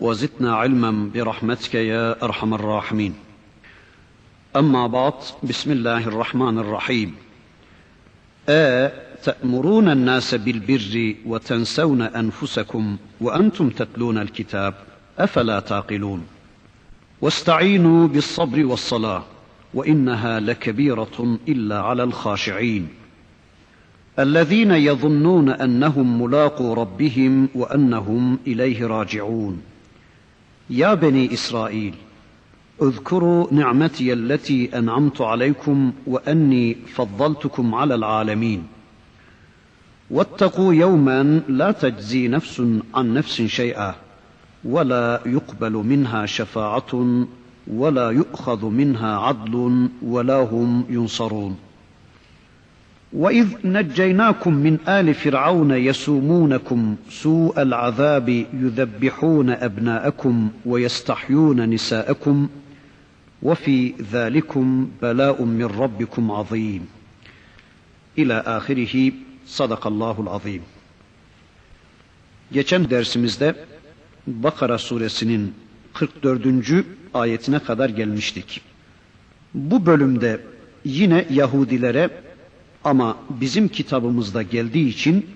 وزدنا 0.00 0.56
علما 0.56 1.10
برحمتك 1.14 1.74
يا 1.74 2.24
أرحم 2.24 2.54
الراحمين. 2.54 3.14
أما 4.56 4.86
بعد 4.86 5.12
بسم 5.42 5.72
الله 5.72 6.08
الرحمن 6.08 6.58
الرحيم. 6.58 7.14
أ 8.48 8.90
تأمرون 9.22 9.88
الناس 9.88 10.34
بالبر 10.34 11.14
وتنسون 11.26 12.02
أنفسكم 12.02 12.96
وأنتم 13.20 13.70
تتلون 13.70 14.18
الكتاب 14.18 14.74
أفلا 15.18 15.60
تعقلون؟ 15.60 16.26
واستعينوا 17.20 18.08
بالصبر 18.08 18.66
والصلاة 18.66 19.22
وإنها 19.74 20.40
لكبيرة 20.40 21.38
إلا 21.48 21.80
على 21.80 22.02
الخاشعين. 22.02 22.88
الذين 24.18 24.70
يظنون 24.70 25.48
أنهم 25.50 26.22
ملاقو 26.22 26.74
ربهم 26.74 27.48
وأنهم 27.54 28.38
إليه 28.46 28.86
راجعون. 28.86 29.62
يا 30.70 30.94
بني 30.94 31.32
إسرائيل 31.32 31.94
اذكروا 32.82 33.54
نعمتي 33.54 34.12
التي 34.12 34.78
أنعمت 34.78 35.20
عليكم 35.20 35.92
وأني 36.06 36.74
فضلتكم 36.74 37.74
على 37.74 37.94
العالمين. 37.94 38.66
واتقوا 40.10 40.74
يوما 40.74 41.40
لا 41.48 41.72
تجزي 41.72 42.28
نفس 42.28 42.62
عن 42.94 43.14
نفس 43.14 43.42
شيئا 43.42 43.94
ولا 44.64 45.20
يقبل 45.26 45.72
منها 45.72 46.26
شفاعة 46.26 47.26
ولا 47.66 48.10
يؤخذ 48.10 48.66
منها 48.66 49.18
عدل 49.18 49.88
ولا 50.02 50.42
هم 50.42 50.84
ينصرون. 50.88 51.56
وإذ 53.15 53.47
نجيناكم 53.63 54.53
من 54.53 54.77
آل 54.87 55.13
فرعون 55.13 55.71
يسومونكم 55.71 56.95
سوء 57.09 57.61
العذاب 57.61 58.29
يذبحون 58.53 59.49
أبناءكم 59.49 60.49
ويستحيون 60.65 61.69
نساءكم 61.69 62.49
وفي 63.43 63.93
ذلكم 64.11 64.89
بلاء 65.01 65.43
من 65.43 65.65
ربكم 65.65 66.31
عظيم 66.31 66.85
إلى 68.17 68.33
آخره 68.45 69.11
صدق 69.47 69.87
الله 69.87 70.21
العظيم 70.21 70.61
Geçen 72.51 72.89
dersimizde 72.89 73.55
Bakara 74.27 74.77
suresinin 74.77 75.53
44. 75.93 76.85
ayetine 77.13 77.59
kadar 77.59 77.89
gelmiştik. 77.89 78.61
Bu 79.53 79.85
bölümde 79.85 80.39
yine 80.85 81.25
Yahudilere 81.29 82.09
ama 82.86 83.16
bizim 83.30 83.68
kitabımızda 83.68 84.42
geldiği 84.42 84.88
için 84.88 85.26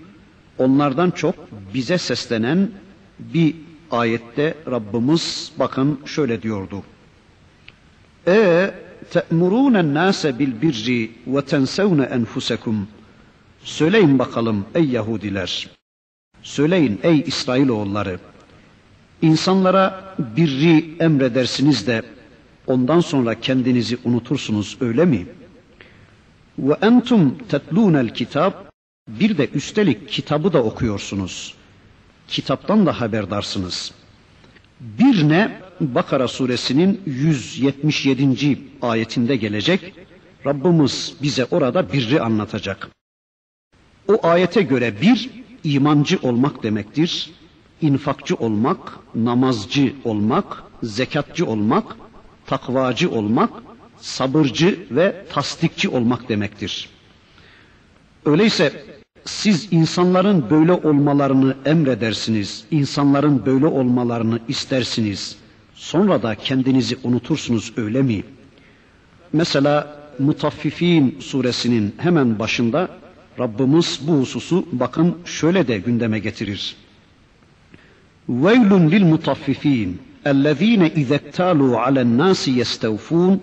onlardan 0.59 1.11
çok 1.11 1.35
bize 1.75 1.99
seslenen 1.99 2.71
bir 3.19 3.55
ayette 3.91 4.55
Rabbimiz 4.71 5.53
bakın 5.59 6.01
şöyle 6.05 6.43
diyordu. 6.43 6.83
E 8.27 8.71
te'murûnen 9.11 9.95
nâse 9.95 10.39
bil 10.39 10.63
birri 10.63 11.11
ve 11.27 11.43
tensevne 11.45 12.03
enfusekum. 12.05 12.89
Söyleyin 13.63 14.19
bakalım 14.19 14.65
ey 14.75 14.85
Yahudiler. 14.85 15.69
Söyleyin 16.43 17.01
ey 17.03 17.21
İsrailoğulları. 17.27 18.19
İnsanlara 19.23 20.15
birri 20.37 20.95
emredersiniz 21.01 21.87
de 21.87 22.03
ondan 22.67 23.01
sonra 23.01 23.41
kendinizi 23.41 23.99
unutursunuz 24.05 24.77
öyle 24.81 25.05
mi?'' 25.05 25.40
Ve 26.61 26.77
entum 26.83 27.39
tetlûnel 27.49 28.15
kitap 28.15 28.73
bir 29.09 29.39
de 29.39 29.49
üstelik 29.49 30.09
kitabı 30.09 30.53
da 30.53 30.63
okuyorsunuz. 30.63 31.55
Kitaptan 32.29 32.87
da 32.87 33.01
haberdarsınız. 33.01 33.93
Bir 34.81 35.29
ne 35.29 35.61
Bakara 35.81 36.29
suresinin 36.29 37.01
177. 37.07 38.59
ayetinde 38.83 39.37
gelecek. 39.37 39.95
Rabbimiz 40.47 41.15
bize 41.23 41.45
orada 41.45 41.93
birri 41.93 42.23
anlatacak. 42.23 42.89
O 44.09 44.27
ayete 44.27 44.63
göre 44.63 45.01
bir 45.01 45.31
imancı 45.65 46.19
olmak 46.23 46.63
demektir. 46.63 47.31
infakçı 47.83 48.35
olmak, 48.35 48.99
namazcı 49.15 49.93
olmak, 50.05 50.63
zekatçı 50.83 51.47
olmak, 51.47 51.97
takvacı 52.47 53.11
olmak, 53.11 53.51
sabırcı 54.01 54.79
ve 54.91 55.25
tasdikçi 55.33 55.89
olmak 55.89 56.29
demektir. 56.29 56.89
Öyleyse 58.25 58.73
siz 59.25 59.69
insanların 59.71 60.51
böyle 60.51 60.73
olmalarını 60.73 61.57
emredersiniz, 61.65 62.65
insanların 62.71 63.47
böyle 63.47 63.67
olmalarını 63.67 64.39
istersiniz. 64.49 65.37
Sonra 65.75 66.23
da 66.23 66.35
kendinizi 66.35 66.97
unutursunuz 67.05 67.73
öyle 67.77 68.03
mi? 68.03 68.25
Mesela 69.33 70.01
Mutaffifin 70.19 71.17
suresinin 71.21 71.95
hemen 71.99 72.39
başında 72.39 72.89
Rabbimiz 73.39 74.01
bu 74.03 74.13
hususu 74.13 74.67
bakın 74.73 75.17
şöyle 75.25 75.69
de 75.69 75.79
gündeme 75.79 76.19
getirir. 76.19 76.77
Veylun 78.29 78.91
lil 78.91 79.05
mutaffifin 79.05 79.99
ellezine 80.25 80.91
izektalu 80.91 81.79
alen 81.79 82.19
nasi 82.19 82.51
yestevfun 82.51 83.43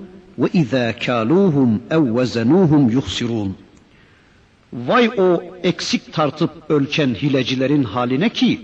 izâ 0.54 0.92
kâlûhum 1.06 1.80
ev 1.92 2.18
vezenûhum 2.18 2.90
yuhsirûn. 2.90 3.58
Vay 4.74 5.10
o 5.18 5.44
eksik 5.64 6.14
tartıp 6.14 6.52
ölçen 6.70 7.16
hilecilerin 7.16 7.84
haline 7.84 8.30
ki 8.30 8.62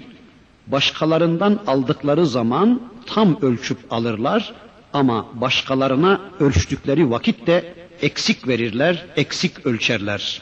başkalarından 0.68 1.60
aldıkları 1.68 2.28
zaman 2.28 2.82
tam 3.06 3.42
ölçüp 3.42 3.78
alırlar 3.90 4.54
ama 4.94 5.28
başkalarına 5.34 6.22
ölçtükleri 6.40 7.10
vakitte 7.10 7.74
eksik 8.02 8.48
verirler, 8.48 9.06
eksik 9.16 9.66
ölçerler. 9.66 10.42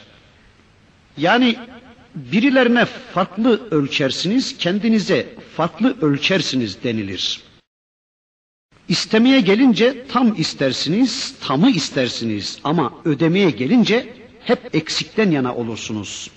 Yani 1.16 1.56
birilerine 2.14 2.84
farklı 2.84 3.60
ölçersiniz, 3.70 4.58
kendinize 4.58 5.26
farklı 5.56 5.96
ölçersiniz 6.00 6.82
denilir. 6.84 7.40
İstemeye 8.88 9.40
gelince 9.40 10.06
tam 10.08 10.34
istersiniz, 10.40 11.34
tamı 11.40 11.70
istersiniz 11.70 12.58
ama 12.64 12.92
ödemeye 13.04 13.50
gelince 13.50 14.14
hep 14.40 14.74
eksikten 14.74 15.30
yana 15.30 15.54
olursunuz. 15.54 16.30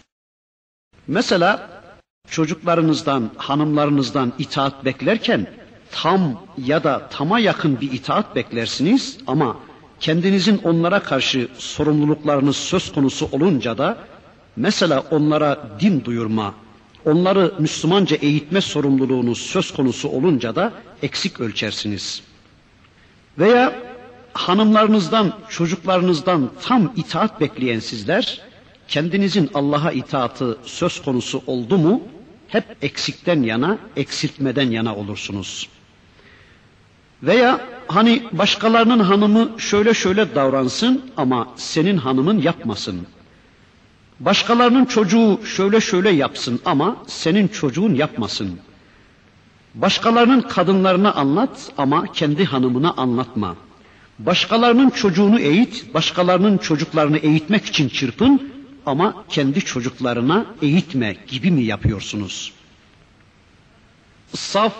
Mesela 1.08 1.82
çocuklarınızdan, 2.30 3.30
hanımlarınızdan 3.38 4.34
itaat 4.40 4.86
beklerken 4.86 5.48
tam 5.92 6.46
ya 6.66 6.84
da 6.84 7.10
tama 7.10 7.40
yakın 7.40 7.82
bir 7.82 7.92
itaat 7.92 8.36
beklersiniz 8.36 9.18
ama 9.28 9.58
kendinizin 10.00 10.58
onlara 10.64 11.00
karşı 11.04 11.48
sorumluluklarınız 11.58 12.56
söz 12.56 12.92
konusu 12.94 13.30
olunca 13.32 13.78
da 13.78 13.98
mesela 14.56 15.04
onlara 15.12 15.70
din 15.80 16.06
duyurma, 16.06 16.54
onları 17.06 17.54
Müslümanca 17.60 18.16
eğitme 18.16 18.62
sorumluluğunuz 18.62 19.38
söz 19.38 19.74
konusu 19.74 20.10
olunca 20.10 20.56
da 20.56 20.74
eksik 21.02 21.40
ölçersiniz.'' 21.40 22.35
Veya 23.40 23.76
hanımlarınızdan, 24.34 25.34
çocuklarınızdan 25.50 26.50
tam 26.62 26.94
itaat 26.96 27.42
bekleyen 27.42 27.80
sizler, 27.80 28.42
kendinizin 28.88 29.50
Allah'a 29.54 29.92
itaatı 29.92 30.58
söz 30.64 31.02
konusu 31.02 31.44
oldu 31.48 31.78
mu, 31.78 32.02
hep 32.48 32.64
eksikten 32.82 33.44
yana, 33.44 33.78
eksiltmeden 33.96 34.70
yana 34.72 34.96
olursunuz. 34.96 35.70
Veya 37.24 37.60
hani 37.88 38.24
başkalarının 38.32 39.00
hanımı 39.00 39.50
şöyle 39.58 39.94
şöyle 39.94 40.36
davransın 40.36 41.12
ama 41.18 41.48
senin 41.56 41.98
hanımın 41.98 42.42
yapmasın. 42.42 43.08
Başkalarının 44.20 44.86
çocuğu 44.86 45.40
şöyle 45.46 45.82
şöyle 45.82 46.10
yapsın 46.10 46.62
ama 46.66 46.98
senin 47.08 47.48
çocuğun 47.48 47.94
yapmasın.'' 47.96 48.75
Başkalarının 49.76 50.42
kadınlarına 50.42 51.14
anlat 51.14 51.72
ama 51.78 52.12
kendi 52.12 52.46
hanımına 52.46 52.92
anlatma. 52.98 53.56
Başkalarının 54.20 54.90
çocuğunu 54.90 55.40
eğit, 55.40 55.94
başkalarının 55.94 56.58
çocuklarını 56.58 57.18
eğitmek 57.18 57.66
için 57.66 57.90
çırpın 57.90 58.52
ama 58.86 59.26
kendi 59.30 59.62
çocuklarına 59.62 60.46
eğitme 60.62 61.16
gibi 61.28 61.52
mi 61.52 61.64
yapıyorsunuz? 61.64 62.54
Saf 64.34 64.74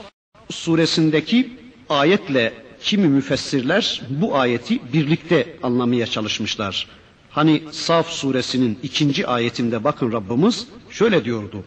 suresindeki 0.50 1.58
ayetle 1.90 2.54
kimi 2.82 3.08
müfessirler 3.08 4.02
bu 4.10 4.38
ayeti 4.38 4.94
birlikte 4.94 5.58
anlamaya 5.64 6.08
çalışmışlar. 6.08 6.88
Hani 7.32 7.64
Saf 7.72 8.10
suresinin 8.10 8.80
ikinci 8.84 9.28
ayetinde 9.28 9.84
bakın 9.84 10.12
Rabbimiz 10.12 10.68
şöyle 10.90 11.26
diyordu. 11.26 11.64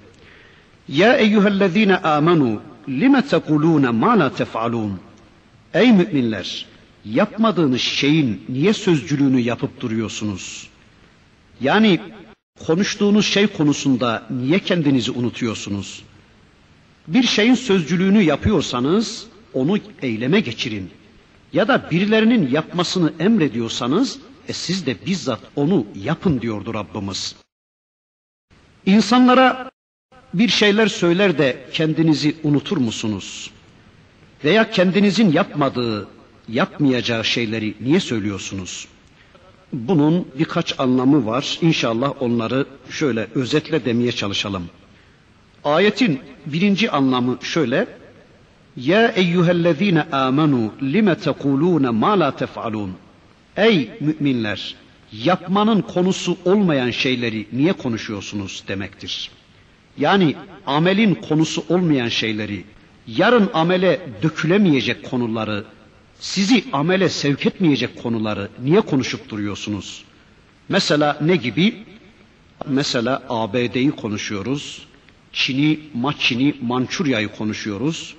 Ya 0.88 1.16
eyyühellezine 1.16 1.96
amenu 1.96 2.60
lime 2.88 3.26
tekulune 3.26 3.90
ma 3.90 4.18
la 4.18 4.34
tef'alun. 4.34 5.00
Ey 5.74 5.92
müminler 5.92 6.66
yapmadığınız 7.04 7.80
şeyin 7.80 8.44
niye 8.48 8.72
sözcülüğünü 8.72 9.40
yapıp 9.40 9.80
duruyorsunuz? 9.80 10.68
Yani 11.60 12.00
konuştuğunuz 12.66 13.26
şey 13.26 13.46
konusunda 13.46 14.26
niye 14.30 14.58
kendinizi 14.58 15.10
unutuyorsunuz? 15.10 16.02
Bir 17.08 17.22
şeyin 17.22 17.54
sözcülüğünü 17.54 18.22
yapıyorsanız 18.22 19.26
onu 19.54 19.78
eyleme 20.02 20.40
geçirin. 20.40 20.90
Ya 21.52 21.68
da 21.68 21.90
birilerinin 21.90 22.50
yapmasını 22.50 23.12
emrediyorsanız 23.18 24.18
e 24.48 24.52
siz 24.52 24.86
de 24.86 24.96
bizzat 25.06 25.40
onu 25.56 25.86
yapın 25.94 26.40
diyordu 26.40 26.74
Rabbimiz. 26.74 27.36
İnsanlara 28.86 29.70
bir 30.34 30.48
şeyler 30.48 30.86
söyler 30.86 31.38
de 31.38 31.56
kendinizi 31.72 32.36
unutur 32.42 32.76
musunuz? 32.76 33.50
Veya 34.44 34.70
kendinizin 34.70 35.32
yapmadığı, 35.32 36.08
yapmayacağı 36.48 37.24
şeyleri 37.24 37.74
niye 37.80 38.00
söylüyorsunuz? 38.00 38.88
Bunun 39.72 40.28
birkaç 40.38 40.80
anlamı 40.80 41.26
var. 41.26 41.58
İnşallah 41.62 42.22
onları 42.22 42.66
şöyle 42.90 43.28
özetle 43.34 43.84
demeye 43.84 44.12
çalışalım. 44.12 44.64
Ayetin 45.64 46.20
birinci 46.46 46.90
anlamı 46.90 47.38
şöyle. 47.42 47.86
Ya 48.76 49.08
eyyühellezine 49.08 50.02
amenu 50.02 50.72
lime 50.82 51.14
tekulune 51.18 51.90
ma 51.90 52.20
la 52.20 52.36
tef'alun. 52.36 52.92
Ey 53.56 53.90
müminler 54.00 54.74
yapmanın 55.12 55.80
konusu 55.82 56.36
olmayan 56.44 56.90
şeyleri 56.90 57.46
niye 57.52 57.72
konuşuyorsunuz 57.72 58.64
demektir. 58.68 59.30
Yani 59.98 60.34
amelin 60.66 61.14
konusu 61.14 61.64
olmayan 61.68 62.08
şeyleri, 62.08 62.64
yarın 63.06 63.50
amele 63.54 64.00
dökülemeyecek 64.22 65.10
konuları, 65.10 65.64
sizi 66.20 66.64
amele 66.72 67.08
sevk 67.08 67.46
etmeyecek 67.46 68.02
konuları 68.02 68.48
niye 68.64 68.80
konuşup 68.80 69.28
duruyorsunuz? 69.28 70.04
Mesela 70.68 71.18
ne 71.20 71.36
gibi? 71.36 71.74
Mesela 72.66 73.22
ABD'yi 73.28 73.90
konuşuyoruz, 73.90 74.86
Çin'i, 75.32 75.80
Maçin'i, 75.94 76.54
Mançurya'yı 76.62 77.28
konuşuyoruz. 77.28 78.14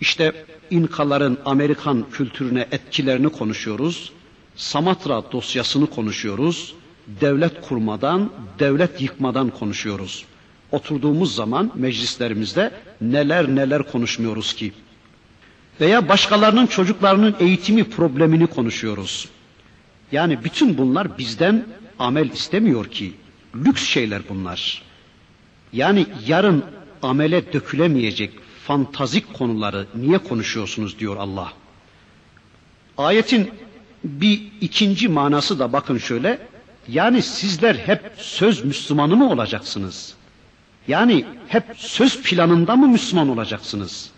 İşte 0.00 0.32
İnkaların 0.70 1.38
Amerikan 1.44 2.04
kültürüne 2.12 2.66
etkilerini 2.72 3.28
konuşuyoruz. 3.28 4.12
Samatra 4.56 5.32
dosyasını 5.32 5.86
konuşuyoruz. 5.86 6.74
Devlet 7.20 7.60
kurmadan, 7.60 8.30
devlet 8.58 9.00
yıkmadan 9.00 9.50
konuşuyoruz. 9.50 10.24
Oturduğumuz 10.72 11.34
zaman 11.34 11.72
meclislerimizde 11.74 12.70
neler 13.00 13.48
neler 13.48 13.82
konuşmuyoruz 13.82 14.54
ki. 14.54 14.72
Veya 15.80 16.08
başkalarının 16.08 16.66
çocuklarının 16.66 17.34
eğitimi 17.40 17.84
problemini 17.84 18.46
konuşuyoruz. 18.46 19.28
Yani 20.12 20.44
bütün 20.44 20.78
bunlar 20.78 21.18
bizden 21.18 21.66
amel 21.98 22.30
istemiyor 22.30 22.86
ki. 22.86 23.12
Lüks 23.54 23.84
şeyler 23.84 24.22
bunlar. 24.28 24.82
Yani 25.72 26.06
yarın 26.26 26.64
amele 27.02 27.52
dökülemeyecek 27.52 28.30
fantazik 28.66 29.34
konuları 29.34 29.86
niye 29.94 30.18
konuşuyorsunuz 30.18 30.98
diyor 30.98 31.16
Allah. 31.16 31.52
Ayetin 32.98 33.50
bir 34.04 34.42
ikinci 34.60 35.08
manası 35.08 35.58
da 35.58 35.72
bakın 35.72 35.98
şöyle. 35.98 36.38
Yani 36.88 37.22
sizler 37.22 37.74
hep 37.74 38.12
söz 38.16 38.64
Müslümanı 38.64 39.16
mı 39.16 39.30
olacaksınız? 39.30 40.17
Yani 40.88 41.24
hep 41.48 41.64
söz 41.76 42.22
planında 42.22 42.76
mı 42.76 42.88
Müslüman 42.88 43.28
olacaksınız? 43.28 44.10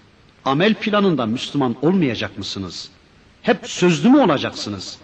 Amel 0.44 0.74
planında 0.74 1.26
Müslüman 1.26 1.76
olmayacak 1.82 2.38
mısınız? 2.38 2.90
Hep 3.42 3.66
sözlü 3.66 4.08
mü 4.08 4.20
olacaksınız? 4.20 4.98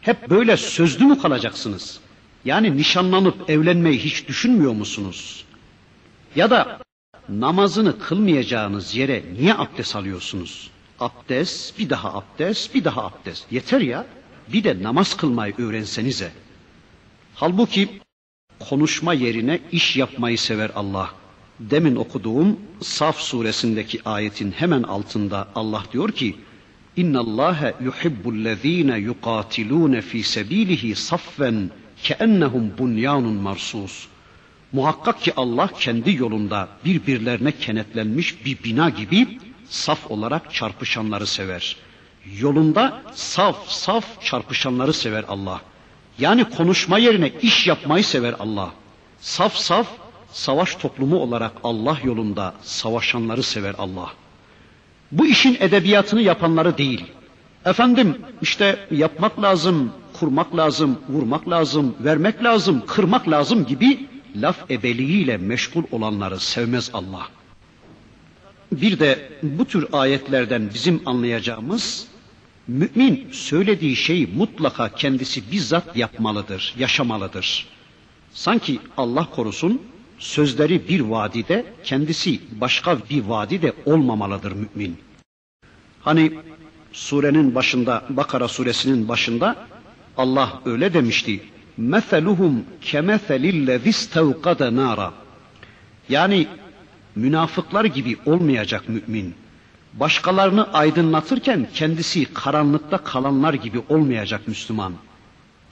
Hep 0.00 0.30
böyle 0.30 0.56
sözlü 0.56 1.04
mü 1.04 1.18
kalacaksınız? 1.18 2.00
Yani 2.44 2.76
nişanlanıp 2.76 3.50
evlenmeyi 3.50 3.98
hiç 3.98 4.28
düşünmüyor 4.28 4.72
musunuz? 4.72 5.44
Ya 6.36 6.50
da 6.50 6.78
namazını 7.28 7.98
kılmayacağınız 7.98 8.96
yere 8.96 9.24
niye 9.38 9.54
abdest 9.54 9.96
alıyorsunuz? 9.96 10.70
Abdest, 11.00 11.78
bir 11.78 11.90
daha 11.90 12.14
abdest, 12.14 12.74
bir 12.74 12.84
daha 12.84 13.04
abdest. 13.04 13.52
Yeter 13.52 13.80
ya. 13.80 14.06
Bir 14.52 14.64
de 14.64 14.82
namaz 14.82 15.16
kılmayı 15.16 15.54
öğrensenize. 15.58 16.32
Halbuki 17.34 18.00
konuşma 18.68 19.14
yerine 19.14 19.60
iş 19.72 19.96
yapmayı 19.96 20.38
sever 20.38 20.70
Allah. 20.74 21.10
Demin 21.60 21.96
okuduğum 21.96 22.58
Saf 22.82 23.16
suresindeki 23.20 24.00
ayetin 24.04 24.50
hemen 24.50 24.82
altında 24.82 25.48
Allah 25.54 25.84
diyor 25.92 26.12
ki: 26.12 26.36
İnna 26.96 27.20
Allaha 27.20 27.72
yuhibbu'llezine 27.80 28.98
yuqatilun 28.98 30.00
fi 30.00 30.22
sabilihi 30.22 30.94
saffen 30.94 31.70
keennehum 32.02 32.72
bunyanun 32.78 33.34
marsus. 33.34 34.06
Muhakkak 34.72 35.22
ki 35.22 35.32
Allah 35.36 35.68
kendi 35.78 36.16
yolunda 36.16 36.68
birbirlerine 36.84 37.52
kenetlenmiş 37.52 38.44
bir 38.44 38.64
bina 38.64 38.90
gibi 38.90 39.38
saf 39.68 40.10
olarak 40.10 40.54
çarpışanları 40.54 41.26
sever. 41.26 41.76
Yolunda 42.40 43.02
saf 43.14 43.68
saf 43.68 44.24
çarpışanları 44.24 44.92
sever 44.92 45.24
Allah. 45.28 45.60
Yani 46.20 46.44
konuşma 46.44 46.98
yerine 46.98 47.32
iş 47.42 47.66
yapmayı 47.66 48.04
sever 48.04 48.34
Allah. 48.38 48.70
Saf 49.20 49.56
saf 49.56 49.86
savaş 50.32 50.74
toplumu 50.74 51.16
olarak 51.16 51.52
Allah 51.64 51.98
yolunda 52.04 52.54
savaşanları 52.62 53.42
sever 53.42 53.74
Allah. 53.78 54.10
Bu 55.12 55.26
işin 55.26 55.56
edebiyatını 55.60 56.20
yapanları 56.22 56.78
değil. 56.78 57.04
Efendim 57.64 58.18
işte 58.42 58.78
yapmak 58.90 59.42
lazım, 59.42 59.92
kurmak 60.12 60.56
lazım, 60.56 60.98
vurmak 61.08 61.48
lazım, 61.50 61.94
vermek 62.00 62.44
lazım, 62.44 62.82
kırmak 62.86 63.28
lazım 63.28 63.66
gibi 63.66 64.06
laf 64.36 64.70
ebeliğiyle 64.70 65.36
meşgul 65.36 65.82
olanları 65.90 66.40
sevmez 66.40 66.90
Allah. 66.92 67.26
Bir 68.72 68.98
de 68.98 69.30
bu 69.42 69.64
tür 69.64 69.86
ayetlerden 69.92 70.70
bizim 70.74 71.02
anlayacağımız 71.06 72.06
mümin 72.70 73.28
söylediği 73.32 73.96
şeyi 73.96 74.26
mutlaka 74.26 74.88
kendisi 74.88 75.52
bizzat 75.52 75.96
yapmalıdır, 75.96 76.74
yaşamalıdır. 76.78 77.66
Sanki 78.32 78.78
Allah 78.96 79.30
korusun 79.30 79.82
sözleri 80.18 80.88
bir 80.88 81.00
vadide, 81.00 81.64
kendisi 81.84 82.40
başka 82.60 82.98
bir 83.10 83.22
vadide 83.24 83.72
olmamalıdır 83.86 84.52
mümin. 84.52 84.96
Hani 86.00 86.32
surenin 86.92 87.54
başında, 87.54 88.04
Bakara 88.10 88.48
suresinin 88.48 89.08
başında 89.08 89.56
Allah 90.16 90.62
öyle 90.64 90.94
demişti. 90.94 91.40
Meseluhum 91.76 92.64
kemeselillezi 92.80 93.88
istevkada 93.88 94.76
nara. 94.76 95.12
Yani 96.08 96.46
münafıklar 97.16 97.84
gibi 97.84 98.16
olmayacak 98.26 98.84
mümin. 98.88 99.34
Başkalarını 99.94 100.72
aydınlatırken 100.72 101.68
kendisi 101.74 102.24
karanlıkta 102.34 102.98
kalanlar 102.98 103.54
gibi 103.54 103.82
olmayacak 103.88 104.48
Müslüman. 104.48 104.92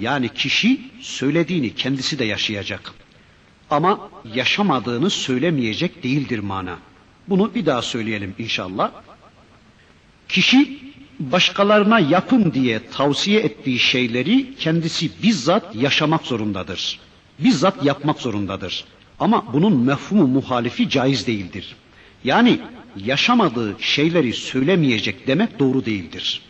Yani 0.00 0.28
kişi 0.28 0.80
söylediğini 1.00 1.74
kendisi 1.74 2.18
de 2.18 2.24
yaşayacak. 2.24 2.92
Ama 3.70 4.10
yaşamadığını 4.34 5.10
söylemeyecek 5.10 6.02
değildir 6.02 6.38
mana. 6.38 6.78
Bunu 7.28 7.54
bir 7.54 7.66
daha 7.66 7.82
söyleyelim 7.82 8.34
inşallah. 8.38 8.90
Kişi 10.28 10.78
başkalarına 11.20 11.98
yapın 12.00 12.52
diye 12.52 12.88
tavsiye 12.90 13.40
ettiği 13.40 13.78
şeyleri 13.78 14.54
kendisi 14.54 15.10
bizzat 15.22 15.74
yaşamak 15.76 16.22
zorundadır. 16.26 17.00
Bizzat 17.38 17.84
yapmak 17.84 18.20
zorundadır. 18.20 18.84
Ama 19.20 19.52
bunun 19.52 19.76
mefhumu 19.76 20.26
muhalifi 20.26 20.88
caiz 20.90 21.26
değildir. 21.26 21.76
Yani 22.24 22.60
yaşamadığı 23.04 23.76
şeyleri 23.80 24.32
söylemeyecek 24.32 25.26
demek 25.26 25.58
doğru 25.58 25.84
değildir. 25.84 26.40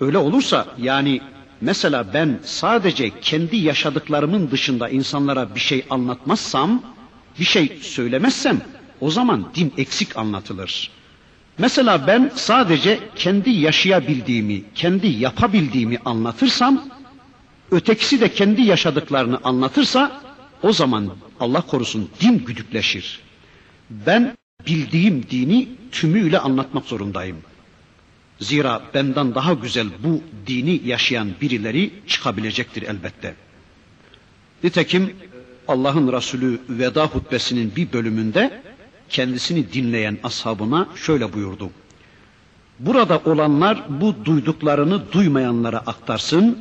Öyle 0.00 0.18
olursa 0.18 0.66
yani 0.78 1.20
mesela 1.60 2.14
ben 2.14 2.38
sadece 2.44 3.20
kendi 3.20 3.56
yaşadıklarımın 3.56 4.50
dışında 4.50 4.88
insanlara 4.88 5.54
bir 5.54 5.60
şey 5.60 5.84
anlatmazsam, 5.90 6.82
bir 7.38 7.44
şey 7.44 7.78
söylemezsem 7.82 8.60
o 9.00 9.10
zaman 9.10 9.46
din 9.54 9.72
eksik 9.78 10.16
anlatılır. 10.16 10.90
Mesela 11.58 12.06
ben 12.06 12.32
sadece 12.34 12.98
kendi 13.16 13.50
yaşayabildiğimi, 13.50 14.62
kendi 14.74 15.06
yapabildiğimi 15.06 15.98
anlatırsam, 16.04 16.84
ötekisi 17.70 18.20
de 18.20 18.32
kendi 18.32 18.62
yaşadıklarını 18.62 19.38
anlatırsa, 19.44 20.20
o 20.62 20.72
zaman 20.72 21.10
Allah 21.40 21.60
korusun 21.60 22.10
din 22.20 22.38
güdükleşir. 22.44 23.20
Ben 23.90 24.36
bildiğim 24.66 25.24
dini 25.30 25.68
tümüyle 25.92 26.38
anlatmak 26.38 26.84
zorundayım. 26.84 27.36
Zira 28.40 28.82
benden 28.94 29.34
daha 29.34 29.52
güzel 29.52 29.86
bu 30.04 30.22
dini 30.46 30.80
yaşayan 30.84 31.28
birileri 31.40 31.90
çıkabilecektir 32.06 32.82
elbette. 32.82 33.34
Nitekim 34.64 35.16
Allah'ın 35.68 36.12
Resulü 36.12 36.60
veda 36.68 37.06
hutbesinin 37.06 37.76
bir 37.76 37.92
bölümünde 37.92 38.62
kendisini 39.08 39.72
dinleyen 39.72 40.18
ashabına 40.22 40.88
şöyle 40.96 41.32
buyurdu. 41.32 41.70
Burada 42.78 43.20
olanlar 43.24 43.82
bu 44.00 44.24
duyduklarını 44.24 45.12
duymayanlara 45.12 45.78
aktarsın, 45.78 46.58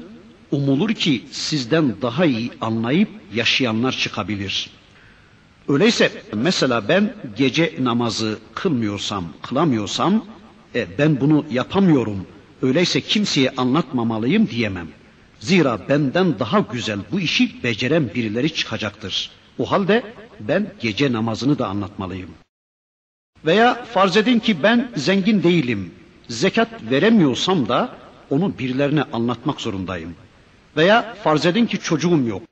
umulur 0.51 0.93
ki 0.93 1.23
sizden 1.31 1.95
daha 2.01 2.25
iyi 2.25 2.51
anlayıp 2.61 3.09
yaşayanlar 3.33 3.91
çıkabilir. 3.91 4.69
Öyleyse 5.67 6.11
mesela 6.33 6.87
ben 6.87 7.13
gece 7.37 7.75
namazı 7.79 8.39
kılmıyorsam, 8.55 9.25
kılamıyorsam, 9.41 10.25
e, 10.75 10.87
ben 10.97 11.21
bunu 11.21 11.45
yapamıyorum, 11.51 12.27
öyleyse 12.61 13.01
kimseye 13.01 13.49
anlatmamalıyım 13.57 14.49
diyemem. 14.49 14.87
Zira 15.39 15.79
benden 15.89 16.39
daha 16.39 16.59
güzel 16.59 16.99
bu 17.11 17.19
işi 17.19 17.63
beceren 17.63 18.13
birileri 18.13 18.53
çıkacaktır. 18.53 19.31
O 19.59 19.71
halde 19.71 20.03
ben 20.39 20.73
gece 20.79 21.11
namazını 21.11 21.59
da 21.59 21.67
anlatmalıyım. 21.67 22.29
Veya 23.45 23.85
farz 23.85 24.17
edin 24.17 24.39
ki 24.39 24.63
ben 24.63 24.91
zengin 24.95 25.43
değilim, 25.43 25.91
zekat 26.27 26.69
veremiyorsam 26.91 27.67
da 27.67 27.95
onu 28.29 28.57
birilerine 28.59 29.03
anlatmak 29.03 29.61
zorundayım. 29.61 30.15
Veya 30.77 31.15
farz 31.23 31.45
edin 31.45 31.65
ki 31.65 31.79
çocuğum 31.79 32.27
yok. 32.27 32.43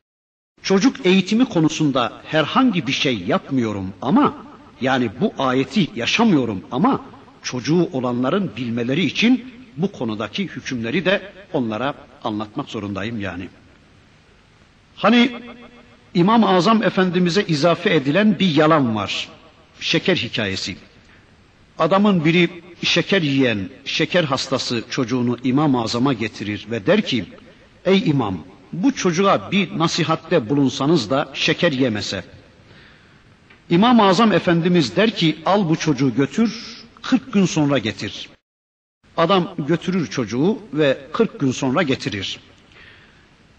Çocuk 0.63 1.05
eğitimi 1.05 1.45
konusunda 1.45 2.13
herhangi 2.25 2.87
bir 2.87 2.91
şey 2.91 3.17
yapmıyorum 3.19 3.93
ama 4.01 4.33
yani 4.81 5.09
bu 5.21 5.33
ayeti 5.37 5.87
yaşamıyorum 5.95 6.63
ama 6.71 7.01
çocuğu 7.43 7.89
olanların 7.93 8.51
bilmeleri 8.57 9.05
için 9.05 9.53
bu 9.77 9.91
konudaki 9.91 10.43
hükümleri 10.43 11.05
de 11.05 11.21
onlara 11.53 11.93
anlatmak 12.23 12.69
zorundayım 12.69 13.21
yani. 13.21 13.49
Hani 14.95 15.31
İmam-ı 16.13 16.49
Azam 16.49 16.83
Efendimiz'e 16.83 17.45
izafe 17.45 17.95
edilen 17.95 18.39
bir 18.39 18.55
yalan 18.55 18.95
var. 18.95 19.29
Şeker 19.79 20.15
hikayesi. 20.15 20.75
Adamın 21.79 22.25
biri 22.25 22.49
şeker 22.83 23.21
yiyen, 23.21 23.69
şeker 23.85 24.23
hastası 24.23 24.83
çocuğunu 24.89 25.37
İmam-ı 25.43 25.81
Azam'a 25.81 26.13
getirir 26.13 26.67
ve 26.71 26.85
der 26.85 27.01
ki, 27.01 27.25
Ey 27.85 28.09
imam, 28.09 28.37
bu 28.73 28.95
çocuğa 28.95 29.51
bir 29.51 29.77
nasihatte 29.79 30.49
bulunsanız 30.49 31.09
da 31.09 31.29
şeker 31.33 31.71
yemese. 31.71 32.23
İmam-ı 33.69 34.03
Azam 34.03 34.31
Efendimiz 34.31 34.95
der 34.95 35.11
ki, 35.15 35.37
al 35.45 35.69
bu 35.69 35.75
çocuğu 35.75 36.15
götür, 36.15 36.77
40 37.01 37.33
gün 37.33 37.45
sonra 37.45 37.77
getir. 37.77 38.29
Adam 39.17 39.53
götürür 39.57 40.07
çocuğu 40.07 40.59
ve 40.73 40.97
40 41.13 41.39
gün 41.39 41.51
sonra 41.51 41.81
getirir. 41.83 42.39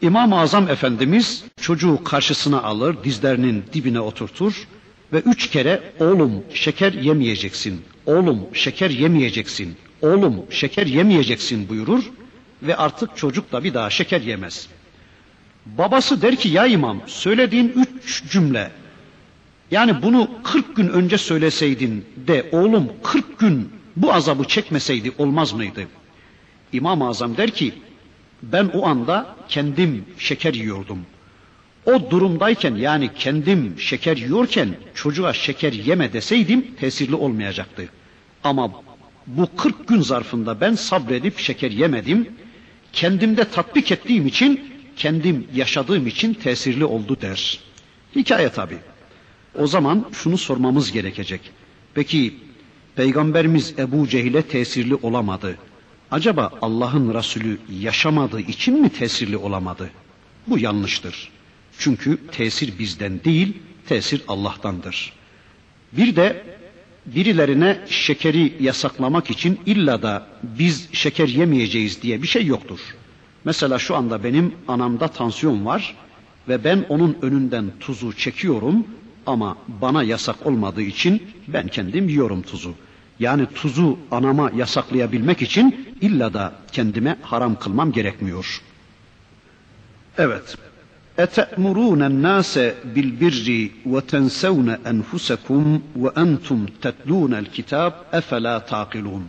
İmam-ı 0.02 0.40
Azam 0.40 0.68
Efendimiz 0.68 1.44
çocuğu 1.60 2.04
karşısına 2.04 2.62
alır, 2.62 2.96
dizlerinin 3.04 3.64
dibine 3.72 4.00
oturtur 4.00 4.68
ve 5.12 5.18
üç 5.20 5.50
kere 5.50 5.92
oğlum 6.00 6.44
şeker 6.54 6.92
yemeyeceksin, 6.92 7.82
oğlum 8.06 8.40
şeker 8.52 8.90
yemeyeceksin, 8.90 9.76
oğlum 10.00 10.46
şeker 10.50 10.86
yemeyeceksin 10.86 11.68
buyurur 11.68 12.04
ve 12.62 12.76
artık 12.76 13.16
çocuk 13.16 13.52
da 13.52 13.64
bir 13.64 13.74
daha 13.74 13.90
şeker 13.90 14.20
yemez. 14.20 14.68
Babası 15.66 16.22
der 16.22 16.36
ki 16.36 16.48
ya 16.48 16.66
imam 16.66 17.00
söylediğin 17.06 17.72
üç 18.04 18.30
cümle 18.30 18.70
yani 19.70 20.02
bunu 20.02 20.30
40 20.42 20.76
gün 20.76 20.88
önce 20.88 21.18
söyleseydin 21.18 22.04
de 22.26 22.48
oğlum 22.52 22.92
40 23.02 23.38
gün 23.38 23.70
bu 23.96 24.12
azabı 24.12 24.44
çekmeseydi 24.44 25.12
olmaz 25.18 25.52
mıydı? 25.52 25.86
İmam-ı 26.72 27.08
Azam 27.08 27.36
der 27.36 27.50
ki 27.50 27.74
ben 28.42 28.70
o 28.74 28.86
anda 28.86 29.36
kendim 29.48 30.04
şeker 30.18 30.54
yiyordum. 30.54 30.98
O 31.86 32.10
durumdayken 32.10 32.74
yani 32.74 33.10
kendim 33.14 33.74
şeker 33.78 34.16
yiyorken 34.16 34.68
çocuğa 34.94 35.32
şeker 35.32 35.72
yeme 35.72 36.12
deseydim 36.12 36.74
tesirli 36.80 37.14
olmayacaktı. 37.14 37.88
Ama 38.44 38.70
bu 39.26 39.56
40 39.56 39.88
gün 39.88 40.00
zarfında 40.00 40.60
ben 40.60 40.74
sabredip 40.74 41.38
şeker 41.38 41.70
yemedim. 41.70 42.28
Kendimde 42.92 43.44
tatbik 43.44 43.92
ettiğim 43.92 44.26
için, 44.26 44.71
kendim 45.02 45.46
yaşadığım 45.54 46.06
için 46.06 46.34
tesirli 46.34 46.84
oldu 46.84 47.16
der. 47.20 47.60
Hikaye 48.16 48.48
tabi. 48.48 48.76
O 49.58 49.66
zaman 49.66 50.06
şunu 50.12 50.38
sormamız 50.38 50.92
gerekecek. 50.92 51.40
Peki 51.94 52.34
Peygamberimiz 52.96 53.74
Ebu 53.78 54.08
Cehil'e 54.08 54.42
tesirli 54.42 54.94
olamadı. 54.94 55.58
Acaba 56.10 56.50
Allah'ın 56.62 57.14
Resulü 57.14 57.58
yaşamadığı 57.80 58.40
için 58.40 58.80
mi 58.80 58.88
tesirli 58.88 59.36
olamadı? 59.36 59.90
Bu 60.46 60.58
yanlıştır. 60.58 61.30
Çünkü 61.78 62.18
tesir 62.32 62.78
bizden 62.78 63.24
değil, 63.24 63.56
tesir 63.86 64.22
Allah'tandır. 64.28 65.12
Bir 65.92 66.16
de 66.16 66.44
birilerine 67.06 67.80
şekeri 67.88 68.54
yasaklamak 68.60 69.30
için 69.30 69.60
illa 69.66 70.02
da 70.02 70.26
biz 70.42 70.88
şeker 70.92 71.28
yemeyeceğiz 71.28 72.02
diye 72.02 72.22
bir 72.22 72.28
şey 72.28 72.46
yoktur. 72.46 72.80
Mesela 73.45 73.79
şu 73.79 73.95
anda 73.95 74.23
benim 74.23 74.53
anamda 74.67 75.07
tansiyon 75.07 75.65
var 75.65 75.95
ve 76.47 76.63
ben 76.63 76.85
onun 76.89 77.17
önünden 77.21 77.65
tuzu 77.79 78.13
çekiyorum 78.13 78.87
ama 79.25 79.57
bana 79.81 80.03
yasak 80.03 80.45
olmadığı 80.45 80.81
için 80.81 81.23
ben 81.47 81.67
kendim 81.67 82.09
yiyorum 82.09 82.41
tuzu. 82.41 82.73
Yani 83.19 83.45
tuzu 83.55 83.99
anama 84.11 84.51
yasaklayabilmek 84.55 85.41
için 85.41 85.87
illa 86.01 86.33
da 86.33 86.53
kendime 86.71 87.17
haram 87.21 87.59
kılmam 87.59 87.91
gerekmiyor. 87.91 88.61
Evet. 90.17 90.57
اَتَأْمُرُونَ 91.25 92.01
النَّاسَ 92.11 92.53
بِالْبِرِّ 92.95 93.47
وَتَنْسَوْنَ 93.93 94.67
أَنْفُسَكُمْ 94.91 95.79
وَأَنْتُمْ 96.03 96.59
تَتْلُونَ 96.83 97.33
الْكِتَابِ 97.43 97.91
اَفَلَا 98.19 98.55
تَعْقِلُونَ 98.71 99.23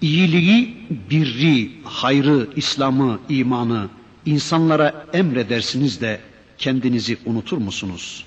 İyiliği, 0.00 0.76
birri, 1.10 1.70
hayrı, 1.84 2.48
İslam'ı, 2.56 3.18
imanı 3.28 3.88
insanlara 4.26 5.06
emredersiniz 5.12 6.00
de 6.00 6.20
kendinizi 6.58 7.18
unutur 7.26 7.58
musunuz? 7.58 8.24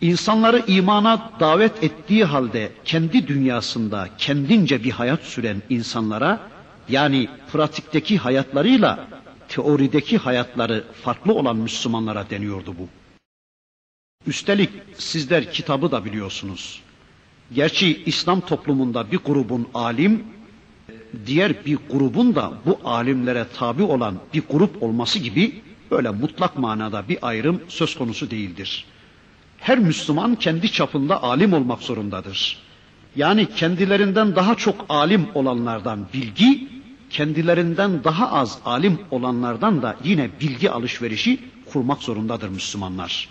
İnsanları 0.00 0.64
imana 0.66 1.30
davet 1.40 1.84
ettiği 1.84 2.24
halde 2.24 2.72
kendi 2.84 3.28
dünyasında 3.28 4.08
kendince 4.18 4.84
bir 4.84 4.90
hayat 4.90 5.22
süren 5.22 5.62
insanlara 5.70 6.40
yani 6.88 7.28
pratikteki 7.52 8.18
hayatlarıyla 8.18 9.08
teorideki 9.48 10.18
hayatları 10.18 10.84
farklı 11.02 11.34
olan 11.34 11.56
Müslümanlara 11.56 12.30
deniyordu 12.30 12.74
bu. 12.78 12.88
Üstelik 14.26 14.70
sizler 14.98 15.52
kitabı 15.52 15.90
da 15.90 16.04
biliyorsunuz. 16.04 16.80
Gerçi 17.54 18.02
İslam 18.06 18.40
toplumunda 18.40 19.12
bir 19.12 19.16
grubun 19.18 19.68
alim, 19.74 20.24
diğer 21.26 21.66
bir 21.66 21.78
grubun 21.90 22.34
da 22.34 22.52
bu 22.66 22.78
alimlere 22.84 23.46
tabi 23.56 23.82
olan 23.82 24.18
bir 24.34 24.42
grup 24.50 24.82
olması 24.82 25.18
gibi 25.18 25.60
böyle 25.90 26.10
mutlak 26.10 26.58
manada 26.58 27.08
bir 27.08 27.18
ayrım 27.22 27.60
söz 27.68 27.98
konusu 27.98 28.30
değildir. 28.30 28.84
Her 29.58 29.78
Müslüman 29.78 30.34
kendi 30.34 30.72
çapında 30.72 31.22
alim 31.22 31.52
olmak 31.52 31.82
zorundadır. 31.82 32.56
Yani 33.16 33.46
kendilerinden 33.56 34.36
daha 34.36 34.54
çok 34.54 34.86
alim 34.88 35.26
olanlardan 35.34 36.06
bilgi, 36.14 36.68
kendilerinden 37.10 38.04
daha 38.04 38.32
az 38.32 38.58
alim 38.64 38.98
olanlardan 39.10 39.82
da 39.82 39.96
yine 40.04 40.30
bilgi 40.40 40.70
alışverişi 40.70 41.38
kurmak 41.72 42.02
zorundadır 42.02 42.48
Müslümanlar. 42.48 43.28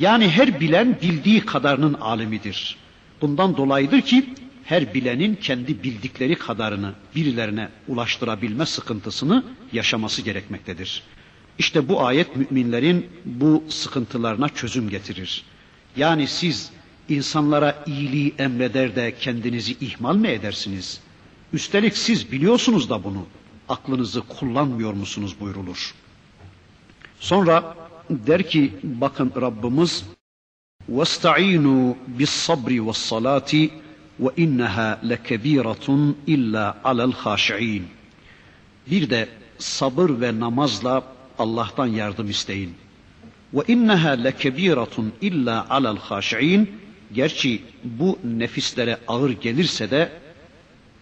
Yani 0.00 0.28
her 0.28 0.60
bilen 0.60 0.96
bildiği 1.02 1.40
kadarının 1.40 1.94
alimidir. 1.94 2.76
Bundan 3.20 3.56
dolayıdır 3.56 4.00
ki 4.00 4.26
her 4.65 4.93
bilenin 4.93 5.35
kendi 5.35 5.83
bildikleri 5.83 6.35
kadarını 6.35 6.93
birilerine 7.15 7.69
ulaştırabilme 7.87 8.65
sıkıntısını 8.65 9.43
yaşaması 9.73 10.21
gerekmektedir. 10.21 11.03
İşte 11.59 11.89
bu 11.89 12.05
ayet 12.05 12.35
müminlerin 12.35 13.09
bu 13.25 13.63
sıkıntılarına 13.69 14.49
çözüm 14.49 14.89
getirir. 14.89 15.43
Yani 15.95 16.27
siz 16.27 16.71
insanlara 17.09 17.83
iyiliği 17.87 18.33
emreder 18.37 18.95
de 18.95 19.15
kendinizi 19.19 19.73
ihmal 19.81 20.15
mi 20.15 20.27
edersiniz? 20.27 20.99
Üstelik 21.53 21.97
siz 21.97 22.31
biliyorsunuz 22.31 22.89
da 22.89 23.03
bunu. 23.03 23.25
Aklınızı 23.69 24.21
kullanmıyor 24.21 24.93
musunuz 24.93 25.35
buyrulur. 25.39 25.93
Sonra 27.19 27.75
der 28.09 28.49
ki 28.49 28.73
bakın 28.83 29.31
Rabbimiz 29.41 30.03
وَاسْتَعِينُوا 30.91 31.93
بِالصَّبْرِ 32.17 32.71
وَالصَّلَاةِ 32.87 33.69
وَاِنَّهَا 34.23 34.87
لَكَب۪يرَةٌ 35.11 35.87
اِلَّا 36.27 36.65
عَلَى 36.83 37.03
الْخَاشِعِينَ 37.11 37.83
Bir 38.91 39.09
de 39.09 39.29
sabır 39.57 40.21
ve 40.21 40.39
namazla 40.39 41.03
Allah'tan 41.39 41.87
yardım 41.87 42.29
isteyin. 42.29 42.75
Ve 43.53 43.61
inneha 43.67 44.09
lekebiratun 44.09 45.13
illa 45.21 45.65
alel 45.69 45.97
haşiin. 45.97 46.71
Gerçi 47.13 47.61
bu 47.83 48.19
nefislere 48.23 48.97
ağır 49.07 49.29
gelirse 49.29 49.91
de 49.91 50.11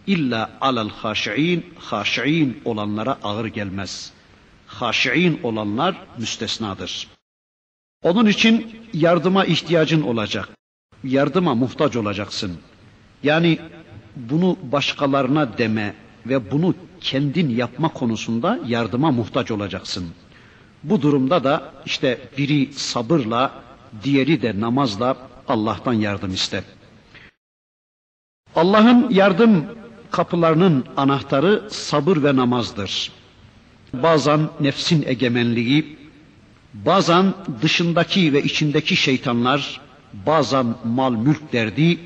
illa 0.08 0.58
alel 0.62 0.90
haşiin 0.90 1.66
haşiin 1.80 2.62
olanlara 2.66 3.18
ağır 3.24 3.46
gelmez. 3.46 4.12
Haşiin 4.68 5.40
olanlar 5.44 5.96
müstesnadır. 6.18 7.08
Onun 8.04 8.26
için 8.26 8.76
yardıma 8.94 9.46
ihtiyacın 9.46 10.02
olacak. 10.02 10.50
Yardıma 11.04 11.56
muhtaç 11.56 11.96
olacaksın. 11.96 12.58
Yani 13.25 13.59
bunu 14.17 14.57
başkalarına 14.73 15.59
deme 15.59 15.95
ve 16.27 16.51
bunu 16.51 16.75
kendin 17.01 17.49
yapma 17.49 17.89
konusunda 17.89 18.59
yardıma 18.67 19.11
muhtaç 19.11 19.51
olacaksın. 19.51 20.05
Bu 20.83 21.03
durumda 21.03 21.45
da 21.45 21.73
işte 21.87 22.19
biri 22.39 22.73
sabırla, 22.73 23.53
diğeri 24.05 24.43
de 24.43 24.61
namazla 24.61 25.17
Allah'tan 25.49 25.93
yardım 25.93 26.35
iste. 26.35 26.65
Allah'ın 28.57 29.11
yardım 29.11 29.65
kapılarının 30.11 30.85
anahtarı 30.97 31.69
sabır 31.71 32.23
ve 32.23 32.37
namazdır. 32.37 33.13
Bazen 33.93 34.41
nefsin 34.61 35.05
egemenliği, 35.07 35.99
bazen 36.75 37.35
dışındaki 37.63 38.33
ve 38.33 38.43
içindeki 38.43 38.97
şeytanlar, 38.97 39.81
bazen 40.27 40.67
mal 40.85 41.13
mülk 41.13 41.53
derdi 41.53 41.99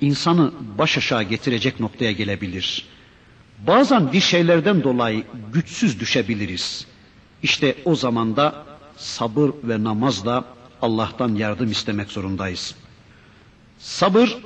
insanı 0.00 0.52
baş 0.78 0.98
aşağı 0.98 1.22
getirecek 1.22 1.80
noktaya 1.80 2.12
gelebilir. 2.12 2.86
Bazen 3.66 4.12
bir 4.12 4.20
şeylerden 4.20 4.82
dolayı 4.82 5.24
güçsüz 5.52 6.00
düşebiliriz. 6.00 6.86
İşte 7.42 7.74
o 7.84 7.94
zaman 7.94 8.36
da 8.36 8.64
sabır 8.96 9.50
ve 9.64 9.84
namazla 9.84 10.44
Allah'tan 10.82 11.34
yardım 11.34 11.70
istemek 11.70 12.10
zorundayız. 12.10 12.74
Sabır 13.78 14.38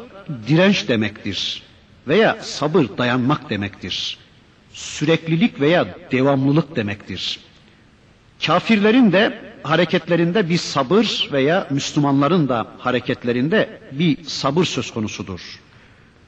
direnç 0.48 0.88
demektir 0.88 1.62
veya 2.08 2.38
sabır 2.42 2.86
dayanmak 2.98 3.50
demektir. 3.50 4.18
Süreklilik 4.72 5.60
veya 5.60 5.96
devamlılık 6.12 6.76
demektir. 6.76 7.40
Kafirlerin 8.46 9.12
de 9.12 9.47
hareketlerinde 9.62 10.48
bir 10.48 10.58
sabır 10.58 11.28
veya 11.32 11.66
Müslümanların 11.70 12.48
da 12.48 12.66
hareketlerinde 12.78 13.80
bir 13.92 14.24
sabır 14.24 14.64
söz 14.64 14.90
konusudur. 14.90 15.40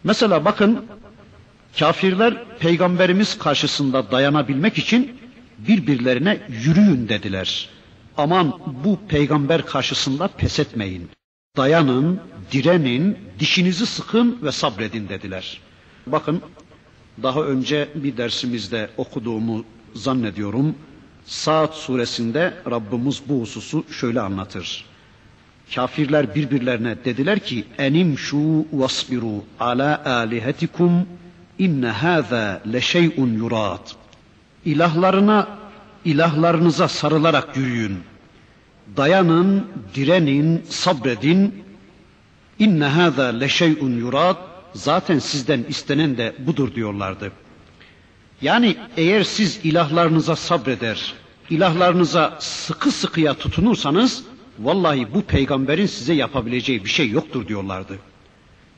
Mesela 0.05 0.45
bakın 0.45 0.87
kafirler 1.79 2.45
peygamberimiz 2.59 3.39
karşısında 3.39 4.11
dayanabilmek 4.11 4.79
için 4.79 5.21
birbirlerine 5.59 6.41
yürüyün 6.49 7.09
dediler. 7.09 7.69
Aman 8.17 8.61
bu 8.85 8.99
peygamber 9.09 9.67
karşısında 9.67 10.29
pes 10.29 10.59
etmeyin. 10.59 11.11
Dayanın, 11.57 12.21
direnin, 12.53 13.19
dişinizi 13.39 13.87
sıkın 13.87 14.39
ve 14.43 14.53
sabredin 14.53 15.09
dediler. 15.09 15.61
Bakın 16.07 16.43
daha 17.23 17.43
önce 17.43 17.89
bir 17.95 18.17
dersimizde 18.17 18.91
okuduğumu 18.97 19.65
zannediyorum. 19.95 20.75
Saat 21.27 21.75
suresinde 21.75 22.55
Rabbimiz 22.71 23.23
bu 23.29 23.41
hususu 23.41 23.85
şöyle 23.91 24.21
anlatır. 24.21 24.85
Kafirler 25.75 26.35
birbirlerine 26.35 27.05
dediler 27.05 27.39
ki 27.39 27.65
enim 27.79 28.19
şu 28.19 28.67
vasbiru 28.73 29.45
ala 29.61 30.03
alihetikum 30.05 31.07
inne 31.59 31.89
haza 31.89 32.63
le 32.73 32.81
şey'un 32.81 33.35
yurat. 33.35 33.97
İlahlarına 34.65 35.49
ilahlarınıza 36.05 36.89
sarılarak 36.89 37.57
yürüyün. 37.57 37.99
Dayanın, 38.97 39.67
direnin, 39.95 40.63
sabredin. 40.69 41.65
İnne 42.59 42.85
haza 42.85 43.25
le 43.25 43.49
şey'un 43.49 43.97
yurat. 43.97 44.39
Zaten 44.75 45.19
sizden 45.19 45.65
istenen 45.69 46.17
de 46.17 46.35
budur 46.39 46.75
diyorlardı. 46.75 47.33
Yani 48.43 48.77
eğer 48.97 49.23
siz 49.23 49.61
ilahlarınıza 49.65 50.37
sabreder, 50.37 51.15
ilahlarınıza 51.51 52.37
sıkı 52.41 52.91
sıkıya 52.91 53.35
tutunursanız 53.35 54.25
vallahi 54.59 55.15
bu 55.15 55.23
peygamberin 55.23 55.87
size 55.87 56.13
yapabileceği 56.15 56.85
bir 56.85 56.91
şey 56.91 57.11
yoktur 57.11 57.49
diyorlardı. 57.49 57.99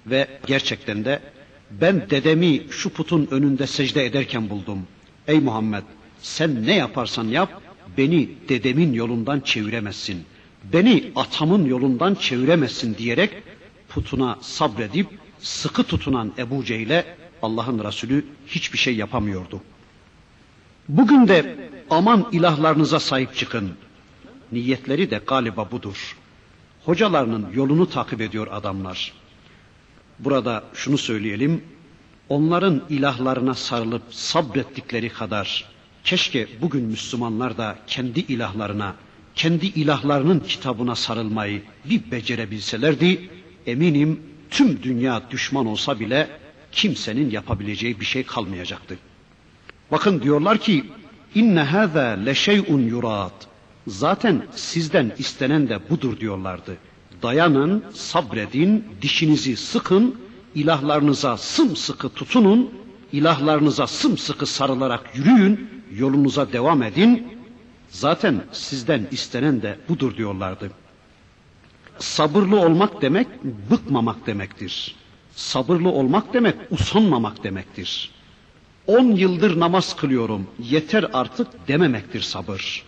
Ve 0.07 0.29
gerçekten 0.47 1.05
de 1.05 1.21
ben 1.71 2.11
dedemi 2.11 2.63
şu 2.71 2.91
putun 2.91 3.29
önünde 3.31 3.67
secde 3.67 4.07
ederken 4.07 4.51
buldum. 4.51 4.79
Ey 5.29 5.41
Muhammed 5.41 5.83
sen 6.19 6.67
ne 6.67 6.75
yaparsan 6.75 7.25
yap 7.25 7.63
beni 7.99 8.29
dedemin 8.49 8.93
yolundan 8.93 9.41
çeviremezsin. 9.41 10.25
Beni 10.73 11.13
atamın 11.17 11.65
yolundan 11.67 12.15
çeviremezsin 12.15 12.95
diyerek 12.99 13.31
putuna 13.89 14.39
sabredip 14.41 15.07
sıkı 15.41 15.83
tutunan 15.85 16.33
Ebu 16.39 16.65
Cehil'e 16.65 17.05
Allah'ın 17.43 17.85
Resulü 17.85 18.25
hiçbir 18.47 18.79
şey 18.79 18.97
yapamıyordu. 18.97 19.61
Bugün 20.89 21.29
de 21.29 21.71
aman 21.91 22.29
ilahlarınıza 22.33 23.01
sahip 23.01 23.35
çıkın. 23.37 23.73
Niyetleri 24.53 25.11
de 25.11 25.21
galiba 25.27 25.71
budur. 25.71 26.17
Hocalarının 26.85 27.47
yolunu 27.55 27.91
takip 27.91 28.21
ediyor 28.21 28.47
adamlar. 28.51 29.13
Burada 30.19 30.65
şunu 30.75 30.99
söyleyelim. 30.99 31.65
Onların 32.29 32.83
ilahlarına 32.89 33.55
sarılıp 33.55 34.03
sabrettikleri 34.11 35.09
kadar 35.09 35.65
keşke 36.05 36.49
bugün 36.61 36.85
Müslümanlar 36.85 37.57
da 37.59 37.79
kendi 37.87 38.21
ilahlarına, 38.21 38.95
kendi 39.35 39.67
ilahlarının 39.67 40.41
kitabına 40.41 40.95
sarılmayı 40.95 41.63
bir 41.85 42.11
becerebilselerdi, 42.11 43.31
eminim 43.67 44.21
tüm 44.51 44.83
dünya 44.83 45.23
düşman 45.31 45.67
olsa 45.67 46.01
bile 46.01 46.42
kimsenin 46.73 47.31
yapabileceği 47.31 48.01
bir 48.01 48.05
şey 48.05 48.25
kalmayacaktı. 48.27 48.99
Bakın 49.91 50.23
diyorlar 50.23 50.59
ki 50.59 50.85
inne 51.35 51.61
haza 51.63 52.01
le 52.01 52.35
şey'un 52.35 52.81
yurat. 52.89 53.47
Zaten 53.87 54.47
sizden 54.55 55.13
istenen 55.19 55.69
de 55.69 55.79
budur 55.91 56.21
diyorlardı. 56.21 56.77
Dayanın, 57.23 57.85
sabredin, 57.95 58.85
dişinizi 59.03 59.57
sıkın, 59.57 60.21
ilahlarınıza 60.55 61.37
sımsıkı 61.37 62.09
tutunun, 62.09 62.71
ilahlarınıza 63.13 63.87
sımsıkı 63.87 64.47
sarılarak 64.47 65.17
yürüyün, 65.17 65.71
yolunuza 65.97 66.53
devam 66.53 66.83
edin. 66.83 67.39
Zaten 67.89 68.45
sizden 68.53 69.07
istenen 69.11 69.63
de 69.63 69.79
budur 69.89 70.17
diyorlardı. 70.17 70.71
Sabırlı 71.99 72.61
olmak 72.61 73.03
demek 73.03 73.27
bıkmamak 73.71 74.27
demektir. 74.27 74.95
Sabırlı 75.37 75.89
olmak 75.89 76.35
demek 76.35 76.55
usanmamak 76.71 77.45
demektir. 77.45 78.11
On 78.87 79.05
yıldır 79.05 79.61
namaz 79.61 79.97
kılıyorum, 79.97 80.47
yeter 80.59 81.07
artık 81.13 81.69
dememektir 81.69 82.21
sabır. 82.21 82.83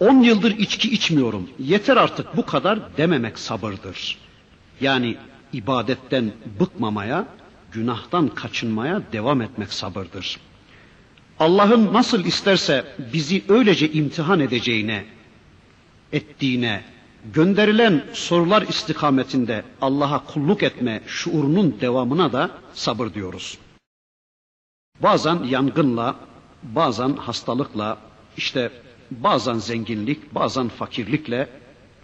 On 0.00 0.20
yıldır 0.20 0.58
içki 0.58 0.90
içmiyorum, 0.90 1.50
yeter 1.58 1.96
artık 1.96 2.36
bu 2.36 2.46
kadar 2.46 2.96
dememek 2.96 3.38
sabırdır. 3.38 4.18
Yani 4.80 5.16
ibadetten 5.52 6.32
bıkmamaya, 6.60 7.26
günahtan 7.72 8.28
kaçınmaya 8.28 9.02
devam 9.12 9.42
etmek 9.42 9.72
sabırdır. 9.72 10.40
Allah'ın 11.40 11.92
nasıl 11.92 12.24
isterse 12.24 12.84
bizi 13.12 13.44
öylece 13.48 13.92
imtihan 13.92 14.40
edeceğine, 14.40 15.04
ettiğine, 16.12 16.84
gönderilen 17.32 18.04
sorular 18.12 18.62
istikametinde 18.62 19.64
Allah'a 19.80 20.24
kulluk 20.24 20.62
etme 20.62 21.00
şuurunun 21.06 21.76
devamına 21.80 22.32
da 22.32 22.50
sabır 22.74 23.14
diyoruz. 23.14 23.58
Bazen 25.02 25.42
yangınla, 25.42 26.16
bazen 26.62 27.12
hastalıkla, 27.16 27.98
işte 28.36 28.70
bazen 29.10 29.54
zenginlik, 29.58 30.34
bazen 30.34 30.68
fakirlikle 30.68 31.48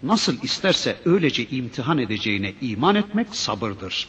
nasıl 0.03 0.43
isterse 0.43 0.97
öylece 1.05 1.45
imtihan 1.45 1.97
edeceğine 1.97 2.53
iman 2.61 2.95
etmek 2.95 3.35
sabırdır. 3.35 4.07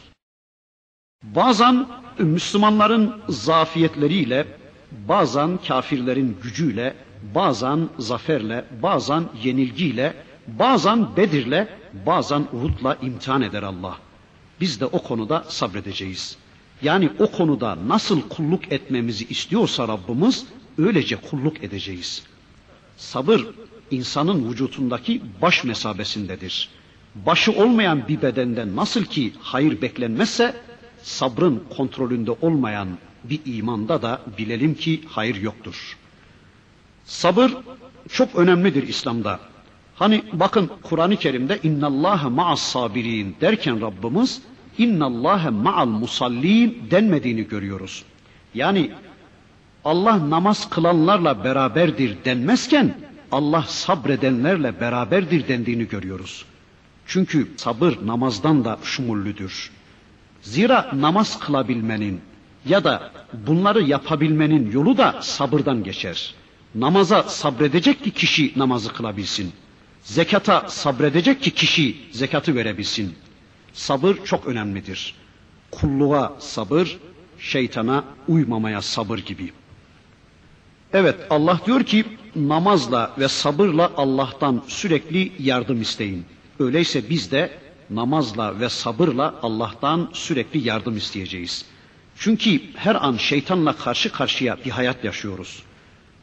Bazen 1.23 1.87
Müslümanların 2.19 3.21
zafiyetleriyle, 3.29 4.47
bazen 4.91 5.59
kafirlerin 5.67 6.37
gücüyle, 6.43 6.95
bazen 7.35 7.89
zaferle, 7.99 8.65
bazen 8.81 9.23
yenilgiyle, 9.43 10.13
bazen 10.47 11.17
Bedir'le, 11.17 11.67
bazen 12.05 12.47
Uhud'la 12.53 12.97
imtihan 13.01 13.41
eder 13.41 13.63
Allah. 13.63 13.97
Biz 14.61 14.81
de 14.81 14.85
o 14.85 15.03
konuda 15.03 15.43
sabredeceğiz. 15.47 16.37
Yani 16.81 17.09
o 17.19 17.31
konuda 17.31 17.77
nasıl 17.87 18.21
kulluk 18.29 18.71
etmemizi 18.71 19.25
istiyorsa 19.25 19.87
Rabbimiz 19.87 20.45
öylece 20.77 21.15
kulluk 21.15 21.63
edeceğiz. 21.63 22.23
Sabır 22.97 23.47
insanın 23.91 24.49
vücutundaki 24.49 25.21
baş 25.41 25.63
mesabesindedir. 25.63 26.69
Başı 27.15 27.51
olmayan 27.51 28.07
bir 28.07 28.21
bedenden 28.21 28.75
nasıl 28.75 29.05
ki 29.05 29.33
hayır 29.41 29.81
beklenmezse 29.81 30.55
sabrın 31.03 31.63
kontrolünde 31.77 32.31
olmayan 32.31 32.87
bir 33.23 33.39
imanda 33.45 34.01
da 34.01 34.21
bilelim 34.37 34.75
ki 34.75 35.01
hayır 35.07 35.35
yoktur. 35.35 35.97
Sabır 37.05 37.51
çok 38.09 38.35
önemlidir 38.35 38.87
İslam'da. 38.87 39.39
Hani 39.95 40.23
bakın 40.33 40.69
Kur'an-ı 40.83 41.15
Kerim'de 41.15 41.59
innallâhe 41.63 42.27
ma'as 42.27 42.61
sabirin 42.61 43.35
derken 43.41 43.81
Rabbimiz 43.81 44.41
innallâhe 44.77 45.49
ma'al 45.49 45.85
musallin 45.87 46.83
denmediğini 46.91 47.47
görüyoruz. 47.47 48.03
Yani 48.55 48.91
Allah 49.85 50.29
namaz 50.29 50.69
kılanlarla 50.69 51.43
beraberdir 51.43 52.17
denmezken 52.25 52.95
Allah 53.31 53.63
sabredenlerle 53.67 54.79
beraberdir 54.81 55.47
dendiğini 55.47 55.87
görüyoruz. 55.87 56.45
Çünkü 57.05 57.51
sabır 57.57 57.97
namazdan 58.05 58.65
da 58.65 58.77
şumullüdür. 58.83 59.71
Zira 60.41 60.91
namaz 60.93 61.39
kılabilmenin 61.39 62.21
ya 62.65 62.83
da 62.83 63.11
bunları 63.47 63.81
yapabilmenin 63.83 64.71
yolu 64.71 64.97
da 64.97 65.15
sabırdan 65.21 65.83
geçer. 65.83 66.35
Namaza 66.75 67.23
sabredecek 67.23 68.03
ki 68.03 68.11
kişi 68.11 68.53
namazı 68.55 68.93
kılabilsin. 68.93 69.53
Zekata 70.03 70.69
sabredecek 70.69 71.43
ki 71.43 71.51
kişi 71.51 71.97
zekatı 72.11 72.55
verebilsin. 72.55 73.15
Sabır 73.73 74.15
çok 74.25 74.47
önemlidir. 74.47 75.15
Kulluğa 75.71 76.35
sabır, 76.39 76.97
şeytana 77.39 78.03
uymamaya 78.27 78.81
sabır 78.81 79.17
gibi. 79.17 79.51
Evet 80.93 81.15
Allah 81.29 81.59
diyor 81.65 81.83
ki 81.83 82.05
namazla 82.35 83.11
ve 83.19 83.27
sabırla 83.27 83.91
Allah'tan 83.97 84.63
sürekli 84.67 85.31
yardım 85.39 85.81
isteyin. 85.81 86.25
Öyleyse 86.59 87.09
biz 87.09 87.31
de 87.31 87.57
namazla 87.89 88.59
ve 88.59 88.69
sabırla 88.69 89.35
Allah'tan 89.41 90.09
sürekli 90.13 90.67
yardım 90.67 90.97
isteyeceğiz. 90.97 91.65
Çünkü 92.17 92.61
her 92.75 92.95
an 92.95 93.17
şeytanla 93.17 93.75
karşı 93.75 94.11
karşıya 94.11 94.57
bir 94.65 94.71
hayat 94.71 95.03
yaşıyoruz. 95.03 95.63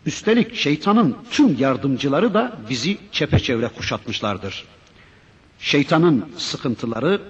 Üstelik 0.07 0.55
şeytanın 0.55 1.17
tüm 1.31 1.59
yardımcıları 1.59 2.35
da 2.35 2.59
bizi 2.71 2.99
çepeçevre 3.13 3.69
kuşatmışlardır. 3.69 4.65
Şeytanın 5.59 6.29
sıkıntıları, 6.37 7.21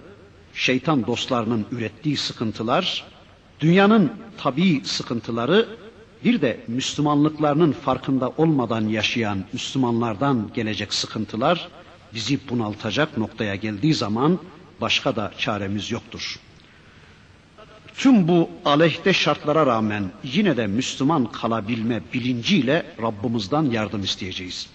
şeytan 0.54 1.06
dostlarının 1.06 1.66
ürettiği 1.72 2.16
sıkıntılar, 2.16 3.04
dünyanın 3.60 4.12
tabii 4.38 4.80
sıkıntıları, 4.84 5.68
bir 6.24 6.40
de 6.40 6.60
Müslümanlıklarının 6.68 7.72
farkında 7.72 8.28
olmadan 8.28 8.88
yaşayan 8.88 9.44
Müslümanlardan 9.52 10.50
gelecek 10.54 10.94
sıkıntılar 10.94 11.68
bizi 12.14 12.38
bunaltacak 12.50 13.18
noktaya 13.18 13.54
geldiği 13.54 13.94
zaman 13.94 14.38
başka 14.80 15.16
da 15.16 15.32
çaremiz 15.38 15.90
yoktur. 15.90 16.38
Tüm 18.00 18.28
bu 18.28 18.50
aleyhte 18.64 19.12
şartlara 19.12 19.66
rağmen 19.66 20.04
yine 20.24 20.56
de 20.56 20.66
Müslüman 20.66 21.26
kalabilme 21.26 22.00
bilinciyle 22.14 22.86
Rabbimizden 23.02 23.62
yardım 23.62 24.02
isteyeceğiz. 24.02 24.66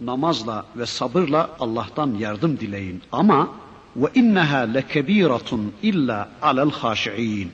Namazla 0.00 0.66
ve 0.76 0.86
sabırla 0.86 1.56
Allah'tan 1.60 2.14
yardım 2.14 2.60
dileyin 2.60 3.02
ama 3.12 3.50
ve 3.96 4.06
inneha 4.14 4.58
lekebiratun 4.58 5.72
illa 5.82 6.28
alel 6.42 6.70
haşiin. 6.70 7.52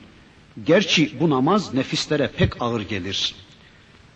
Gerçi 0.64 1.20
bu 1.20 1.30
namaz 1.30 1.74
nefislere 1.74 2.28
pek 2.36 2.62
ağır 2.62 2.80
gelir. 2.80 3.34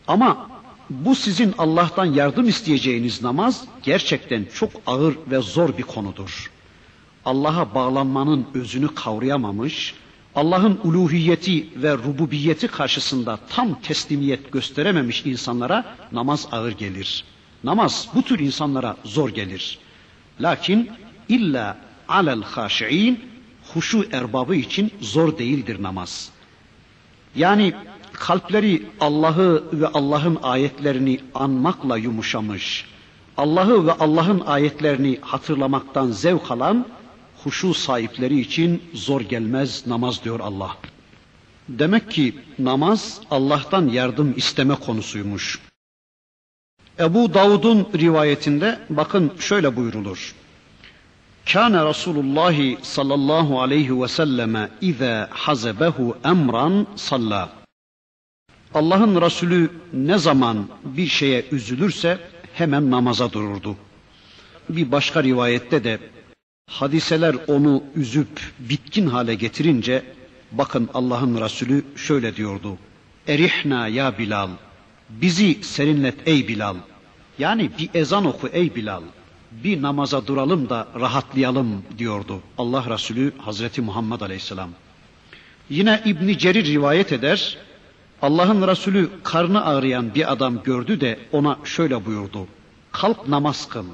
Ama 0.07 0.51
bu 0.91 1.15
sizin 1.15 1.55
Allah'tan 1.59 2.07
yardım 2.07 2.49
isteyeceğiniz 2.49 3.23
namaz 3.23 3.65
gerçekten 3.83 4.47
çok 4.55 4.71
ağır 4.87 5.17
ve 5.31 5.39
zor 5.39 5.79
bir 5.79 5.83
konudur. 5.83 6.51
Allah'a 7.25 7.75
bağlanmanın 7.75 8.47
özünü 8.55 8.95
kavrayamamış, 8.95 9.95
Allah'ın 10.39 10.81
uluhiyeti 10.85 11.69
ve 11.83 11.93
rububiyeti 11.93 12.69
karşısında 12.69 13.39
tam 13.49 13.81
teslimiyet 13.81 14.53
gösterememiş 14.53 15.27
insanlara 15.27 15.97
namaz 16.13 16.49
ağır 16.53 16.73
gelir. 16.73 17.25
Namaz 17.65 18.09
bu 18.15 18.23
tür 18.23 18.39
insanlara 18.39 18.97
zor 19.05 19.29
gelir. 19.29 19.79
Lakin 20.41 20.91
illa 21.29 21.77
alel 22.09 22.43
haşiin 22.43 23.21
huşu 23.75 24.07
erbabı 24.13 24.55
için 24.55 24.91
zor 25.01 25.39
değildir 25.39 25.83
namaz. 25.83 26.31
Yani 27.37 27.75
kalpleri 28.13 28.87
Allah'ı 29.01 29.65
ve 29.73 29.87
Allah'ın 29.87 30.39
ayetlerini 30.43 31.21
anmakla 31.35 31.97
yumuşamış, 31.97 32.85
Allah'ı 33.37 33.87
ve 33.87 33.93
Allah'ın 33.93 34.41
ayetlerini 34.41 35.19
hatırlamaktan 35.21 36.07
zevk 36.11 36.51
alan 36.51 36.87
huşu 37.45 37.75
sahipleri 37.75 38.41
için 38.41 38.83
zor 38.95 39.21
gelmez 39.21 39.87
namaz 39.87 40.25
diyor 40.25 40.41
Allah. 40.41 40.77
Demek 41.69 42.11
ki 42.11 42.35
namaz 42.59 43.21
Allah'tan 43.31 43.89
yardım 43.89 44.35
isteme 44.37 44.75
konusuymuş. 44.75 45.61
Ebu 46.99 47.35
Davud'un 47.35 47.89
rivayetinde 47.99 48.79
bakın 48.91 49.33
şöyle 49.39 49.77
buyrulur. 49.77 50.35
Kâne 51.53 51.85
Resulullah 51.85 52.83
sallallahu 52.83 53.61
aleyhi 53.61 54.03
ve 54.03 54.09
selleme 54.09 54.69
izâ 54.81 55.29
hazebehu 55.31 56.17
emran 56.25 56.87
salla. 56.97 57.53
Allah'ın 58.75 59.21
Resulü 59.21 59.71
ne 59.93 60.19
zaman 60.19 60.69
bir 60.85 61.07
şeye 61.07 61.45
üzülürse 61.53 62.19
hemen 62.55 62.91
namaza 62.91 63.33
dururdu. 63.33 63.77
Bir 64.69 64.93
başka 64.93 65.23
rivayette 65.23 65.85
de 65.85 65.99
hadiseler 66.69 67.37
onu 67.47 67.83
üzüp 67.95 68.41
bitkin 68.59 69.07
hale 69.07 69.35
getirince 69.35 70.03
bakın 70.53 70.89
Allah'ın 70.95 71.41
Resulü 71.41 71.85
şöyle 71.97 72.37
diyordu. 72.37 72.79
Erihna 73.29 73.89
ya 73.89 74.19
Bilal. 74.19 74.49
Bizi 75.11 75.59
serinlet 75.63 76.29
ey 76.29 76.49
Bilal. 76.49 76.77
Yani 77.39 77.71
bir 77.79 77.91
ezan 77.95 78.25
oku 78.25 78.49
ey 78.49 78.75
Bilal. 78.75 79.03
Bir 79.51 79.83
namaza 79.83 80.27
duralım 80.27 80.69
da 80.69 80.89
rahatlayalım 81.01 81.83
diyordu 81.99 82.41
Allah 82.59 82.91
Resulü 82.91 83.33
Hazreti 83.39 83.83
Muhammed 83.83 84.21
Aleyhisselam. 84.21 84.71
Yine 85.71 86.03
İbni 86.05 86.39
Cerir 86.39 86.67
rivayet 86.67 87.13
eder. 87.13 87.59
Allah'ın 88.23 88.69
Resulü 88.69 89.11
karnı 89.23 89.65
ağrıyan 89.65 90.15
bir 90.15 90.33
adam 90.33 90.63
gördü 90.63 91.01
de 91.01 91.19
ona 91.33 91.59
şöyle 91.65 92.07
buyurdu. 92.07 92.47
Kalk 92.93 93.29
namaz 93.29 93.69
kıl. 93.69 93.85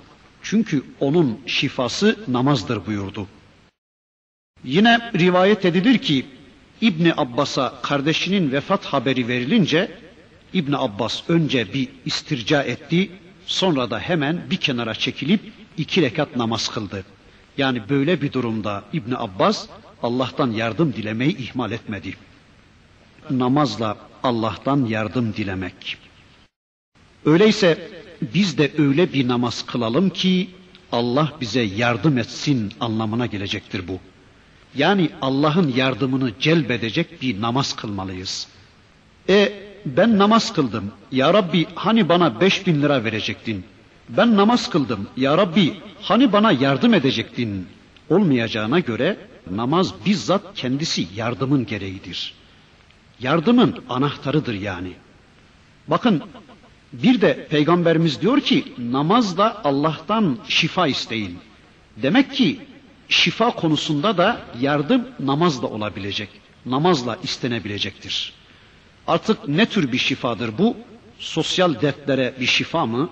Çünkü 0.45 0.83
onun 1.01 1.41
şifası 1.47 2.17
namazdır 2.29 2.87
buyurdu. 2.87 3.27
Yine 4.65 5.11
rivayet 5.15 5.65
edilir 5.65 5.99
ki 5.99 6.27
İbni 6.81 7.13
Abbas'a 7.17 7.83
kardeşinin 7.83 8.53
vefat 8.53 8.85
haberi 8.85 9.29
verilince 9.29 9.91
İbni 10.53 10.77
Abbas 10.77 11.23
önce 11.29 11.75
bir 11.75 11.89
istirca 12.05 12.63
etti, 12.63 13.11
sonra 13.47 13.91
da 13.91 13.99
hemen 13.99 14.43
bir 14.51 14.57
kenara 14.57 14.95
çekilip 14.95 15.41
iki 15.79 16.03
rekat 16.03 16.37
namaz 16.37 16.69
kıldı. 16.69 17.05
Yani 17.59 17.83
böyle 17.89 18.23
bir 18.23 18.33
durumda 18.33 18.85
İbni 18.93 19.17
Abbas 19.17 19.67
Allah'tan 20.03 20.51
yardım 20.51 20.93
dilemeyi 20.93 21.37
ihmal 21.37 21.73
etmedi. 21.73 22.17
Namazla 23.31 23.97
Allah'tan 24.23 24.85
yardım 24.85 25.35
dilemek. 25.35 25.99
Öyleyse 27.25 28.04
biz 28.35 28.59
de 28.59 28.73
öyle 28.79 29.13
bir 29.13 29.29
namaz 29.29 29.67
kılalım 29.67 30.11
ki 30.11 30.51
Allah 30.93 31.33
bize 31.41 31.61
yardım 31.61 32.19
etsin 32.19 32.73
anlamına 32.81 33.27
gelecektir 33.27 33.89
bu. 33.89 33.99
Yani 34.75 35.11
Allah'ın 35.23 35.73
yardımını 35.77 36.31
celbedecek 36.41 37.23
bir 37.23 37.41
namaz 37.41 37.77
kılmalıyız. 37.77 38.49
E 39.29 39.53
ben 39.87 40.19
namaz 40.19 40.53
kıldım. 40.53 40.93
Ya 41.13 41.35
Rabbi 41.35 41.67
hani 41.75 42.09
bana 42.09 42.41
beş 42.41 42.67
bin 42.67 42.83
lira 42.83 43.05
verecektin? 43.05 43.65
Ben 44.09 44.37
namaz 44.37 44.71
kıldım. 44.71 45.09
Ya 45.17 45.39
Rabbi 45.39 45.75
hani 46.03 46.33
bana 46.33 46.53
yardım 46.53 46.95
edecektin? 46.95 47.67
Olmayacağına 48.11 48.81
göre 48.81 49.17
namaz 49.51 49.95
bizzat 50.07 50.43
kendisi 50.55 51.07
yardımın 51.17 51.67
gereğidir. 51.67 52.35
Yardımın 53.21 53.85
anahtarıdır 53.89 54.55
yani. 54.55 54.93
Bakın 55.89 56.23
bir 57.03 57.21
de 57.21 57.47
peygamberimiz 57.51 58.21
diyor 58.21 58.41
ki 58.41 58.65
namazla 58.79 59.61
Allah'tan 59.65 60.39
şifa 60.49 60.87
isteyin. 60.87 61.39
Demek 61.97 62.33
ki 62.33 62.61
şifa 63.09 63.51
konusunda 63.51 64.19
da 64.19 64.41
yardım 64.61 65.09
namazla 65.21 65.67
olabilecek. 65.67 66.29
Namazla 66.67 67.19
istenebilecektir. 67.23 68.33
Artık 69.07 69.49
ne 69.49 69.67
tür 69.67 69.93
bir 69.93 69.99
şifadır 69.99 70.59
bu? 70.59 70.77
Sosyal 71.19 71.81
dertlere 71.81 72.35
bir 72.41 72.47
şifa 72.47 72.87
mı? 72.87 73.11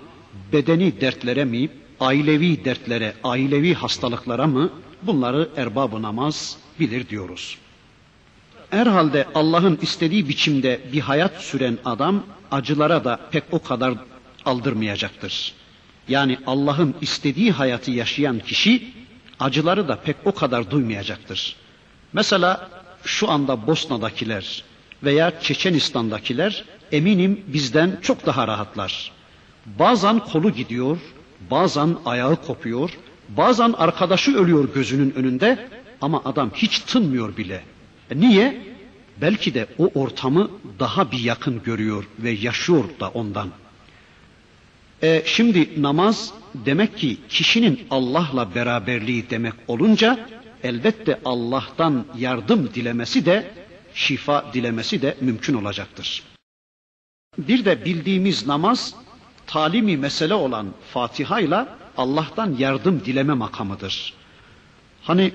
Bedeni 0.52 1.00
dertlere 1.00 1.44
mi? 1.44 1.68
Ailevi 2.00 2.64
dertlere, 2.64 3.14
ailevi 3.24 3.74
hastalıklara 3.74 4.46
mı? 4.46 4.70
Bunları 5.02 5.48
erbab 5.56 6.02
namaz 6.02 6.56
bilir 6.80 7.08
diyoruz. 7.08 7.58
Herhalde 8.72 9.26
Allah'ın 9.34 9.78
istediği 9.82 10.28
biçimde 10.28 10.80
bir 10.92 11.00
hayat 11.00 11.42
süren 11.42 11.78
adam 11.84 12.22
acılara 12.50 13.04
da 13.04 13.18
pek 13.30 13.44
o 13.50 13.62
kadar 13.62 13.94
aldırmayacaktır. 14.44 15.52
Yani 16.08 16.38
Allah'ın 16.46 16.94
istediği 17.00 17.52
hayatı 17.52 17.90
yaşayan 17.90 18.38
kişi 18.38 18.92
acıları 19.40 19.88
da 19.88 19.96
pek 19.96 20.16
o 20.24 20.34
kadar 20.34 20.70
duymayacaktır. 20.70 21.56
Mesela 22.12 22.70
şu 23.04 23.30
anda 23.30 23.66
Bosna'dakiler 23.66 24.64
veya 25.02 25.40
Çeçenistan'dakiler 25.40 26.64
eminim 26.92 27.44
bizden 27.46 27.98
çok 28.02 28.26
daha 28.26 28.48
rahatlar. 28.48 29.12
Bazen 29.66 30.18
kolu 30.18 30.50
gidiyor, 30.50 30.98
bazen 31.50 31.96
ayağı 32.04 32.36
kopuyor, 32.36 32.90
bazen 33.28 33.72
arkadaşı 33.72 34.36
ölüyor 34.36 34.74
gözünün 34.74 35.14
önünde 35.16 35.68
ama 36.00 36.22
adam 36.24 36.50
hiç 36.54 36.78
tınmıyor 36.78 37.36
bile. 37.36 37.71
E 38.12 38.20
niye? 38.20 38.72
belki 39.20 39.54
de 39.54 39.66
o 39.78 39.90
ortamı 39.94 40.50
daha 40.78 41.12
bir 41.12 41.18
yakın 41.18 41.62
görüyor 41.62 42.04
ve 42.18 42.30
yaşıyor 42.30 42.84
da 43.00 43.08
ondan. 43.08 43.50
E, 45.02 45.22
şimdi 45.26 45.82
namaz 45.82 46.32
demek 46.54 46.98
ki 46.98 47.18
kişinin 47.28 47.80
Allah'la 47.90 48.54
beraberliği 48.54 49.30
demek 49.30 49.54
olunca 49.68 50.28
elbette 50.62 51.20
Allah'tan 51.24 52.06
yardım 52.18 52.74
dilemesi 52.74 53.26
de 53.26 53.50
şifa 53.94 54.44
dilemesi 54.52 55.02
de 55.02 55.16
mümkün 55.20 55.54
olacaktır. 55.54 56.22
Bir 57.38 57.64
de 57.64 57.84
bildiğimiz 57.84 58.46
namaz 58.46 58.94
talimi 59.46 59.96
mesele 59.96 60.34
olan 60.34 60.66
Fatiha 60.92 61.40
ile 61.40 61.66
Allah'tan 61.96 62.56
yardım 62.58 63.04
dileme 63.04 63.34
makamıdır. 63.34 64.14
Hani 65.02 65.32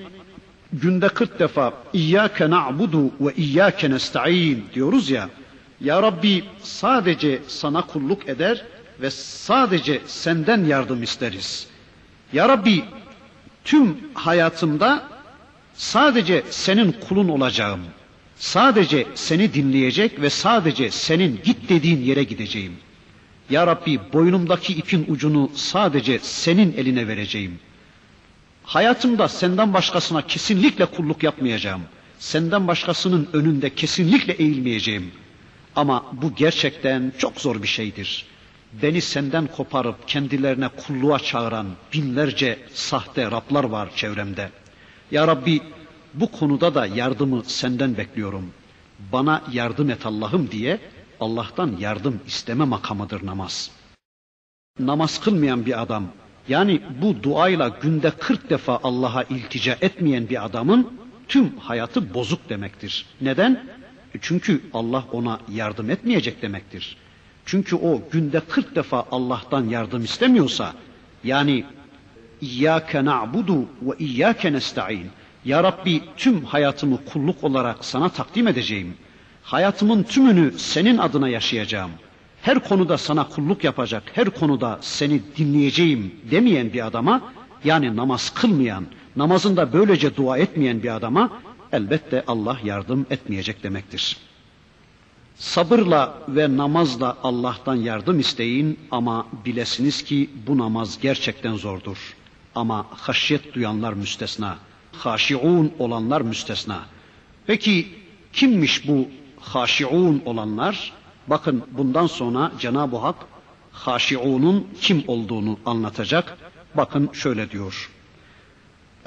günde 0.72 1.08
40 1.08 1.38
defa 1.38 1.72
İyyâke 1.92 2.50
na'budu 2.50 3.04
ve 3.20 3.34
İyyâke 3.36 3.90
nesta'in 3.90 4.64
diyoruz 4.74 5.10
ya. 5.10 5.28
Ya 5.80 6.02
Rabbi 6.02 6.44
sadece 6.62 7.42
sana 7.48 7.82
kulluk 7.82 8.28
eder 8.28 8.64
ve 9.00 9.10
sadece 9.10 10.00
senden 10.06 10.64
yardım 10.64 11.02
isteriz. 11.02 11.66
Ya 12.32 12.48
Rabbi 12.48 12.84
tüm 13.64 13.96
hayatımda 14.14 15.02
sadece 15.74 16.42
senin 16.50 16.92
kulun 16.92 17.28
olacağım. 17.28 17.80
Sadece 18.36 19.06
seni 19.14 19.54
dinleyecek 19.54 20.20
ve 20.20 20.30
sadece 20.30 20.90
senin 20.90 21.40
git 21.44 21.68
dediğin 21.68 22.00
yere 22.02 22.22
gideceğim. 22.22 22.72
Ya 23.50 23.66
Rabbi 23.66 24.00
boynumdaki 24.12 24.72
ipin 24.72 25.06
ucunu 25.08 25.50
sadece 25.54 26.18
senin 26.18 26.72
eline 26.72 27.08
vereceğim. 27.08 27.58
Hayatımda 28.68 29.28
senden 29.28 29.74
başkasına 29.74 30.22
kesinlikle 30.26 30.86
kulluk 30.86 31.22
yapmayacağım. 31.22 31.82
Senden 32.18 32.68
başkasının 32.68 33.28
önünde 33.32 33.74
kesinlikle 33.74 34.32
eğilmeyeceğim. 34.32 35.10
Ama 35.76 36.04
bu 36.12 36.34
gerçekten 36.34 37.12
çok 37.18 37.40
zor 37.40 37.62
bir 37.62 37.68
şeydir. 37.68 38.26
Beni 38.82 39.00
senden 39.00 39.46
koparıp 39.46 40.08
kendilerine 40.08 40.68
kulluğa 40.68 41.18
çağıran 41.18 41.66
binlerce 41.92 42.58
sahte 42.72 43.30
Rablar 43.30 43.64
var 43.64 43.88
çevremde. 43.96 44.50
Ya 45.10 45.26
Rabbi 45.26 45.60
bu 46.14 46.32
konuda 46.32 46.74
da 46.74 46.86
yardımı 46.86 47.44
senden 47.44 47.96
bekliyorum. 47.96 48.52
Bana 49.12 49.42
yardım 49.52 49.90
et 49.90 50.06
Allah'ım 50.06 50.50
diye 50.50 50.80
Allah'tan 51.20 51.76
yardım 51.80 52.20
isteme 52.26 52.64
makamıdır 52.64 53.26
namaz. 53.26 53.70
Namaz 54.78 55.20
kılmayan 55.20 55.66
bir 55.66 55.82
adam, 55.82 56.04
yani 56.48 56.80
bu 57.02 57.22
duayla 57.22 57.68
günde 57.68 58.10
40 58.10 58.50
defa 58.50 58.80
Allah'a 58.82 59.22
iltica 59.22 59.76
etmeyen 59.80 60.28
bir 60.28 60.44
adamın 60.44 60.92
tüm 61.28 61.56
hayatı 61.58 62.14
bozuk 62.14 62.48
demektir. 62.48 63.06
Neden? 63.20 63.64
Çünkü 64.20 64.62
Allah 64.74 65.04
ona 65.12 65.40
yardım 65.52 65.90
etmeyecek 65.90 66.42
demektir. 66.42 66.96
Çünkü 67.46 67.76
o 67.76 68.02
günde 68.10 68.40
40 68.40 68.76
defa 68.76 69.04
Allah'tan 69.10 69.68
yardım 69.68 70.04
istemiyorsa, 70.04 70.72
yani 71.24 71.64
İyyâke 72.40 73.04
na'budu 73.04 73.60
ve 73.60 73.92
İyyâke 73.98 74.52
nesta'in. 74.52 75.06
Ya 75.44 75.62
Rabbi 75.62 76.02
tüm 76.16 76.44
hayatımı 76.44 77.04
kulluk 77.04 77.44
olarak 77.44 77.84
sana 77.84 78.08
takdim 78.08 78.48
edeceğim. 78.48 78.94
Hayatımın 79.42 80.02
tümünü 80.02 80.58
senin 80.58 80.98
adına 80.98 81.28
yaşayacağım. 81.28 81.90
Her 82.42 82.58
konuda 82.58 82.98
sana 82.98 83.28
kulluk 83.28 83.64
yapacak, 83.64 84.02
her 84.14 84.30
konuda 84.30 84.78
seni 84.80 85.20
dinleyeceğim 85.36 86.14
demeyen 86.30 86.72
bir 86.72 86.86
adama, 86.86 87.22
yani 87.64 87.96
namaz 87.96 88.34
kılmayan, 88.34 88.86
namazında 89.16 89.72
böylece 89.72 90.16
dua 90.16 90.38
etmeyen 90.38 90.82
bir 90.82 90.96
adama 90.96 91.30
elbette 91.72 92.24
Allah 92.26 92.58
yardım 92.64 93.06
etmeyecek 93.10 93.62
demektir. 93.62 94.16
Sabırla 95.36 96.18
ve 96.28 96.56
namazla 96.56 97.16
Allah'tan 97.22 97.74
yardım 97.74 98.20
isteyin 98.20 98.78
ama 98.90 99.26
bilesiniz 99.44 100.02
ki 100.04 100.30
bu 100.46 100.58
namaz 100.58 100.98
gerçekten 101.00 101.56
zordur. 101.56 102.16
Ama 102.54 102.86
haşyet 102.90 103.54
duyanlar 103.54 103.92
müstesna, 103.92 104.56
haşiun 104.92 105.72
olanlar 105.78 106.20
müstesna. 106.20 106.80
Peki 107.46 107.88
kimmiş 108.32 108.88
bu 108.88 109.08
haşiun 109.40 110.22
olanlar? 110.24 110.92
Bakın 111.27 111.63
bundan 111.71 112.07
sonra 112.07 112.51
Cenab-ı 112.59 112.97
Hak 112.97 113.15
haşiunun 113.71 114.67
kim 114.81 115.03
olduğunu 115.07 115.57
anlatacak. 115.65 116.37
Bakın 116.75 117.09
şöyle 117.13 117.51
diyor. 117.51 117.89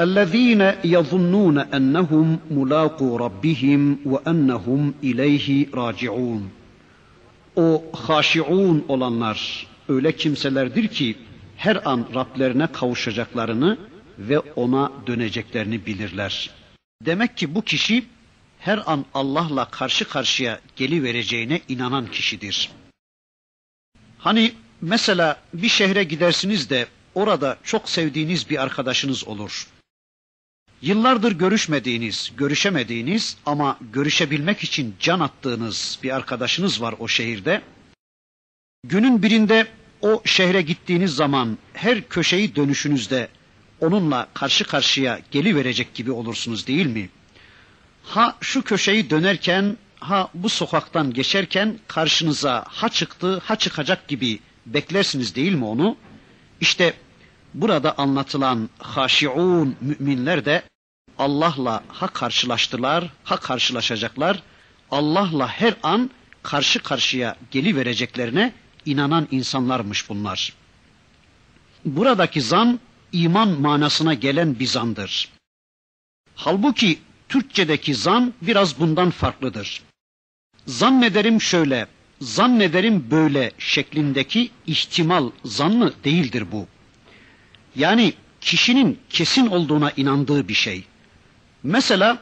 الذين 0.06 0.62
يظنون 0.84 1.58
أنهم 1.78 2.28
ملاقو 2.50 3.16
ربهم 3.24 3.82
وأنهم 4.12 4.82
إليه 5.02 5.48
راجعون 5.74 6.42
O 7.56 7.84
haşiun 7.92 8.84
olanlar 8.88 9.66
öyle 9.88 10.12
kimselerdir 10.16 10.88
ki 10.88 11.16
her 11.56 11.90
an 11.90 12.06
Rablerine 12.14 12.66
kavuşacaklarını 12.66 13.78
ve 14.18 14.38
ona 14.38 14.92
döneceklerini 15.06 15.86
bilirler. 15.86 16.50
Demek 17.02 17.36
ki 17.36 17.54
bu 17.54 17.62
kişi 17.62 18.04
her 18.61 18.91
an 18.91 19.05
Allah'la 19.13 19.65
karşı 19.69 20.07
karşıya 20.07 20.59
gelivereceğine 20.75 21.61
inanan 21.67 22.11
kişidir. 22.11 22.71
Hani 24.17 24.53
mesela 24.81 25.41
bir 25.53 25.69
şehre 25.69 26.03
gidersiniz 26.03 26.69
de 26.69 26.87
orada 27.15 27.57
çok 27.63 27.89
sevdiğiniz 27.89 28.49
bir 28.49 28.61
arkadaşınız 28.63 29.27
olur. 29.27 29.67
Yıllardır 30.81 31.31
görüşmediğiniz, 31.31 32.31
görüşemediğiniz 32.37 33.37
ama 33.45 33.77
görüşebilmek 33.93 34.63
için 34.63 34.95
can 34.99 35.19
attığınız 35.19 35.99
bir 36.03 36.15
arkadaşınız 36.15 36.81
var 36.81 36.95
o 36.99 37.07
şehirde. 37.07 37.61
Günün 38.83 39.23
birinde 39.23 39.67
o 40.01 40.21
şehre 40.25 40.61
gittiğiniz 40.61 41.11
zaman 41.15 41.57
her 41.73 42.07
köşeyi 42.09 42.55
dönüşünüzde 42.55 43.27
onunla 43.79 44.27
karşı 44.33 44.63
karşıya 44.63 45.19
geliverecek 45.31 45.93
gibi 45.93 46.11
olursunuz 46.11 46.67
değil 46.67 46.85
mi? 46.85 47.09
Ha 48.03 48.37
şu 48.41 48.61
köşeyi 48.61 49.09
dönerken 49.09 49.77
ha 49.99 50.29
bu 50.33 50.49
sokaktan 50.49 51.13
geçerken 51.13 51.79
karşınıza 51.87 52.65
ha 52.67 52.89
çıktı 52.89 53.41
ha 53.45 53.55
çıkacak 53.55 54.07
gibi 54.07 54.39
beklersiniz 54.65 55.35
değil 55.35 55.53
mi 55.53 55.65
onu? 55.65 55.97
İşte 56.61 56.93
burada 57.53 57.97
anlatılan 57.97 58.69
haşiun 58.79 59.75
müminler 59.81 60.45
de 60.45 60.63
Allah'la 61.17 61.83
ha 61.87 62.07
karşılaştılar 62.07 63.09
ha 63.23 63.37
karşılaşacaklar. 63.37 64.43
Allah'la 64.91 65.47
her 65.47 65.75
an 65.83 66.09
karşı 66.43 66.83
karşıya 66.83 67.35
gelivereceklerine 67.51 68.53
inanan 68.85 69.27
insanlarmış 69.31 70.09
bunlar. 70.09 70.53
Buradaki 71.85 72.41
zan 72.41 72.79
iman 73.11 73.61
manasına 73.61 74.13
gelen 74.13 74.59
bir 74.59 74.67
zandır. 74.67 75.29
Halbuki 76.35 76.99
Türkçedeki 77.31 77.95
zan 77.95 78.33
biraz 78.41 78.79
bundan 78.79 79.09
farklıdır. 79.09 79.81
Zannederim 80.67 81.41
şöyle, 81.41 81.87
zannederim 82.21 83.07
böyle 83.11 83.51
şeklindeki 83.57 84.51
ihtimal 84.67 85.31
zannı 85.45 85.93
değildir 86.03 86.45
bu. 86.51 86.67
Yani 87.75 88.13
kişinin 88.41 88.99
kesin 89.09 89.47
olduğuna 89.47 89.91
inandığı 89.91 90.47
bir 90.47 90.53
şey. 90.53 90.83
Mesela 91.63 92.17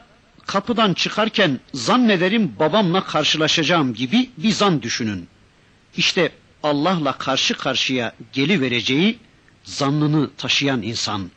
kapıdan 0.46 0.94
çıkarken 0.94 1.60
zannederim 1.74 2.52
babamla 2.60 3.04
karşılaşacağım 3.04 3.94
gibi 3.94 4.30
bir 4.36 4.52
zan 4.52 4.82
düşünün. 4.82 5.28
İşte 5.96 6.32
Allah'la 6.62 7.12
karşı 7.18 7.54
karşıya 7.54 8.12
gelivereceği 8.32 9.18
zannını 9.64 10.30
taşıyan 10.36 10.82
insan. 10.82 11.30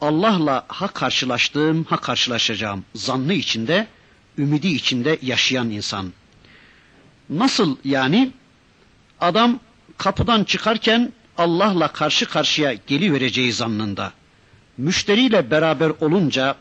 Allah'la 0.00 0.64
ha 0.68 0.86
karşılaştığım 0.88 1.84
ha 1.84 1.96
karşılaşacağım 1.96 2.84
zannı 2.94 3.32
içinde, 3.32 3.86
ümidi 4.38 4.68
içinde 4.68 5.18
yaşayan 5.22 5.70
insan. 5.70 6.12
Nasıl 7.30 7.76
yani? 7.84 8.30
Adam 9.20 9.60
kapıdan 9.98 10.44
çıkarken 10.44 11.12
Allah'la 11.38 11.88
karşı 11.88 12.26
karşıya 12.26 12.74
gelivereceği 12.86 13.52
zannında. 13.52 14.12
Müşteriyle 14.78 15.50
beraber 15.50 15.92
olunca, 16.00 16.56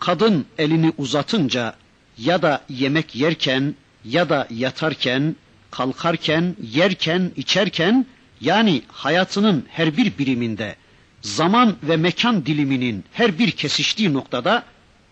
kadın 0.00 0.46
elini 0.58 0.92
uzatınca 0.98 1.74
ya 2.18 2.42
da 2.42 2.64
yemek 2.68 3.16
yerken 3.16 3.74
ya 4.04 4.28
da 4.28 4.46
yatarken, 4.50 5.36
kalkarken, 5.70 6.56
yerken, 6.72 7.30
içerken 7.36 8.06
yani 8.40 8.82
hayatının 8.88 9.66
her 9.70 9.96
bir 9.96 10.18
biriminde 10.18 10.76
zaman 11.24 11.76
ve 11.82 11.96
mekan 11.96 12.46
diliminin 12.46 13.04
her 13.12 13.38
bir 13.38 13.50
kesiştiği 13.50 14.12
noktada 14.12 14.64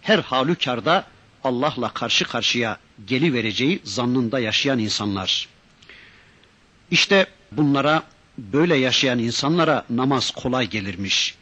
her 0.03 0.19
halükarda 0.19 1.05
Allah'la 1.45 1.89
karşı 1.89 2.25
karşıya 2.25 2.79
geli 3.07 3.35
vereceği 3.35 3.81
zannında 3.85 4.39
yaşayan 4.39 4.79
insanlar. 4.79 5.49
İşte 6.91 7.27
bunlara 7.53 8.03
böyle 8.39 8.77
yaşayan 8.77 9.19
insanlara 9.19 9.85
namaz 9.91 10.31
kolay 10.31 10.69
gelirmiş. 10.71 11.35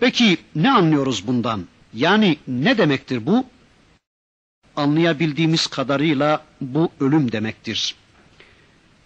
Peki 0.00 0.38
ne 0.54 0.70
anlıyoruz 0.70 1.26
bundan? 1.26 1.66
Yani 1.94 2.36
ne 2.48 2.78
demektir 2.78 3.26
bu? 3.26 3.44
anlayabildiğimiz 4.78 5.66
kadarıyla 5.66 6.44
bu 6.60 6.90
ölüm 7.00 7.32
demektir. 7.32 7.94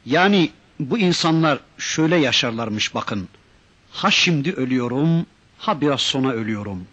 Yani 0.06 0.50
bu 0.80 0.98
insanlar 0.98 1.58
şöyle 1.78 2.16
yaşarlarmış 2.16 2.94
bakın. 2.94 3.28
Ha 3.92 4.10
şimdi 4.10 4.52
ölüyorum, 4.52 5.26
ha 5.58 5.80
biraz 5.80 6.00
sonra 6.00 6.32
ölüyorum. 6.32 6.86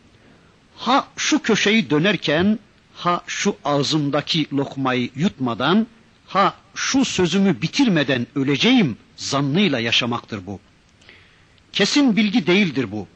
Ha 0.77 1.07
şu 1.17 1.41
köşeyi 1.41 1.89
dönerken, 1.89 2.59
ha 2.95 3.21
şu 3.27 3.55
ağzımdaki 3.65 4.47
lokmayı 4.53 5.09
yutmadan, 5.15 5.87
ha 6.27 6.53
şu 6.75 7.05
sözümü 7.05 7.61
bitirmeden 7.61 8.27
öleceğim 8.35 8.97
zannıyla 9.17 9.79
yaşamaktır 9.79 10.45
bu. 10.45 10.59
Kesin 11.71 12.15
bilgi 12.15 12.47
değildir 12.47 12.91
bu. 12.91 13.07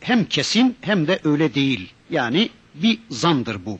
Hem 0.00 0.24
kesin 0.24 0.76
hem 0.80 1.06
de 1.06 1.20
öyle 1.24 1.54
değil. 1.54 1.92
Yani 2.10 2.50
bir 2.74 2.98
zandır 3.10 3.66
bu. 3.66 3.78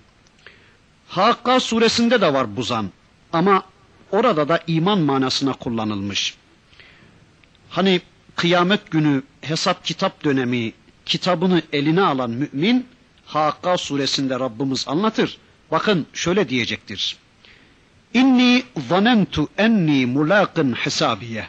Hakka 1.08 1.60
suresinde 1.60 2.20
de 2.20 2.34
var 2.34 2.56
bu 2.56 2.62
zan. 2.62 2.90
Ama 3.32 3.62
orada 4.10 4.48
da 4.48 4.60
iman 4.66 5.00
manasına 5.00 5.52
kullanılmış. 5.52 6.34
Hani 7.70 8.00
kıyamet 8.36 8.90
günü 8.90 9.22
hesap 9.42 9.84
kitap 9.84 10.24
dönemi 10.24 10.72
kitabını 11.06 11.62
eline 11.72 12.02
alan 12.02 12.30
mümin 12.30 12.86
Hakka 13.26 13.78
suresinde 13.78 14.40
Rabbimiz 14.40 14.84
anlatır. 14.88 15.38
Bakın 15.70 16.06
şöyle 16.12 16.48
diyecektir. 16.48 17.16
İnni 18.14 18.62
zanentu 18.88 19.48
enni 19.58 20.06
mulaqin 20.06 20.72
hesabiye. 20.72 21.48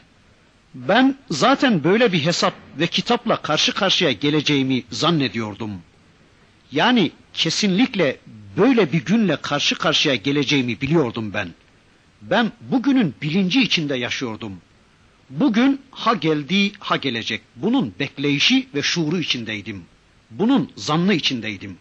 Ben 0.74 1.18
zaten 1.30 1.84
böyle 1.84 2.12
bir 2.12 2.26
hesap 2.26 2.54
ve 2.80 2.88
kitapla 2.88 3.36
karşı 3.42 3.74
karşıya 3.74 4.12
geleceğimi 4.12 4.84
zannediyordum. 4.92 5.72
Yani 6.72 7.12
kesinlikle 7.34 8.18
böyle 8.58 8.92
bir 8.92 9.06
günle 9.06 9.36
karşı 9.36 9.76
karşıya 9.76 10.16
geleceğimi 10.16 10.82
biliyordum 10.82 11.34
ben. 11.34 11.50
Ben 12.22 12.52
bugünün 12.62 13.16
bilinci 13.22 13.62
içinde 13.62 13.96
yaşıyordum. 13.96 14.62
Bugün 15.30 15.82
ha 15.92 16.14
geldi 16.14 16.72
ha 16.80 16.96
gelecek. 16.96 17.42
Bunun 17.56 17.94
bekleyişi 18.00 18.68
ve 18.76 18.82
şuuru 18.82 19.20
içindeydim. 19.20 19.86
Bunun 20.32 20.72
zannı 20.76 21.14
içindeydim. 21.14 21.78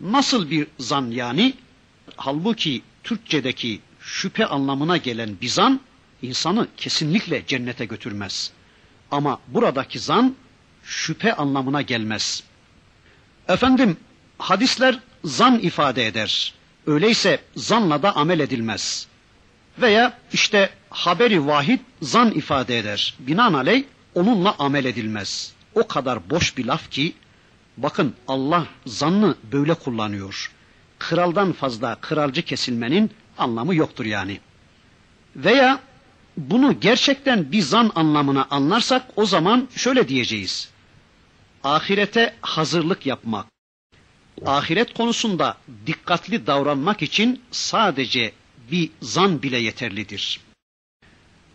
Nasıl 0.00 0.50
bir 0.50 0.66
zan 0.78 1.10
yani? 1.10 1.54
Halbuki 2.16 2.82
Türkçedeki 3.04 3.80
şüphe 4.00 4.46
anlamına 4.46 4.96
gelen 4.96 5.36
bir 5.42 5.48
zan 5.48 5.80
insanı 6.22 6.68
kesinlikle 6.76 7.46
cennete 7.46 7.84
götürmez. 7.84 8.50
Ama 9.10 9.40
buradaki 9.48 9.98
zan 9.98 10.36
şüphe 10.84 11.34
anlamına 11.34 11.82
gelmez. 11.82 12.42
Efendim 13.48 13.96
hadisler 14.38 14.98
zan 15.24 15.58
ifade 15.58 16.06
eder. 16.06 16.54
Öyleyse 16.86 17.40
zanla 17.56 18.02
da 18.02 18.16
amel 18.16 18.40
edilmez. 18.40 19.06
Veya 19.78 20.18
işte 20.32 20.70
haberi 20.90 21.46
vahid 21.46 21.80
zan 22.02 22.30
ifade 22.30 22.78
eder. 22.78 23.14
Binaenaleyh 23.18 23.84
onunla 24.14 24.54
amel 24.58 24.84
edilmez. 24.84 25.52
O 25.74 25.86
kadar 25.86 26.30
boş 26.30 26.56
bir 26.56 26.64
laf 26.64 26.90
ki 26.90 27.12
bakın 27.76 28.14
Allah 28.28 28.66
zannı 28.86 29.34
böyle 29.52 29.74
kullanıyor. 29.74 30.52
Kraldan 30.98 31.52
fazla 31.52 31.94
kralcı 31.94 32.42
kesilmenin 32.42 33.10
anlamı 33.38 33.74
yoktur 33.74 34.04
yani. 34.04 34.40
Veya 35.36 35.80
bunu 36.36 36.80
gerçekten 36.80 37.52
bir 37.52 37.62
zan 37.62 37.92
anlamına 37.94 38.46
anlarsak 38.50 39.02
o 39.16 39.26
zaman 39.26 39.68
şöyle 39.76 40.08
diyeceğiz. 40.08 40.70
Ahirete 41.64 42.34
hazırlık 42.40 43.06
yapmak. 43.06 43.46
Ahiret 44.46 44.94
konusunda 44.94 45.56
dikkatli 45.86 46.46
davranmak 46.46 47.02
için 47.02 47.42
sadece 47.50 48.32
bir 48.70 48.90
zan 49.02 49.42
bile 49.42 49.58
yeterlidir. 49.58 50.40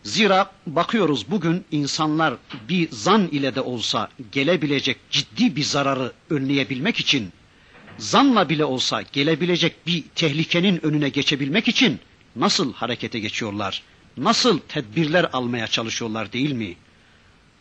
Zira 0.03 0.51
bakıyoruz 0.67 1.31
bugün 1.31 1.65
insanlar 1.71 2.33
bir 2.69 2.91
zan 2.91 3.27
ile 3.27 3.55
de 3.55 3.61
olsa 3.61 4.09
gelebilecek 4.31 4.97
ciddi 5.11 5.55
bir 5.55 5.63
zararı 5.63 6.13
önleyebilmek 6.29 6.99
için, 6.99 7.31
zanla 7.97 8.49
bile 8.49 8.65
olsa 8.65 9.01
gelebilecek 9.01 9.87
bir 9.87 10.03
tehlikenin 10.15 10.85
önüne 10.85 11.09
geçebilmek 11.09 11.67
için 11.67 11.99
nasıl 12.35 12.73
harekete 12.73 13.19
geçiyorlar? 13.19 13.83
Nasıl 14.17 14.59
tedbirler 14.59 15.29
almaya 15.33 15.67
çalışıyorlar 15.67 16.33
değil 16.33 16.51
mi? 16.51 16.75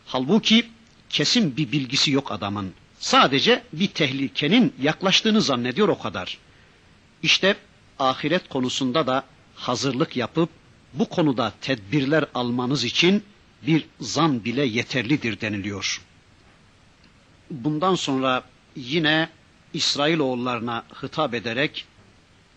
Halbuki 0.05 0.65
kesin 1.09 1.57
bir 1.57 1.71
bilgisi 1.71 2.11
yok 2.11 2.31
adamın. 2.31 2.73
Sadece 2.99 3.63
bir 3.73 3.87
tehlikenin 3.87 4.73
yaklaştığını 4.81 5.41
zannediyor 5.41 5.87
o 5.87 5.99
kadar. 5.99 6.37
İşte 7.23 7.55
ahiret 7.99 8.49
konusunda 8.49 9.07
da 9.07 9.23
hazırlık 9.59 10.17
yapıp 10.17 10.49
bu 10.93 11.09
konuda 11.09 11.53
tedbirler 11.61 12.25
almanız 12.33 12.83
için 12.83 13.23
bir 13.67 13.85
zan 13.99 14.45
bile 14.45 14.65
yeterlidir 14.65 15.41
deniliyor. 15.41 16.01
Bundan 17.51 17.95
sonra 17.95 18.43
yine 18.75 19.29
İsrailoğullarına 19.73 20.83
hitap 21.03 21.33
ederek 21.33 21.85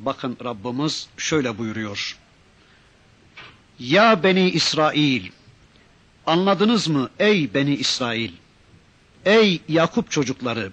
bakın 0.00 0.36
Rabbimiz 0.44 1.08
şöyle 1.16 1.58
buyuruyor. 1.58 2.18
Ya 3.78 4.22
Beni 4.22 4.50
İsrail 4.50 5.30
anladınız 6.26 6.88
mı 6.88 7.10
ey 7.18 7.54
Beni 7.54 7.74
İsrail 7.74 8.32
ey 9.24 9.60
Yakup 9.68 10.10
çocukları 10.10 10.72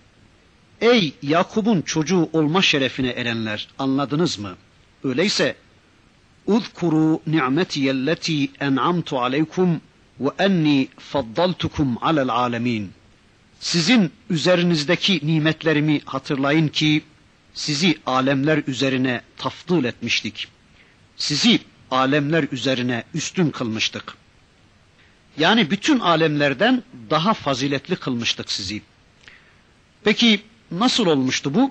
ey 0.82 1.14
Yakup'un 1.22 1.82
çocuğu 1.82 2.30
olma 2.34 2.62
şerefine 2.62 3.10
erenler 3.10 3.68
anladınız 3.80 4.40
mı? 4.40 4.56
Öyleyse 5.04 5.56
اذكروا 6.49 7.19
نعمتي 7.27 7.91
التي 7.91 8.51
أنعمت 8.63 9.13
عليكم 9.15 9.79
وأني 10.21 10.89
فضلتكم 11.11 11.99
على 12.03 12.23
العالمين 12.23 12.91
Sizin 13.61 14.11
üzerinizdeki 14.31 15.21
nimetlerimi 15.27 16.01
hatırlayın 16.05 16.69
ki 16.69 17.03
sizi 17.55 17.99
alemler 18.07 18.63
üzerine 18.67 19.21
tafdıl 19.37 19.85
etmiştik. 19.85 20.49
Sizi 21.17 21.59
alemler 21.91 22.45
üzerine 22.53 23.05
üstün 23.15 23.51
kılmıştık. 23.51 24.15
Yani 25.39 25.71
bütün 25.71 26.01
alemlerden 26.01 26.83
daha 27.11 27.35
faziletli 27.35 27.97
kılmıştık 27.97 28.51
sizi. 28.53 28.83
Peki 30.05 30.41
nasıl 30.71 31.07
olmuştu 31.07 31.55
bu? 31.55 31.71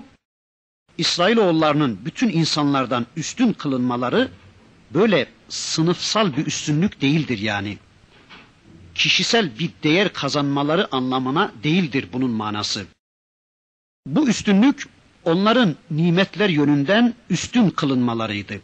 İsrailoğullarının 0.98 1.98
bütün 2.04 2.28
insanlardan 2.28 3.06
üstün 3.16 3.52
kılınmaları 3.52 4.30
böyle 4.93 5.27
sınıfsal 5.49 6.37
bir 6.37 6.45
üstünlük 6.45 7.01
değildir 7.01 7.37
yani. 7.39 7.77
Kişisel 8.95 9.59
bir 9.59 9.69
değer 9.83 10.13
kazanmaları 10.13 10.95
anlamına 10.95 11.51
değildir 11.63 12.07
bunun 12.13 12.31
manası. 12.31 12.85
Bu 14.05 14.29
üstünlük 14.29 14.87
onların 15.25 15.75
nimetler 15.91 16.49
yönünden 16.49 17.13
üstün 17.29 17.69
kılınmalarıydı. 17.69 18.61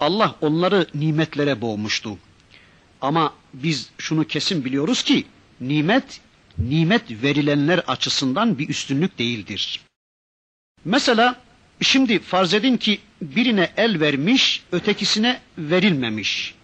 Allah 0.00 0.36
onları 0.40 0.86
nimetlere 0.94 1.60
boğmuştu. 1.60 2.18
Ama 3.00 3.34
biz 3.54 3.90
şunu 3.98 4.26
kesin 4.26 4.64
biliyoruz 4.64 5.02
ki 5.02 5.26
nimet 5.60 6.20
nimet 6.58 7.10
verilenler 7.22 7.78
açısından 7.78 8.58
bir 8.58 8.68
üstünlük 8.68 9.18
değildir. 9.18 9.80
Mesela 10.84 11.41
şimdi 11.82 12.18
farz 12.18 12.54
edin 12.54 12.76
ki 12.76 13.00
birine 13.22 13.70
el 13.76 14.00
vermiş, 14.00 14.62
ötekisine 14.72 15.40
verilmemiş. 15.58 16.54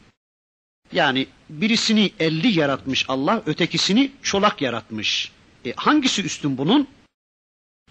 Yani 0.93 1.27
birisini 1.51 2.11
elli 2.21 2.59
yaratmış 2.59 3.05
Allah, 3.09 3.43
ötekisini 3.47 4.11
çolak 4.23 4.63
yaratmış. 4.63 5.33
E 5.67 5.73
hangisi 5.77 6.23
üstün 6.23 6.59
bunun? 6.59 6.89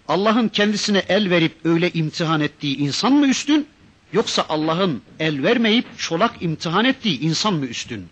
Allah'ın 0.08 0.48
kendisine 0.48 1.02
el 1.08 1.30
verip 1.30 1.52
öyle 1.64 1.90
imtihan 1.90 2.40
ettiği 2.40 2.76
insan 2.76 3.12
mı 3.12 3.26
üstün? 3.26 3.66
Yoksa 4.12 4.46
Allah'ın 4.48 5.02
el 5.18 5.42
vermeyip 5.42 5.98
çolak 5.98 6.42
imtihan 6.42 6.84
ettiği 6.84 7.20
insan 7.20 7.54
mı 7.54 7.66
üstün? 7.66 8.06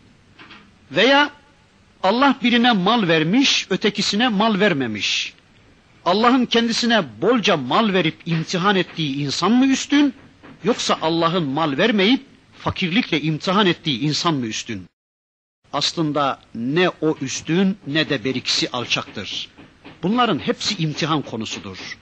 Veya 0.90 1.30
Allah 2.02 2.36
birine 2.42 2.72
mal 2.72 3.08
vermiş, 3.08 3.66
ötekisine 3.70 4.28
mal 4.28 4.60
vermemiş. 4.60 5.34
Allah'ın 6.06 6.46
kendisine 6.46 7.04
bolca 7.22 7.56
mal 7.56 7.92
verip 7.92 8.16
imtihan 8.26 8.76
ettiği 8.76 9.16
insan 9.16 9.52
mı 9.52 9.66
üstün? 9.66 10.14
Yoksa 10.64 10.98
Allah'ın 11.02 11.42
mal 11.42 11.78
vermeyip 11.78 12.26
fakirlikle 12.58 13.20
imtihan 13.20 13.66
ettiği 13.66 14.00
insan 14.00 14.34
mı 14.34 14.46
üstün? 14.46 14.86
Aslında 15.72 16.40
ne 16.54 16.88
o 16.88 17.16
üstün 17.20 17.78
ne 17.86 18.08
de 18.08 18.24
berikisi 18.24 18.70
alçaktır. 18.70 19.48
Bunların 20.02 20.38
hepsi 20.38 20.82
imtihan 20.82 21.22
konusudur. 21.22 21.98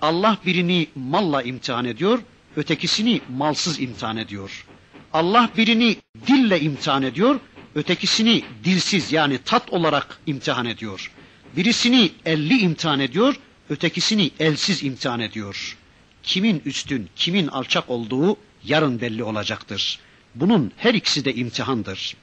Allah 0.00 0.38
birini 0.46 0.86
malla 0.94 1.42
imtihan 1.42 1.84
ediyor, 1.84 2.18
ötekisini 2.56 3.20
malsız 3.36 3.80
imtihan 3.80 4.16
ediyor. 4.16 4.66
Allah 5.12 5.50
birini 5.56 5.96
dille 6.26 6.60
imtihan 6.60 7.02
ediyor, 7.02 7.40
ötekisini 7.74 8.44
dilsiz 8.64 9.12
yani 9.12 9.38
tat 9.38 9.72
olarak 9.72 10.18
imtihan 10.26 10.66
ediyor. 10.66 11.10
Birisini 11.56 12.12
elli 12.26 12.58
imtihan 12.58 13.00
ediyor, 13.00 13.34
ötekisini 13.70 14.30
elsiz 14.40 14.82
imtihan 14.82 15.20
ediyor. 15.20 15.76
kimin 16.22 16.62
üstün, 16.64 17.10
kimin 17.16 17.46
alçak 17.48 17.90
olduğu 17.90 18.36
yarın 18.64 19.00
belli 19.00 19.24
olacaktır. 19.24 19.98
Bunun 20.34 20.72
her 20.76 20.94
ikisi 20.94 21.24
de 21.24 21.34
imtihandır. 21.34 22.16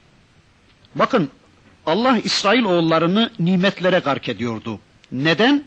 Bakın 0.96 1.30
Allah 1.86 2.18
İsrail 2.24 2.64
oğullarını 2.64 3.32
nimetlere 3.40 4.00
gark 4.00 4.30
ediyordu. 4.30 4.80
Neden? 5.12 5.64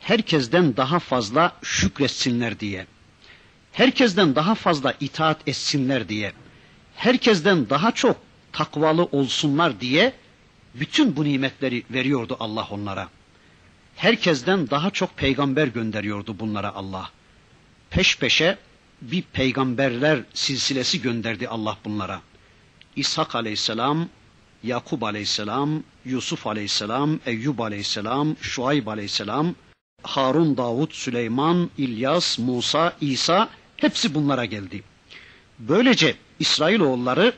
Herkesten 0.00 0.76
daha 0.76 0.98
fazla 0.98 1.52
şükretsinler 1.62 2.60
diye. 2.60 2.86
Herkesten 3.72 4.34
daha 4.34 4.54
fazla 4.54 4.94
itaat 5.00 5.48
etsinler 5.48 6.08
diye. 6.08 6.32
Herkesten 6.94 7.70
daha 7.70 7.92
çok 7.92 8.16
takvalı 8.52 9.04
olsunlar 9.04 9.80
diye 9.80 10.12
bütün 10.74 11.16
bu 11.16 11.24
nimetleri 11.24 11.84
veriyordu 11.90 12.36
Allah 12.40 12.68
onlara. 12.70 13.08
Herkesten 13.96 14.70
daha 14.70 14.90
çok 14.90 15.16
peygamber 15.16 15.66
gönderiyordu 15.66 16.38
bunlara 16.38 16.74
Allah. 16.74 17.10
Peş 17.90 18.18
peşe 18.18 18.58
bir 19.02 19.22
peygamberler 19.22 20.20
silsilesi 20.34 21.02
gönderdi 21.02 21.48
Allah 21.48 21.78
bunlara. 21.84 22.22
İshak 22.96 23.34
aleyhisselam, 23.34 24.08
Yakub 24.62 25.02
aleyhisselam, 25.02 25.82
Yusuf 26.04 26.46
aleyhisselam, 26.46 27.20
Eyyub 27.26 27.58
aleyhisselam, 27.58 28.36
Şuayb 28.40 28.86
aleyhisselam, 28.86 29.54
Harun, 30.02 30.56
Davud, 30.56 30.90
Süleyman, 30.92 31.70
İlyas, 31.78 32.38
Musa, 32.38 32.96
İsa 33.00 33.48
hepsi 33.76 34.14
bunlara 34.14 34.44
geldi. 34.44 34.82
Böylece 35.58 36.16
İsrailoğulları 36.38 37.32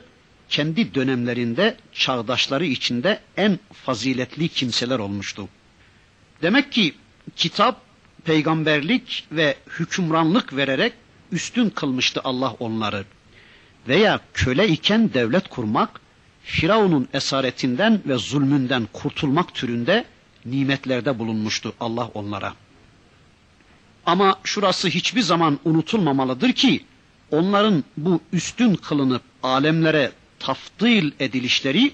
kendi 0.49 0.95
dönemlerinde 0.95 1.77
çağdaşları 1.93 2.65
içinde 2.65 3.19
en 3.37 3.59
faziletli 3.73 4.47
kimseler 4.49 4.99
olmuştu. 4.99 5.49
Demek 6.41 6.71
ki 6.71 6.93
kitap, 7.35 7.81
peygamberlik 8.25 9.27
ve 9.31 9.55
hükümranlık 9.79 10.55
vererek 10.55 10.93
üstün 11.31 11.69
kılmıştı 11.69 12.21
Allah 12.23 12.55
onları. 12.59 13.05
Veya 13.87 14.19
köle 14.33 14.67
iken 14.67 15.13
devlet 15.13 15.47
kurmak, 15.47 16.01
Firavun'un 16.43 17.07
esaretinden 17.13 18.01
ve 18.05 18.17
zulmünden 18.17 18.87
kurtulmak 18.93 19.53
türünde 19.55 20.05
nimetlerde 20.45 21.19
bulunmuştu 21.19 21.73
Allah 21.79 22.09
onlara. 22.13 22.53
Ama 24.05 24.39
şurası 24.43 24.87
hiçbir 24.87 25.21
zaman 25.21 25.59
unutulmamalıdır 25.65 26.51
ki 26.53 26.85
onların 27.31 27.83
bu 27.97 28.19
üstün 28.33 28.75
kılınıp 28.75 29.21
alemlere 29.43 30.11
taftil 30.39 31.11
edilişleri 31.19 31.91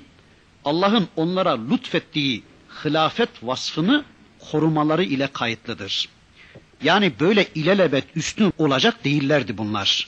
Allah'ın 0.65 1.07
onlara 1.15 1.65
lütfettiği 1.69 2.43
hilafet 2.85 3.29
vasfını 3.43 4.05
korumaları 4.51 5.03
ile 5.03 5.27
kayıtlıdır. 5.27 6.09
Yani 6.83 7.13
böyle 7.19 7.47
ilelebet 7.55 8.03
üstün 8.15 8.53
olacak 8.57 9.05
değillerdi 9.05 9.57
bunlar. 9.57 10.07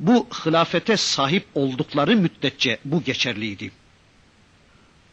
Bu 0.00 0.26
hilafete 0.46 0.96
sahip 0.96 1.46
oldukları 1.54 2.16
müddetçe 2.16 2.78
bu 2.84 3.02
geçerliydi. 3.02 3.70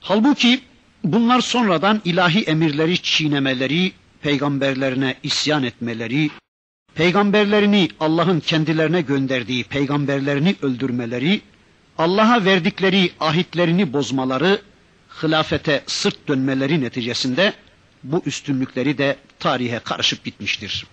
Halbuki 0.02 0.62
bunlar 1.04 1.42
sonradan 1.42 2.02
ilahi 2.06 2.44
emirleri 2.44 3.02
çiğnemeleri, 3.02 3.92
peygamberlerine 4.22 5.16
isyan 5.24 5.64
etmeleri, 5.64 6.30
peygamberlerini 6.96 7.90
Allah'ın 8.00 8.40
kendilerine 8.40 9.02
gönderdiği 9.02 9.64
peygamberlerini 9.64 10.56
öldürmeleri, 10.62 11.42
Allah'a 11.98 12.46
verdikleri 12.46 13.12
ahitlerini 13.20 13.94
bozmaları, 13.94 14.62
hilafete 15.24 15.84
sırt 15.88 16.28
dönmeleri 16.28 16.82
neticesinde 16.82 17.54
bu 18.04 18.22
üstünlükleri 18.26 18.98
de 18.98 19.18
tarihe 19.40 19.80
karışıp 19.80 20.24
gitmiştir. 20.24 20.88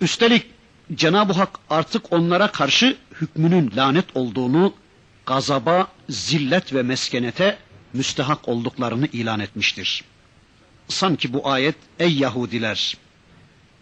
Üstelik 0.00 0.46
Cenab-ı 0.94 1.32
Hak 1.32 1.58
artık 1.70 2.12
onlara 2.12 2.52
karşı 2.52 2.96
hükmünün 3.20 3.72
lanet 3.76 4.16
olduğunu, 4.16 4.74
gazaba, 5.26 5.86
zillet 6.08 6.74
ve 6.74 6.82
meskenete 6.82 7.58
müstehak 7.92 8.48
olduklarını 8.48 9.06
ilan 9.06 9.40
etmiştir. 9.40 10.04
Sanki 10.88 11.32
bu 11.32 11.48
ayet, 11.48 11.76
ey 11.98 12.14
Yahudiler, 12.14 12.96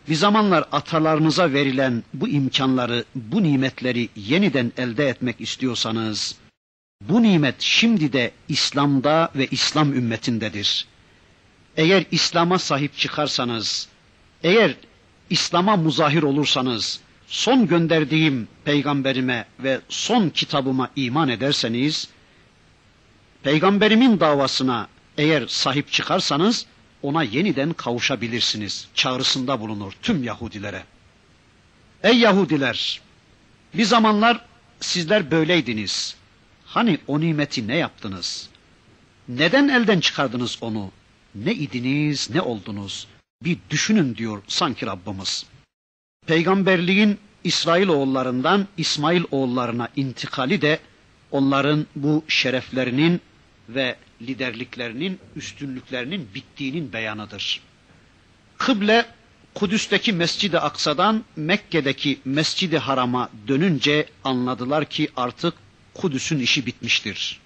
bir 0.08 0.14
zamanlar 0.14 0.64
atalarınıza 0.72 1.52
verilen 1.52 2.04
bu 2.14 2.28
imkanları, 2.28 3.04
bu 3.14 3.42
nimetleri 3.42 4.08
yeniden 4.16 4.72
elde 4.76 5.08
etmek 5.08 5.40
istiyorsanız, 5.40 6.36
bu 7.10 7.22
nimet 7.22 7.54
şimdi 7.58 8.12
de 8.12 8.32
İslam'da 8.48 9.30
ve 9.34 9.46
İslam 9.46 9.92
ümmetindedir. 9.92 10.86
Eğer 11.76 12.04
İslam'a 12.10 12.58
sahip 12.58 12.96
çıkarsanız, 12.96 13.88
eğer 14.42 14.74
İslam'a 15.30 15.76
muzahir 15.76 16.22
olursanız, 16.22 17.00
son 17.26 17.66
gönderdiğim 17.66 18.48
peygamberime 18.64 19.44
ve 19.58 19.80
son 19.88 20.28
kitabıma 20.28 20.90
iman 20.96 21.28
ederseniz, 21.28 22.08
peygamberimin 23.42 24.20
davasına 24.20 24.88
eğer 25.18 25.46
sahip 25.46 25.92
çıkarsanız, 25.92 26.66
ona 27.02 27.22
yeniden 27.22 27.72
kavuşabilirsiniz. 27.72 28.88
Çağrısında 28.94 29.60
bulunur 29.60 29.92
tüm 30.02 30.24
Yahudilere. 30.24 30.84
Ey 32.02 32.18
Yahudiler! 32.18 33.00
Bir 33.74 33.84
zamanlar 33.84 34.44
sizler 34.80 35.30
böyleydiniz. 35.30 36.19
Hani 36.70 36.98
o 37.06 37.20
nimeti 37.20 37.68
ne 37.68 37.76
yaptınız? 37.76 38.48
Neden 39.28 39.68
elden 39.68 40.00
çıkardınız 40.00 40.58
onu? 40.60 40.90
Ne 41.34 41.52
idiniz, 41.52 42.30
ne 42.30 42.40
oldunuz? 42.40 43.06
Bir 43.44 43.58
düşünün 43.70 44.16
diyor 44.16 44.42
sanki 44.46 44.86
Rabbimiz. 44.86 45.46
Peygamberliğin 46.26 47.18
İsrail 47.44 47.88
oğullarından 47.88 48.66
İsmail 48.76 49.24
oğullarına 49.30 49.88
intikali 49.96 50.62
de 50.62 50.78
onların 51.30 51.86
bu 51.96 52.24
şereflerinin 52.28 53.20
ve 53.68 53.96
liderliklerinin, 54.22 55.18
üstünlüklerinin 55.36 56.28
bittiğinin 56.34 56.92
beyanıdır. 56.92 57.60
Kıble 58.58 59.06
Kudüs'teki 59.54 60.12
Mescid-i 60.12 60.58
Aksa'dan 60.58 61.24
Mekke'deki 61.36 62.20
Mescid-i 62.24 62.78
Haram'a 62.78 63.30
dönünce 63.48 64.06
anladılar 64.24 64.84
ki 64.84 65.08
artık 65.16 65.54
Kudüs'ün 66.00 66.38
işi 66.38 66.66
bitmiştir. 66.66 67.40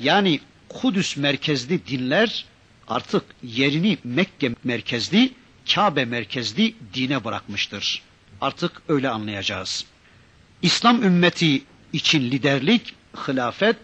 Yani 0.00 0.40
Kudüs 0.68 1.16
merkezli 1.16 1.86
dinler 1.86 2.44
artık 2.88 3.24
yerini 3.42 3.98
Mekke 4.04 4.54
merkezli, 4.64 5.32
Kabe 5.74 6.04
merkezli 6.04 6.74
dine 6.94 7.24
bırakmıştır. 7.24 8.02
Artık 8.40 8.82
öyle 8.88 9.08
anlayacağız. 9.08 9.84
İslam 10.62 11.02
ümmeti 11.02 11.62
için 11.92 12.20
liderlik, 12.20 12.94
hilafet, 13.28 13.76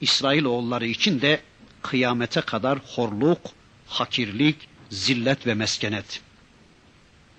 İsrail 0.00 0.44
oğulları 0.44 0.86
için 0.86 1.20
de 1.20 1.40
kıyamete 1.82 2.40
kadar 2.40 2.78
horluk, 2.78 3.40
hakirlik, 3.86 4.56
zillet 4.90 5.46
ve 5.46 5.54
meskenet. 5.54 6.20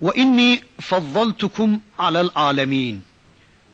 Ve 0.02 0.10
inni 0.14 0.60
fazzaltukum 0.80 1.82
alel 1.98 2.28
alemin. 2.34 3.02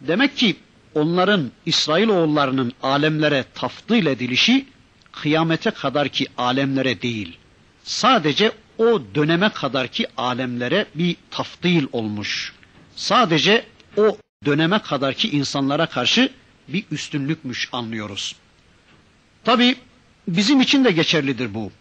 Demek 0.01 0.37
ki 0.37 0.57
onların 0.95 1.51
İsrail 1.67 2.09
oğullarının 2.09 2.73
alemlere 2.83 3.45
tafdil 3.55 4.07
edilişi 4.07 4.67
kıyamete 5.13 5.71
kadar 5.71 6.09
ki 6.09 6.27
alemlere 6.39 7.03
değil. 7.03 7.37
Sadece 7.85 8.53
o 8.79 9.03
döneme 9.15 9.49
kadar 9.49 9.89
ki 9.89 10.07
alemlere 10.17 10.87
bir 10.95 11.17
tafdil 11.31 11.87
olmuş. 11.93 12.53
Sadece 12.97 13.67
o 13.97 14.17
döneme 14.45 14.79
kadar 14.79 15.15
ki 15.15 15.31
insanlara 15.31 15.87
karşı 15.87 16.33
bir 16.69 16.85
üstünlükmüş 16.91 17.69
anlıyoruz. 17.73 18.37
Tabi 19.45 19.77
bizim 20.29 20.61
için 20.61 20.85
de 20.85 20.91
geçerlidir 20.91 21.55
bu. 21.55 21.73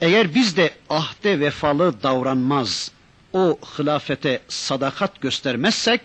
Eğer 0.00 0.34
biz 0.34 0.56
de 0.56 0.70
ahde 0.90 1.40
vefalı 1.40 2.02
davranmaz, 2.02 2.90
o 3.32 3.58
hilafete 3.78 4.40
sadakat 4.48 5.20
göstermezsek, 5.20 6.00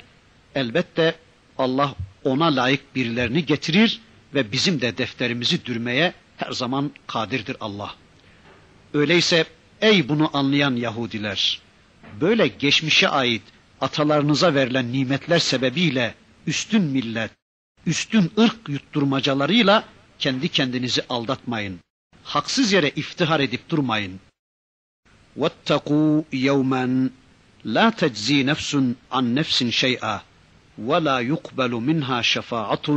elbette 0.55 1.15
Allah 1.57 1.95
ona 2.24 2.57
layık 2.57 2.95
birilerini 2.95 3.47
getirir 3.47 4.01
ve 4.34 4.53
bizim 4.53 4.80
de 4.80 4.99
defterimizi 4.99 5.64
dürmeye 5.64 6.14
her 6.36 6.53
zaman 6.53 6.91
kadirdir 7.07 7.57
Allah. 7.61 7.95
Öyleyse 8.95 9.45
ey 9.80 10.09
bunu 10.09 10.30
anlayan 10.36 10.76
Yahudiler, 10.76 11.61
böyle 12.20 12.47
geçmişe 12.49 13.09
ait 13.09 13.43
atalarınıza 13.80 14.55
verilen 14.55 14.93
nimetler 14.93 15.39
sebebiyle 15.39 16.14
üstün 16.47 16.82
millet, 16.82 17.30
üstün 17.86 18.32
ırk 18.39 18.68
yutturmacalarıyla 18.68 19.84
kendi 20.18 20.49
kendinizi 20.49 21.03
aldatmayın. 21.09 21.78
Haksız 22.24 22.72
yere 22.72 22.91
iftihar 22.91 23.41
edip 23.41 23.70
durmayın. 23.70 24.20
وَاتَّقُوا 25.39 26.24
يَوْمًا 26.32 27.11
لَا 27.66 27.86
تَجْزِي 28.01 28.39
نَفْسٌ 28.51 28.72
عَنْ 29.12 29.24
نَفْسٍ 29.41 29.59
شَيْئًا 29.82 30.20
وَلَا 30.89 31.18
يُقْبَلُ 31.32 31.72
مِنْهَا 31.89 32.22
شَفَاعَةٌ 32.22 32.89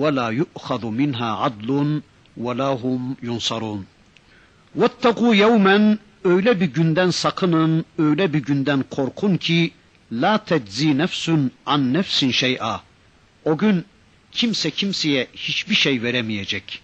وَلَا 0.00 0.28
يُؤْخَذُ 0.40 0.82
مِنْهَا 1.00 1.30
عَدْلٌ 1.42 2.00
وَلَا 2.44 2.70
هُمْ 2.82 3.16
يُنْصَرُونَ 3.22 3.84
وَاتَّقُوا 4.78 5.34
يَوْمًا 5.34 5.98
Öyle 6.24 6.60
bir 6.60 6.66
günden 6.66 7.10
sakının, 7.10 7.84
öyle 7.98 8.32
bir 8.32 8.38
günden 8.42 8.84
korkun 8.90 9.36
ki 9.36 9.70
La 10.12 10.44
teczi 10.44 10.98
nefsun 10.98 11.50
an 11.66 11.94
nefsin 11.94 12.30
şey'a. 12.30 12.80
O 13.44 13.58
gün 13.58 13.84
kimse 14.32 14.70
kimseye 14.70 15.26
hiçbir 15.34 15.74
şey 15.74 16.02
veremeyecek. 16.02 16.82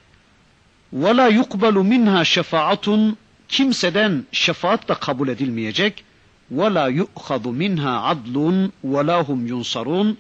Ve 0.93 1.17
la 1.17 1.29
yukbalu 1.29 1.85
minha 1.85 2.25
şefaatun 2.25 3.17
kimseden 3.49 4.25
şefaat 4.33 4.89
da 4.89 4.95
kabul 4.95 5.29
edilmeyecek. 5.29 6.05
Yu'khadu 6.52 7.52
minha 7.52 8.04
adlun 8.04 8.74
ve 8.84 9.08
la 9.08 9.24
hum 9.24 9.48
yunsarun. 9.48 10.18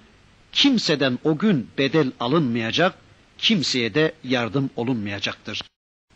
Kimseden 0.52 1.20
o 1.24 1.38
gün 1.38 1.70
bedel 1.78 2.12
alınmayacak, 2.20 2.96
kimseye 3.38 3.94
de 3.94 4.14
yardım 4.24 4.70
olunmayacaktır. 4.76 5.62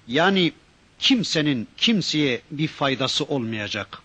Yani 0.07 0.51
kimsenin 0.99 1.67
kimseye 1.77 2.41
bir 2.51 2.67
faydası 2.67 3.23
olmayacak. 3.23 4.01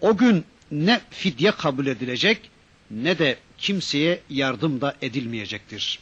O 0.00 0.16
gün 0.16 0.44
ne 0.70 1.00
fidye 1.10 1.50
kabul 1.50 1.86
edilecek 1.86 2.50
ne 2.90 3.18
de 3.18 3.38
kimseye 3.58 4.20
yardım 4.30 4.80
da 4.80 4.94
edilmeyecektir. 5.02 5.98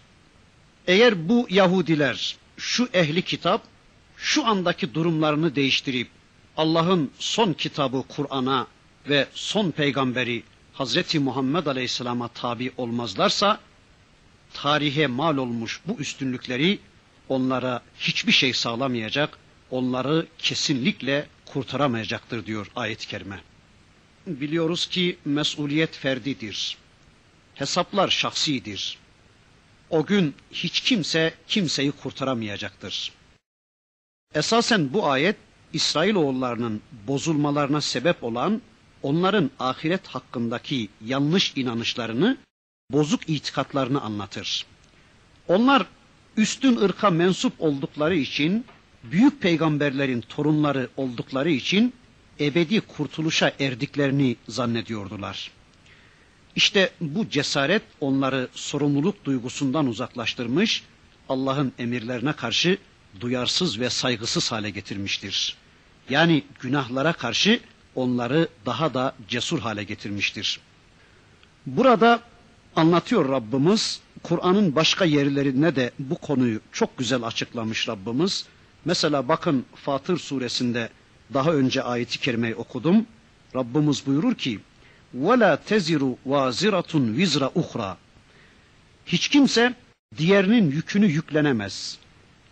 Eğer 0.87 1.29
bu 1.29 1.47
Yahudiler, 1.51 2.37
şu 2.57 2.89
ehli 2.95 3.23
kitap 3.23 3.63
şu 4.17 4.47
andaki 4.47 4.95
durumlarını 4.95 5.57
değiştirip 5.57 6.09
Allah'ın 6.57 7.11
son 7.19 7.53
kitabı 7.53 8.03
Kur'an'a 8.09 8.67
ve 9.09 9.29
son 9.35 9.71
peygamberi 9.71 10.43
Hazreti 10.73 11.19
Muhammed 11.19 11.67
Aleyhisselam'a 11.67 12.29
tabi 12.29 12.73
olmazlarsa 12.77 13.61
tarihe 14.55 15.07
mal 15.07 15.37
olmuş 15.37 15.81
bu 15.87 15.97
üstünlükleri 15.99 16.79
onlara 17.29 17.83
hiçbir 17.99 18.33
şey 18.33 18.53
sağlamayacak, 18.53 19.39
onları 19.71 20.27
kesinlikle 20.39 21.27
kurtaramayacaktır 21.47 22.47
diyor 22.47 22.67
ayet-i 22.77 23.07
kerime. 23.09 23.41
Biliyoruz 24.27 24.87
ki 24.87 25.19
mesuliyet 25.25 25.97
ferdidir. 25.97 26.77
Hesaplar 27.55 28.09
şahsidir. 28.09 28.99
O 29.91 30.07
gün 30.07 30.35
hiç 30.53 30.81
kimse 30.81 31.35
kimseyi 31.49 31.93
kurtaramayacaktır. 31.93 33.13
Esasen 34.35 34.93
bu 34.93 35.07
ayet 35.11 35.37
İsrailoğullarının 35.73 36.81
bozulmalarına 37.07 37.81
sebep 37.81 38.25
olan 38.25 38.63
onların 39.03 39.51
ahiret 39.59 40.07
hakkındaki 40.07 40.89
yanlış 41.05 41.53
inanışlarını, 41.57 42.37
bozuk 42.91 43.29
itikatlarını 43.29 44.01
anlatır. 44.01 44.67
Onlar 45.49 45.87
üstün 46.37 46.77
ırka 46.77 47.11
mensup 47.11 47.53
oldukları 47.59 48.17
için, 48.17 48.65
büyük 49.05 49.41
peygamberlerin 49.41 50.21
torunları 50.21 50.89
oldukları 50.97 51.51
için 51.51 51.93
ebedi 52.41 52.81
kurtuluşa 52.81 53.53
erdiklerini 53.61 54.37
zannediyordular. 54.49 55.51
İşte 56.57 56.91
bu 57.01 57.29
cesaret 57.29 57.83
onları 58.01 58.49
sorumluluk 58.55 59.25
duygusundan 59.25 59.87
uzaklaştırmış, 59.87 60.83
Allah'ın 61.29 61.73
emirlerine 61.79 62.33
karşı 62.33 62.79
duyarsız 63.21 63.81
ve 63.81 63.91
saygısız 63.91 64.53
hale 64.53 64.71
getirmiştir. 64.71 65.57
Yani 66.11 66.43
günahlara 66.61 67.13
karşı 67.13 67.61
onları 67.95 68.49
daha 68.67 68.95
da 68.95 69.15
cesur 69.29 69.59
hale 69.59 69.85
getirmiştir. 69.85 70.61
Burada 71.67 72.21
anlatıyor 72.77 73.29
Rabbimiz, 73.29 74.01
Kur'an'ın 74.23 74.77
başka 74.77 75.05
yerlerinde 75.05 75.77
de 75.77 75.91
bu 75.99 76.15
konuyu 76.15 76.61
çok 76.73 76.99
güzel 76.99 77.23
açıklamış 77.23 77.89
Rabbimiz. 77.89 78.47
Mesela 78.85 79.29
bakın 79.29 79.65
Fatır 79.75 80.19
suresinde 80.19 80.89
daha 81.35 81.53
önce 81.53 81.83
ayeti 81.83 82.21
kerimeyi 82.21 82.55
okudum. 82.55 83.07
Rabbimiz 83.57 84.07
buyurur 84.07 84.35
ki: 84.35 84.61
"Ve 85.15 85.57
teziru 85.67 86.17
vaziratun 86.27 87.17
vizra 87.17 87.51
uhra." 87.55 87.97
Hiç 89.07 89.29
kimse 89.29 89.75
diğerinin 90.17 90.71
yükünü 90.71 91.07
yüklenemez. 91.07 91.99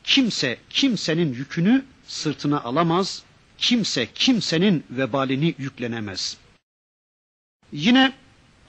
Kimse 0.04 0.58
kimsenin 0.70 1.34
yükünü 1.34 1.84
sırtına 2.06 2.60
alamaz 2.60 3.22
Kimse 3.59 4.07
kimsenin 4.15 4.83
vebalini 4.89 5.55
yüklenemez. 5.57 6.37
Yine 7.71 8.13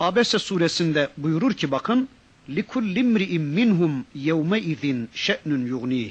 Abese 0.01 0.39
suresinde 0.39 1.09
buyurur 1.17 1.55
ki 1.55 1.71
bakın 1.71 2.09
لِكُلِّ 2.49 2.99
امْرِئٍ 3.01 3.39
مِّنْهُمْ 3.39 4.03
يَوْمَئِذٍ 4.17 5.07
شَأْنٌ 5.15 5.69
يُغْنِيهِ 5.73 6.11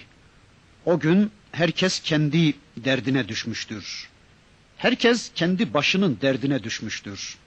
O 0.86 0.99
gün 0.99 1.32
herkes 1.51 1.99
kendi 1.99 2.53
derdine 2.78 3.28
düşmüştür. 3.28 4.10
Herkes 4.78 5.32
kendi 5.36 5.74
başının 5.74 6.18
derdine 6.22 6.64
düşmüştür. 6.64 7.38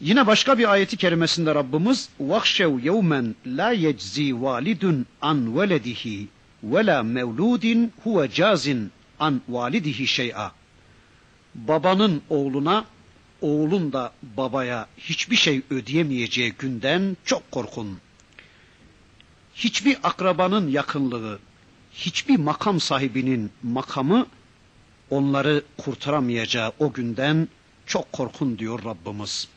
Yine 0.00 0.26
başka 0.26 0.58
bir 0.58 0.72
ayeti 0.72 0.96
kerimesinde 0.96 1.54
Rabbimiz 1.54 2.08
وَخْشَوْ 2.20 2.80
يَوْمًا 2.80 3.32
لَا 3.46 3.74
يَجْزِي 3.74 4.32
وَالِدٌ 4.32 5.04
عَنْ 5.22 5.38
وَلَدِهِ 5.56 6.26
وَلَا 6.72 6.98
مَوْلُودٍ 7.02 7.88
هُوَ 8.04 8.26
جَازٍ 8.26 8.88
an 9.23 9.41
validihi 9.49 10.07
şey'a. 10.07 10.51
Babanın 11.55 12.21
oğluna, 12.29 12.85
oğlun 13.41 13.93
da 13.93 14.13
babaya 14.37 14.87
hiçbir 14.97 15.35
şey 15.35 15.61
ödeyemeyeceği 15.69 16.51
günden 16.51 17.17
çok 17.25 17.51
korkun. 17.51 17.97
Hiçbir 19.55 19.97
akrabanın 20.03 20.67
yakınlığı, 20.67 21.39
hiçbir 21.93 22.37
makam 22.37 22.79
sahibinin 22.79 23.51
makamı 23.63 24.27
onları 25.09 25.63
kurtaramayacağı 25.77 26.71
o 26.79 26.93
günden 26.93 27.47
çok 27.85 28.11
korkun 28.11 28.59
diyor 28.59 28.83
Rabbimiz. 28.83 29.47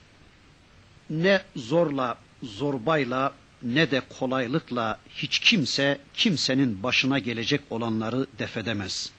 Ne 1.11 1.43
zorla, 1.57 2.19
zorbayla 2.43 3.33
ne 3.63 3.91
de 3.91 4.03
kolaylıkla 4.19 4.99
hiç 5.11 5.39
kimse 5.39 5.99
kimsenin 6.15 6.83
başına 6.83 7.19
gelecek 7.19 7.61
olanları 7.71 8.27
defedemez. 8.39 9.13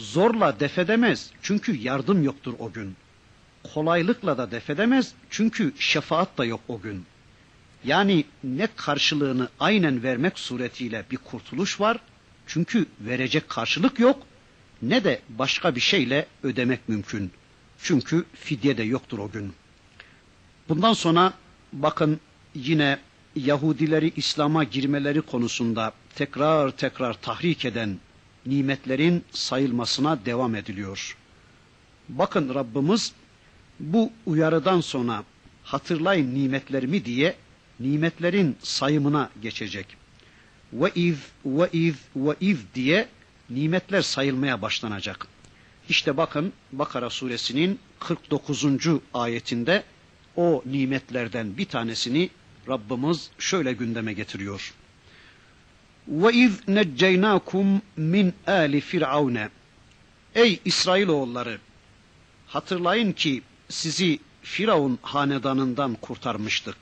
Zorla 0.00 0.60
defedemez 0.60 1.30
çünkü 1.42 1.76
yardım 1.76 2.22
yoktur 2.22 2.54
o 2.58 2.72
gün. 2.72 2.96
Kolaylıkla 3.74 4.38
da 4.38 4.50
defedemez 4.50 5.14
çünkü 5.30 5.72
şefaat 5.78 6.38
da 6.38 6.44
yok 6.44 6.60
o 6.68 6.80
gün. 6.80 7.04
Yani 7.84 8.24
ne 8.44 8.68
karşılığını 8.76 9.48
aynen 9.60 10.02
vermek 10.02 10.38
suretiyle 10.38 11.04
bir 11.10 11.16
kurtuluş 11.16 11.80
var 11.80 11.98
çünkü 12.46 12.86
verecek 13.00 13.48
karşılık 13.48 13.98
yok 13.98 14.22
ne 14.82 15.04
de 15.04 15.20
başka 15.28 15.74
bir 15.74 15.80
şeyle 15.80 16.26
ödemek 16.42 16.88
mümkün. 16.88 17.30
Çünkü 17.82 18.24
fidye 18.34 18.76
de 18.76 18.82
yoktur 18.82 19.18
o 19.18 19.30
gün. 19.30 19.52
Bundan 20.68 20.92
sonra 20.92 21.32
bakın 21.72 22.20
yine 22.54 22.98
Yahudileri 23.36 24.12
İslam'a 24.16 24.64
girmeleri 24.64 25.20
konusunda 25.20 25.92
tekrar 26.14 26.70
tekrar 26.70 27.14
tahrik 27.14 27.64
eden 27.64 27.98
nimetlerin 28.46 29.24
sayılmasına 29.30 30.24
devam 30.24 30.54
ediliyor. 30.54 31.16
Bakın 32.08 32.54
Rabbimiz 32.54 33.12
bu 33.80 34.12
uyarıdan 34.26 34.80
sonra 34.80 35.24
hatırlayın 35.64 36.34
nimetlerimi 36.34 37.04
diye 37.04 37.36
nimetlerin 37.80 38.56
sayımına 38.62 39.30
geçecek. 39.42 39.86
Ve 40.72 40.90
iz 40.94 41.18
ve 41.46 41.68
iz 41.72 41.94
ve 42.16 42.34
iz 42.40 42.58
diye 42.74 43.08
nimetler 43.50 44.02
sayılmaya 44.02 44.62
başlanacak. 44.62 45.26
İşte 45.88 46.16
bakın 46.16 46.52
Bakara 46.72 47.10
suresinin 47.10 47.78
49. 47.98 48.64
ayetinde 49.14 49.84
o 50.36 50.62
nimetlerden 50.66 51.56
bir 51.56 51.64
tanesini 51.64 52.30
Rabbimiz 52.68 53.30
şöyle 53.38 53.72
gündeme 53.72 54.12
getiriyor. 54.12 54.74
İz 56.32 56.68
necceynakum 56.68 57.82
min 57.96 58.34
ali 58.46 58.80
firavune. 58.80 59.48
Ey 60.34 60.60
İsrailoğulları 60.64 61.58
hatırlayın 62.46 63.12
ki 63.12 63.42
sizi 63.68 64.18
Firavun 64.42 64.98
hanedanından 65.02 65.94
kurtarmıştık. 65.94 66.76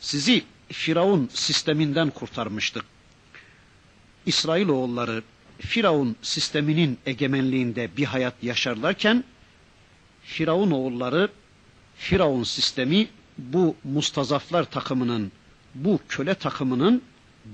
Sizi 0.00 0.44
Firavun 0.68 1.30
sisteminden 1.34 2.10
kurtarmıştık. 2.10 2.84
İsrailoğulları 4.26 5.22
Firavun 5.58 6.16
sisteminin 6.22 6.98
egemenliğinde 7.06 7.96
bir 7.96 8.04
hayat 8.04 8.34
yaşarlarken 8.42 9.24
Firavun 10.22 10.70
oğulları 10.70 11.28
Firavun 11.96 12.42
sistemi 12.42 13.08
bu 13.38 13.76
mustazaflar 13.84 14.64
takımının, 14.64 15.32
bu 15.74 16.00
köle 16.08 16.34
takımının 16.34 17.02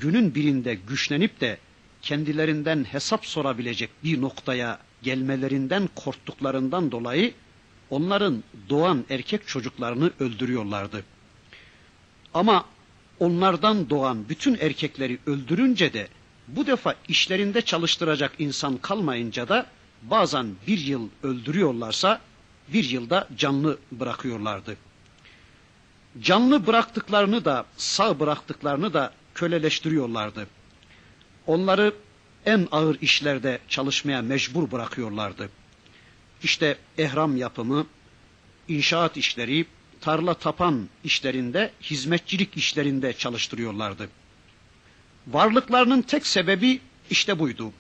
günün 0.01 0.34
birinde 0.34 0.74
güçlenip 0.74 1.41
de 1.41 1.59
kendilerinden 2.03 2.84
hesap 2.84 3.26
sorabilecek 3.26 3.91
bir 4.05 4.20
noktaya 4.20 4.78
gelmelerinden 5.03 5.89
korktuklarından 5.95 6.91
dolayı 6.91 7.34
onların 7.91 8.45
doğan 8.68 9.05
erkek 9.11 9.49
çocuklarını 9.49 10.11
öldürüyorlardı. 10.20 11.05
Ama 12.34 12.64
onlardan 13.20 13.91
doğan 13.91 14.28
bütün 14.28 14.59
erkekleri 14.61 15.18
öldürünce 15.26 15.93
de 15.93 16.09
bu 16.49 16.66
defa 16.66 16.95
işlerinde 17.09 17.62
çalıştıracak 17.62 18.32
insan 18.39 18.76
kalmayınca 18.76 19.49
da 19.49 19.66
bazen 20.03 20.47
bir 20.66 20.78
yıl 20.78 21.09
öldürüyorlarsa 21.22 22.20
bir 22.72 22.84
yılda 22.84 23.28
canlı 23.36 23.78
bırakıyorlardı. 23.93 24.76
Canlı 26.20 26.66
bıraktıklarını 26.66 27.45
da 27.45 27.64
sağ 27.76 28.20
bıraktıklarını 28.20 28.93
da 28.93 29.12
köleleştiriyorlardı. 29.39 30.47
Onları 31.47 31.95
en 32.47 32.68
ağır 32.72 33.01
işlerde 33.01 33.59
çalışmaya 33.68 34.22
mecbur 34.22 34.70
bırakıyorlardı. 34.70 35.51
İşte 36.43 36.76
ehram 36.99 37.36
yapımı, 37.36 37.86
inşaat 38.68 39.16
işleri, 39.16 39.66
tarla 40.01 40.34
tapan 40.34 40.89
işlerinde, 41.05 41.70
hizmetçilik 41.82 42.57
işlerinde 42.57 43.12
çalıştırıyorlardı. 43.12 44.09
Varlıklarının 45.26 46.03
tek 46.03 46.26
sebebi 46.26 46.80
işte 47.11 47.39
buydu. 47.39 47.72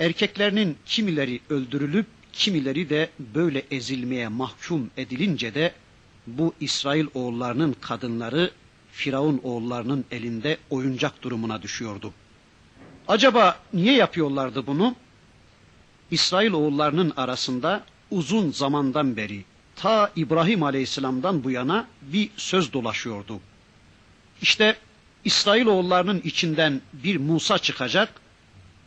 Erkeklerinin 0.00 0.76
kimileri 0.86 1.40
öldürülüp 1.50 2.06
kimileri 2.32 2.90
de 2.90 3.10
böyle 3.18 3.62
ezilmeye 3.70 4.28
mahkum 4.28 4.90
edilince 4.96 5.54
de 5.54 5.72
bu 6.26 6.54
İsrail 6.60 7.06
oğullarının 7.14 7.76
kadınları 7.80 8.50
Firavun 8.98 9.40
oğullarının 9.42 10.04
elinde 10.10 10.58
oyuncak 10.70 11.22
durumuna 11.22 11.62
düşüyordu. 11.62 12.12
Acaba 13.08 13.58
niye 13.72 13.94
yapıyorlardı 13.94 14.66
bunu? 14.66 14.94
İsrail 16.10 16.52
oğullarının 16.52 17.12
arasında 17.16 17.84
uzun 18.10 18.50
zamandan 18.52 19.16
beri 19.16 19.44
ta 19.76 20.10
İbrahim 20.16 20.62
Aleyhisselam'dan 20.62 21.44
bu 21.44 21.50
yana 21.50 21.86
bir 22.02 22.30
söz 22.36 22.72
dolaşıyordu. 22.72 23.40
İşte 24.42 24.76
İsrail 25.24 25.66
oğullarının 25.66 26.20
içinden 26.24 26.80
bir 26.92 27.16
Musa 27.16 27.58
çıkacak. 27.58 28.20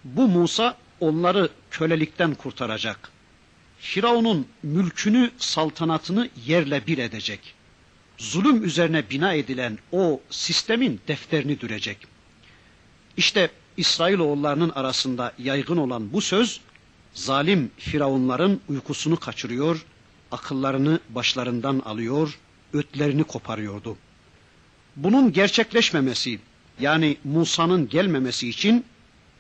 Bu 0.04 0.28
Musa 0.28 0.78
onları 1.00 1.50
kölelikten 1.72 2.36
kurtaracak. 2.36 3.12
Firavun'un 3.80 4.48
mülkünü, 4.64 5.32
saltanatını 5.38 6.30
yerle 6.46 6.88
bir 6.88 6.98
edecek. 6.98 7.61
Zulüm 8.22 8.64
üzerine 8.64 9.10
bina 9.10 9.34
edilen 9.34 9.78
o 9.92 10.22
sistemin 10.30 11.00
defterini 11.08 11.60
dürecek. 11.60 11.98
İşte 13.18 13.50
İsrailoğullarının 13.78 14.70
arasında 14.70 15.34
yaygın 15.40 15.78
olan 15.78 16.14
bu 16.14 16.22
söz, 16.22 16.62
zalim 17.14 17.72
firavunların 17.78 18.60
uykusunu 18.70 19.18
kaçırıyor, 19.18 19.86
akıllarını 20.32 21.00
başlarından 21.10 21.80
alıyor, 21.86 22.40
ötlerini 22.74 23.24
koparıyordu. 23.24 23.98
Bunun 24.96 25.34
gerçekleşmemesi, 25.34 26.40
yani 26.80 27.18
Musa'nın 27.24 27.90
gelmemesi 27.90 28.50
için, 28.50 28.86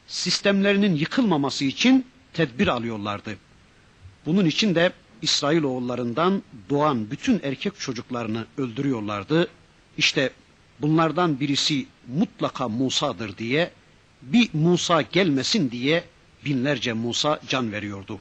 sistemlerinin 0.07 0.95
yıkılmaması 0.95 1.65
için 1.65 2.05
tedbir 2.33 2.67
alıyorlardı. 2.67 3.35
Bunun 4.25 4.45
için 4.45 4.75
de 4.75 4.93
İsrailoğullarından 5.21 6.43
doğan 6.69 7.11
bütün 7.11 7.39
erkek 7.43 7.79
çocuklarını 7.79 8.45
öldürüyorlardı. 8.57 9.47
İşte 9.97 10.31
bunlardan 10.79 11.39
birisi 11.39 11.85
mutlaka 12.07 12.69
Musa'dır 12.69 13.37
diye 13.37 13.71
bir 14.21 14.49
Musa 14.53 15.01
gelmesin 15.01 15.71
diye 15.71 16.03
binlerce 16.45 16.93
Musa 16.93 17.39
can 17.47 17.71
veriyordu. 17.71 18.19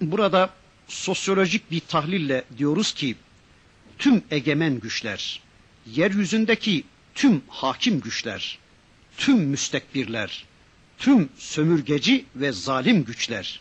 Burada 0.00 0.50
sosyolojik 0.88 1.70
bir 1.70 1.80
tahlille 1.80 2.44
diyoruz 2.58 2.92
ki 2.92 3.16
tüm 3.98 4.22
egemen 4.30 4.80
güçler, 4.80 5.40
yeryüzündeki 5.86 6.84
tüm 7.14 7.42
hakim 7.48 8.00
güçler, 8.00 8.58
tüm 9.16 9.38
müstekbirler, 9.38 10.44
tüm 10.98 11.28
sömürgeci 11.38 12.24
ve 12.36 12.52
zalim 12.52 13.04
güçler, 13.04 13.60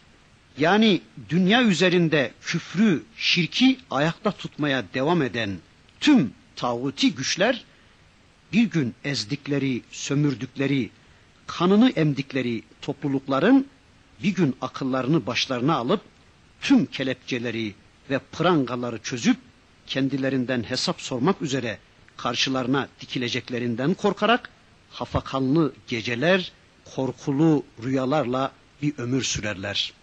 yani 0.57 1.01
dünya 1.29 1.63
üzerinde 1.63 2.31
küfrü, 2.41 3.03
şirki 3.17 3.79
ayakta 3.91 4.31
tutmaya 4.31 4.83
devam 4.93 5.21
eden 5.21 5.57
tüm 5.99 6.33
tağuti 6.55 7.15
güçler 7.15 7.63
bir 8.53 8.63
gün 8.63 8.95
ezdikleri, 9.03 9.81
sömürdükleri, 9.91 10.89
kanını 11.47 11.89
emdikleri 11.89 12.63
toplulukların 12.81 13.67
bir 14.23 14.35
gün 14.35 14.55
akıllarını 14.61 15.25
başlarına 15.25 15.75
alıp 15.75 16.01
tüm 16.61 16.85
kelepçeleri 16.85 17.75
ve 18.09 18.19
prangaları 18.19 18.99
çözüp 18.99 19.37
kendilerinden 19.87 20.63
hesap 20.63 21.01
sormak 21.01 21.41
üzere 21.41 21.77
karşılarına 22.17 22.87
dikileceklerinden 23.01 23.93
korkarak 23.93 24.49
hafakanlı 24.89 25.73
geceler, 25.87 26.51
korkulu 26.95 27.65
rüyalarla 27.83 28.51
bir 28.81 28.97
ömür 28.97 29.23
sürerler. 29.23 29.93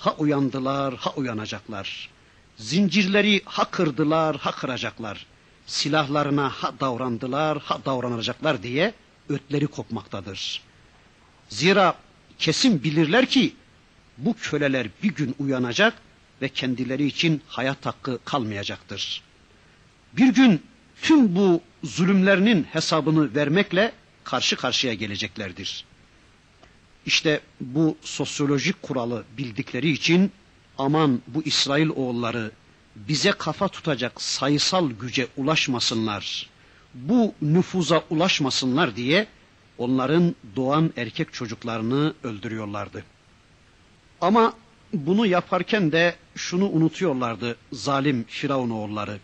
Ha 0.00 0.14
uyandılar, 0.18 0.94
ha 0.94 1.12
uyanacaklar. 1.16 2.08
Zincirleri 2.56 3.42
ha 3.44 3.64
kırdılar, 3.64 4.36
ha 4.36 4.50
kıracaklar. 4.50 5.26
Silahlarına 5.66 6.48
ha 6.48 6.72
davrandılar, 6.80 7.58
ha 7.58 7.78
davranacaklar 7.84 8.62
diye 8.62 8.94
ötleri 9.28 9.66
kopmaktadır. 9.66 10.62
Zira 11.48 11.94
kesin 12.38 12.82
bilirler 12.82 13.26
ki 13.26 13.54
bu 14.18 14.34
köleler 14.34 14.88
bir 15.02 15.14
gün 15.14 15.34
uyanacak 15.38 15.94
ve 16.42 16.48
kendileri 16.48 17.06
için 17.06 17.42
hayat 17.46 17.86
hakkı 17.86 18.18
kalmayacaktır. 18.24 19.22
Bir 20.12 20.34
gün 20.34 20.62
tüm 21.02 21.36
bu 21.36 21.60
zulümlerinin 21.84 22.62
hesabını 22.62 23.34
vermekle 23.34 23.92
karşı 24.24 24.56
karşıya 24.56 24.94
geleceklerdir. 24.94 25.84
İşte 27.06 27.40
bu 27.60 27.96
sosyolojik 28.02 28.82
kuralı 28.82 29.24
bildikleri 29.38 29.90
için 29.90 30.32
aman 30.78 31.22
bu 31.26 31.42
İsrail 31.42 31.88
oğulları 31.88 32.50
bize 32.96 33.30
kafa 33.30 33.68
tutacak 33.68 34.22
sayısal 34.22 34.90
güce 34.90 35.28
ulaşmasınlar, 35.36 36.50
bu 36.94 37.34
nüfuza 37.42 38.04
ulaşmasınlar 38.10 38.96
diye 38.96 39.26
onların 39.78 40.34
doğan 40.56 40.92
erkek 40.96 41.32
çocuklarını 41.32 42.14
öldürüyorlardı. 42.24 43.04
Ama 44.20 44.52
bunu 44.92 45.26
yaparken 45.26 45.92
de 45.92 46.16
şunu 46.36 46.68
unutuyorlardı 46.68 47.56
zalim 47.72 48.24
Firavun 48.28 48.70
oğulları. 48.70 49.18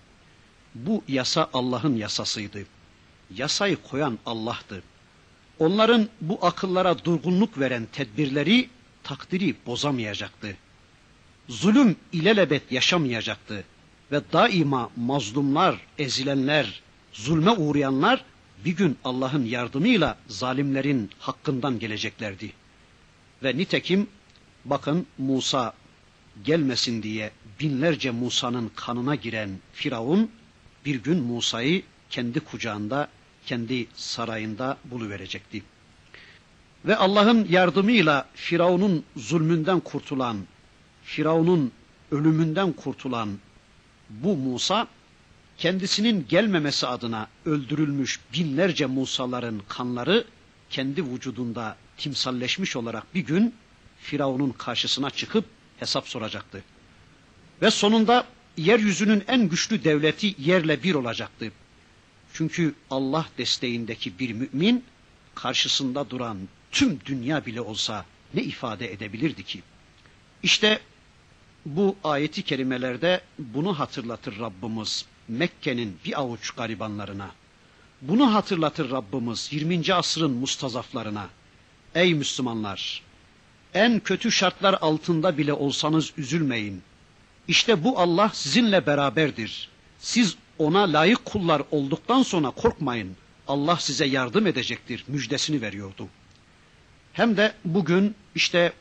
Bu 0.75 1.03
yasa 1.09 1.51
Allah'ın 1.53 1.97
yasasıydı. 1.97 2.59
Yasayı 3.35 3.77
koyan 3.77 4.19
Allah'tı. 4.27 4.83
Onların 5.59 6.09
bu 6.21 6.39
akıllara 6.43 7.05
durgunluk 7.05 7.59
veren 7.59 7.87
tedbirleri 7.93 8.69
takdiri 9.03 9.55
bozamayacaktı. 9.67 10.57
Zulüm 11.49 11.97
ilelebet 12.13 12.73
yaşamayacaktı 12.73 13.65
ve 14.13 14.21
daima 14.33 14.91
mazlumlar, 14.97 15.81
ezilenler, 15.99 16.83
zulme 17.13 17.51
uğrayanlar 17.51 18.25
bir 18.65 18.77
gün 18.77 18.99
Allah'ın 19.05 19.45
yardımıyla 19.45 20.19
zalimlerin 20.29 21.11
hakkından 21.19 21.79
geleceklerdi. 21.79 22.53
Ve 23.43 23.57
nitekim 23.57 24.07
bakın 24.65 25.07
Musa 25.19 25.75
gelmesin 26.45 27.03
diye 27.03 27.31
binlerce 27.61 28.11
Musa'nın 28.11 28.71
kanına 28.77 29.15
giren 29.15 29.51
Firavun 29.73 30.31
bir 30.85 30.95
gün 30.95 31.23
Musa'yı 31.23 31.83
kendi 32.11 32.41
kucağında, 32.41 33.09
kendi 33.47 33.87
sarayında 33.95 34.79
buluverecekti. 34.85 35.63
Ve 36.85 36.97
Allah'ın 36.97 37.47
yardımıyla 37.51 38.29
Firavun'un 38.35 39.05
zulmünden 39.17 39.81
kurtulan, 39.81 40.37
Firavun'un 41.05 41.73
ölümünden 42.11 42.73
kurtulan 42.73 43.39
bu 44.11 44.37
Musa 44.37 44.87
kendisinin 45.59 46.27
gelmemesi 46.29 46.87
adına 46.87 47.29
öldürülmüş 47.45 48.21
binlerce 48.33 48.87
Musaların 48.87 49.61
kanları 49.69 50.25
kendi 50.71 51.05
vücudunda 51.05 51.77
timsalleşmiş 51.97 52.77
olarak 52.77 53.15
bir 53.15 53.21
gün 53.21 53.55
Firavun'un 53.99 54.51
karşısına 54.51 55.11
çıkıp 55.11 55.45
hesap 55.79 56.09
soracaktı. 56.09 56.63
Ve 57.63 57.71
sonunda 57.71 58.25
yeryüzünün 58.57 59.25
en 59.29 59.49
güçlü 59.49 59.85
devleti 59.85 60.35
yerle 60.39 60.83
bir 60.83 60.95
olacaktı. 60.95 61.53
Çünkü 62.37 62.75
Allah 62.91 63.27
desteğindeki 63.39 64.19
bir 64.19 64.33
mümin 64.33 64.85
karşısında 65.35 66.11
duran 66.11 66.39
tüm 66.73 67.01
dünya 67.07 67.47
bile 67.47 67.61
olsa 67.61 68.05
ne 68.35 68.43
ifade 68.43 68.93
edebilirdi 68.93 69.43
ki? 69.43 69.63
İşte 70.43 70.81
bu 71.67 71.97
ayeti 72.05 72.43
kerimelerde 72.43 73.21
bunu 73.39 73.79
hatırlatır 73.79 74.39
Rabbimiz. 74.39 75.05
Mekke'nin 75.29 75.99
bir 76.05 76.21
avuç 76.21 76.51
garibanlarına. 76.51 77.31
Bunu 78.03 78.35
hatırlatır 78.35 78.91
Rabbimiz 78.91 79.49
20. 79.53 79.95
asrın 79.95 80.31
mustazaflarına. 80.31 81.29
Ey 81.95 82.15
Müslümanlar! 82.15 83.03
En 83.75 84.01
kötü 84.01 84.33
şartlar 84.33 84.79
altında 84.81 85.39
bile 85.39 85.53
olsanız 85.53 86.13
üzülmeyin. 86.17 86.83
İşte 87.49 87.85
bu 87.85 87.99
Allah 87.99 88.31
sizinle 88.35 88.87
beraberdir. 88.87 89.69
Siz 89.99 90.37
ona 90.59 90.93
layık 90.93 91.25
kullar 91.25 91.63
olduktan 91.71 92.23
sonra 92.23 92.51
korkmayın. 92.51 93.17
Allah 93.49 93.77
size 93.77 94.07
yardım 94.07 94.47
edecektir 94.47 95.05
müjdesini 95.09 95.61
veriyordu. 95.61 96.09
Hem 97.13 97.37
de 97.37 97.53
bugün 97.65 98.15
işte 98.35 98.73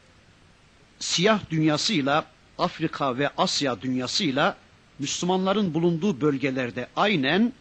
siyah 0.99 1.39
dünyasıyla 1.49 2.25
Afrika 2.57 3.17
ve 3.17 3.29
Asya 3.37 3.81
dünyasıyla 3.81 4.57
Müslümanların 4.99 5.73
bulunduğu 5.73 6.21
bölgelerde 6.21 6.87
aynen 6.95 7.53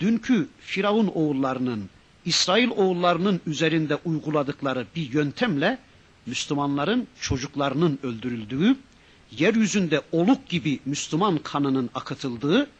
dünkü 0.00 0.48
Firavun 0.60 1.06
oğullarının, 1.14 1.90
İsrail 2.24 2.70
oğullarının 2.70 3.40
üzerinde 3.46 3.98
uyguladıkları 4.04 4.86
bir 4.96 5.12
yöntemle 5.12 5.78
Müslümanların 6.26 7.06
çocuklarının 7.20 7.98
öldürüldüğü, 8.02 8.76
yeryüzünde 9.30 10.02
oluk 10.12 10.48
gibi 10.48 10.80
Müslüman 10.84 11.38
kanının 11.38 11.90
akıtıldığı, 11.94 12.70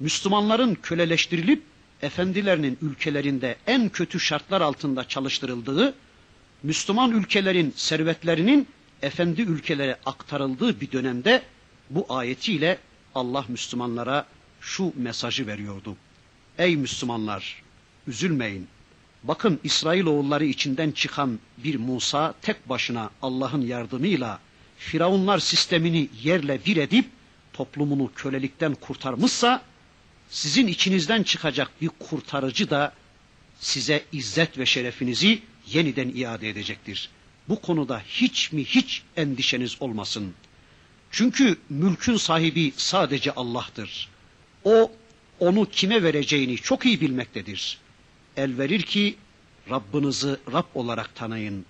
Müslümanların 0.00 0.74
köleleştirilip 0.74 1.62
efendilerinin 2.02 2.78
ülkelerinde 2.82 3.56
en 3.66 3.88
kötü 3.88 4.20
şartlar 4.20 4.60
altında 4.60 5.08
çalıştırıldığı, 5.08 5.94
Müslüman 6.62 7.10
ülkelerin 7.10 7.72
servetlerinin 7.76 8.68
efendi 9.02 9.42
ülkelere 9.42 9.96
aktarıldığı 10.06 10.80
bir 10.80 10.92
dönemde 10.92 11.42
bu 11.90 12.06
ayetiyle 12.08 12.78
Allah 13.14 13.44
Müslümanlara 13.48 14.26
şu 14.60 14.92
mesajı 14.96 15.46
veriyordu. 15.46 15.96
Ey 16.58 16.76
Müslümanlar 16.76 17.62
üzülmeyin. 18.06 18.66
Bakın 19.22 19.60
İsrail 19.64 20.04
oğulları 20.06 20.44
içinden 20.44 20.90
çıkan 20.90 21.38
bir 21.58 21.76
Musa 21.76 22.34
tek 22.42 22.68
başına 22.68 23.10
Allah'ın 23.22 23.60
yardımıyla 23.62 24.38
Firavunlar 24.78 25.38
sistemini 25.38 26.08
yerle 26.22 26.60
bir 26.66 26.76
edip 26.76 27.06
toplumunu 27.52 28.10
kölelikten 28.16 28.74
kurtarmışsa 28.74 29.62
sizin 30.30 30.66
içinizden 30.66 31.22
çıkacak 31.22 31.70
bir 31.80 31.88
kurtarıcı 31.88 32.70
da 32.70 32.92
size 33.60 34.04
izzet 34.12 34.58
ve 34.58 34.66
şerefinizi 34.66 35.42
yeniden 35.66 36.08
iade 36.08 36.48
edecektir. 36.48 37.10
Bu 37.48 37.60
konuda 37.60 38.02
hiç 38.08 38.52
mi 38.52 38.64
hiç 38.64 39.02
endişeniz 39.16 39.82
olmasın. 39.82 40.34
Çünkü 41.10 41.56
mülkün 41.70 42.16
sahibi 42.16 42.72
sadece 42.76 43.32
Allah'tır. 43.32 44.08
O 44.64 44.92
onu 45.40 45.68
kime 45.70 46.02
vereceğini 46.02 46.56
çok 46.56 46.86
iyi 46.86 47.00
bilmektedir. 47.00 47.78
El 48.36 48.58
verir 48.58 48.82
ki 48.82 49.16
Rabbinizi 49.70 50.36
Rab 50.52 50.64
olarak 50.74 51.14
tanıyın. 51.14 51.64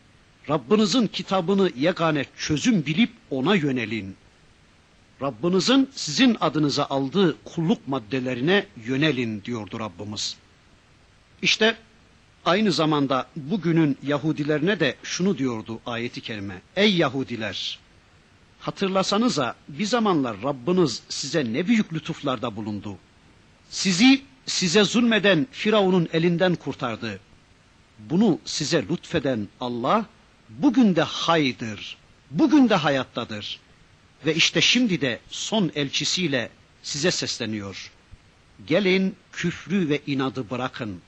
Rabbinizin 0.48 1.06
kitabını 1.06 1.70
yegane 1.76 2.24
çözüm 2.38 2.86
bilip 2.86 3.10
ona 3.30 3.54
yönelin. 3.54 4.16
Rabbinizin 5.22 5.90
sizin 5.94 6.36
adınıza 6.40 6.84
aldığı 6.84 7.36
kulluk 7.44 7.88
maddelerine 7.88 8.66
yönelin 8.86 9.42
diyordu 9.44 9.80
Rabbimiz. 9.80 10.36
İşte 11.42 11.76
aynı 12.44 12.72
zamanda 12.72 13.26
bugünün 13.36 13.98
Yahudilerine 14.02 14.80
de 14.80 14.96
şunu 15.02 15.38
diyordu 15.38 15.80
ayeti 15.86 16.20
kerime. 16.20 16.62
Ey 16.76 16.96
Yahudiler! 16.96 17.78
Hatırlasanıza 18.60 19.54
bir 19.68 19.84
zamanlar 19.84 20.42
Rabbiniz 20.42 21.02
size 21.08 21.52
ne 21.52 21.66
büyük 21.66 21.92
lütuflarda 21.92 22.56
bulundu. 22.56 22.96
Sizi 23.70 24.22
size 24.46 24.84
zulmeden 24.84 25.46
Firavun'un 25.50 26.08
elinden 26.12 26.54
kurtardı. 26.54 27.20
Bunu 27.98 28.38
size 28.44 28.84
lütfeden 28.88 29.48
Allah 29.60 30.06
bugün 30.48 30.96
de 30.96 31.02
haydır. 31.02 31.96
Bugün 32.30 32.68
de 32.68 32.74
hayattadır. 32.74 33.60
Ve 34.26 34.34
işte 34.34 34.60
şimdi 34.60 35.00
de 35.00 35.20
son 35.30 35.70
elçisiyle 35.74 36.50
size 36.82 37.10
sesleniyor. 37.10 37.90
Gelin 38.66 39.16
küfrü 39.32 39.88
ve 39.88 40.00
inadı 40.06 40.50
bırakın. 40.50 41.00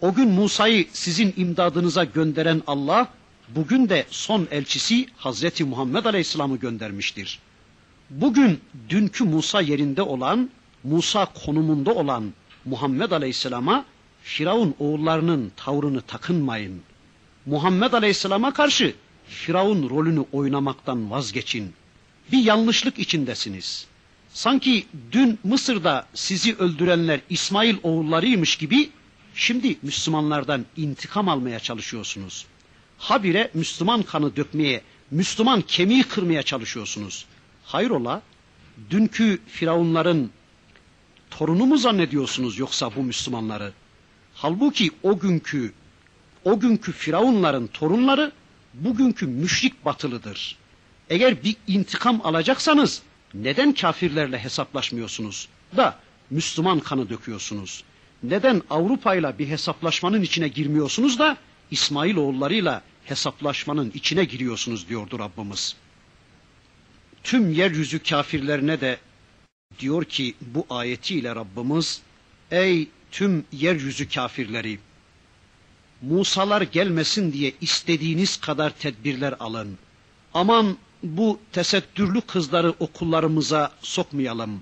O 0.00 0.14
gün 0.14 0.28
Musa'yı 0.28 0.86
sizin 0.92 1.34
imdadınıza 1.36 2.04
gönderen 2.04 2.62
Allah, 2.66 3.08
bugün 3.48 3.88
de 3.88 4.06
son 4.10 4.48
elçisi 4.50 5.06
Hazreti 5.16 5.64
Muhammed 5.64 6.04
Aleyhisselam'ı 6.04 6.56
göndermiştir. 6.56 7.38
Bugün 8.10 8.60
dünkü 8.88 9.24
Musa 9.24 9.60
yerinde 9.60 10.02
olan, 10.02 10.50
Musa 10.84 11.26
konumunda 11.44 11.94
olan 11.94 12.32
Muhammed 12.64 13.10
Aleyhisselam'a 13.10 13.84
Firavun 14.22 14.74
oğullarının 14.78 15.52
tavrını 15.56 16.00
takınmayın. 16.00 16.82
Muhammed 17.46 17.92
Aleyhisselam'a 17.92 18.52
karşı 18.52 18.94
Firavun 19.28 19.90
rolünü 19.90 20.24
oynamaktan 20.32 21.10
vazgeçin. 21.10 21.72
Bir 22.32 22.38
yanlışlık 22.38 22.98
içindesiniz. 22.98 23.86
Sanki 24.32 24.86
dün 25.12 25.38
Mısır'da 25.44 26.06
sizi 26.14 26.54
öldürenler 26.56 27.20
İsmail 27.30 27.76
oğullarıymış 27.82 28.56
gibi 28.56 28.90
şimdi 29.34 29.76
Müslümanlardan 29.82 30.66
intikam 30.76 31.28
almaya 31.28 31.58
çalışıyorsunuz. 31.58 32.46
Habire 32.98 33.50
Müslüman 33.54 34.02
kanı 34.02 34.36
dökmeye, 34.36 34.82
Müslüman 35.10 35.60
kemiği 35.60 36.02
kırmaya 36.02 36.42
çalışıyorsunuz. 36.42 37.24
Hayrola, 37.64 38.22
dünkü 38.90 39.38
Firavunların 39.46 40.30
torunu 41.30 41.66
mu 41.66 41.78
zannediyorsunuz 41.78 42.58
yoksa 42.58 42.96
bu 42.96 43.02
Müslümanları? 43.02 43.72
Halbuki 44.34 44.90
o 45.02 45.18
günkü 45.18 45.72
o 46.44 46.60
günkü 46.60 46.92
Firavunların 46.92 47.66
torunları 47.66 48.32
bugünkü 48.74 49.26
müşrik 49.26 49.84
batılıdır. 49.84 50.56
Eğer 51.10 51.44
bir 51.44 51.56
intikam 51.66 52.20
alacaksanız 52.26 53.02
neden 53.34 53.72
kafirlerle 53.72 54.38
hesaplaşmıyorsunuz 54.38 55.48
da 55.76 55.98
Müslüman 56.30 56.80
kanı 56.80 57.10
döküyorsunuz? 57.10 57.84
Neden 58.22 58.62
Avrupa 58.70 59.14
ile 59.14 59.38
bir 59.38 59.48
hesaplaşmanın 59.48 60.22
içine 60.22 60.48
girmiyorsunuz 60.48 61.18
da 61.18 61.36
İsmail 61.70 62.16
oğullarıyla 62.16 62.82
hesaplaşmanın 63.04 63.90
içine 63.94 64.24
giriyorsunuz 64.24 64.88
diyordu 64.88 65.18
Rabbimiz. 65.18 65.76
Tüm 67.24 67.52
yeryüzü 67.52 67.98
kafirlerine 67.98 68.80
de 68.80 68.98
diyor 69.78 70.04
ki 70.04 70.34
bu 70.40 70.66
ayetiyle 70.70 71.34
Rabbimiz 71.34 72.02
ey 72.50 72.88
tüm 73.10 73.44
yeryüzü 73.52 74.08
kafirleri 74.08 74.78
Musalar 76.02 76.62
gelmesin 76.62 77.32
diye 77.32 77.52
istediğiniz 77.60 78.36
kadar 78.36 78.70
tedbirler 78.70 79.34
alın. 79.40 79.78
Aman 80.34 80.76
bu 81.16 81.38
tesettürlü 81.52 82.20
kızları 82.20 82.74
okullarımıza 82.80 83.72
sokmayalım. 83.82 84.60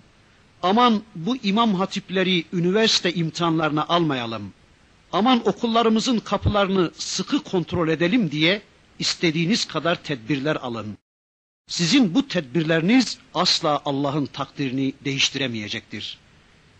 Aman 0.63 1.03
bu 1.15 1.37
imam 1.37 1.75
hatipleri 1.75 2.45
üniversite 2.53 3.15
imtihanlarına 3.15 3.87
almayalım. 3.89 4.53
Aman 5.13 5.49
okullarımızın 5.49 6.19
kapılarını 6.19 6.91
sıkı 6.99 7.43
kontrol 7.43 7.89
edelim 7.89 8.31
diye 8.31 8.63
istediğiniz 8.99 9.65
kadar 9.65 10.03
tedbirler 10.03 10.57
alın. 10.57 10.99
Sizin 11.69 12.15
bu 12.15 12.29
tedbirleriniz 12.29 13.19
asla 13.35 13.83
Allah'ın 13.85 14.27
takdirini 14.27 14.93
değiştiremeyecektir. 15.05 16.19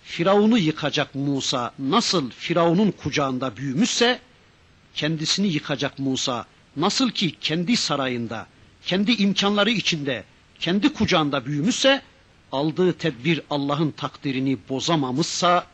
Firavun'u 0.03 0.59
yıkacak 0.59 1.15
Musa 1.15 1.73
nasıl 1.79 2.31
Firavun'un 2.31 2.91
kucağında 2.91 3.57
büyümüşse, 3.57 4.21
kendisini 4.95 5.47
yıkacak 5.47 5.99
Musa 5.99 6.47
nasıl 6.77 7.11
ki 7.11 7.35
kendi 7.41 7.77
sarayında, 7.77 8.47
kendi 8.87 9.13
imkanları 9.13 9.71
içinde, 9.71 10.25
kendi 10.61 10.93
kucağında 10.93 11.47
büyümüşse, 11.47 12.03
aldığı 12.53 12.93
tedbir 12.93 13.41
Allah'ın 13.51 13.91
takdirini 13.91 14.59
bozamamışsa, 14.69 15.67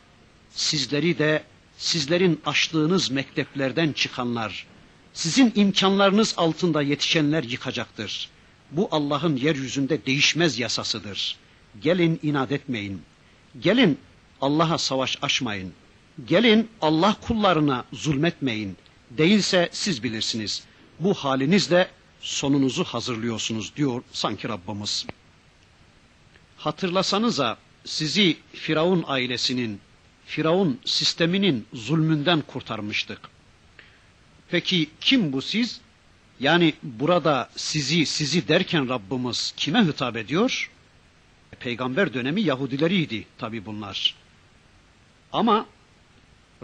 sizleri 0.51 1.19
de 1.19 1.43
sizlerin 1.79 2.41
açtığınız 2.47 3.11
mekteplerden 3.11 3.93
çıkanlar, 3.93 4.67
sizin 5.13 5.53
imkanlarınız 5.55 6.35
altında 6.37 6.83
yetişenler 6.83 7.43
yıkacaktır. 7.43 8.29
Bu 8.71 8.89
Allah'ın 8.91 9.37
yeryüzünde 9.37 10.07
değişmez 10.07 10.59
yasasıdır. 10.59 11.37
Gelin 11.83 12.21
inat 12.23 12.53
etmeyin. 12.53 13.03
Gelin 13.61 13.99
Allah'a 14.41 14.79
savaş 14.79 15.19
açmayın. 15.23 15.73
Gelin 16.27 16.69
Allah 16.81 17.17
kullarına 17.21 17.85
zulmetmeyin. 17.93 18.77
Değilse 19.11 19.69
siz 19.73 20.03
bilirsiniz. 20.03 20.63
Bu 21.01 21.15
halinizle 21.15 21.89
sonunuzu 22.21 22.85
hazırlıyorsunuz 22.85 23.77
diyor 23.77 24.03
sanki 24.13 24.49
Rabbimiz. 24.49 25.07
Hatırlasanıza 26.57 27.59
sizi 27.85 28.37
Firavun 28.53 29.05
ailesinin, 29.07 29.81
Firavun 30.27 30.81
sisteminin 30.85 31.67
zulmünden 31.75 32.41
kurtarmıştık. 32.41 33.21
Peki 34.51 34.91
kim 35.01 35.33
bu 35.33 35.43
siz? 35.43 35.81
Yani 36.41 36.75
burada 36.83 37.51
sizi 37.57 38.07
sizi 38.07 38.49
derken 38.49 38.89
Rabbimiz 38.89 39.55
kime 39.57 39.85
hitap 39.87 40.17
ediyor? 40.17 40.71
Peygamber 41.61 42.15
dönemi 42.15 42.43
Yahudileriydi 42.43 43.27
tabi 43.39 43.67
bunlar. 43.67 44.15
Ama 45.33 45.67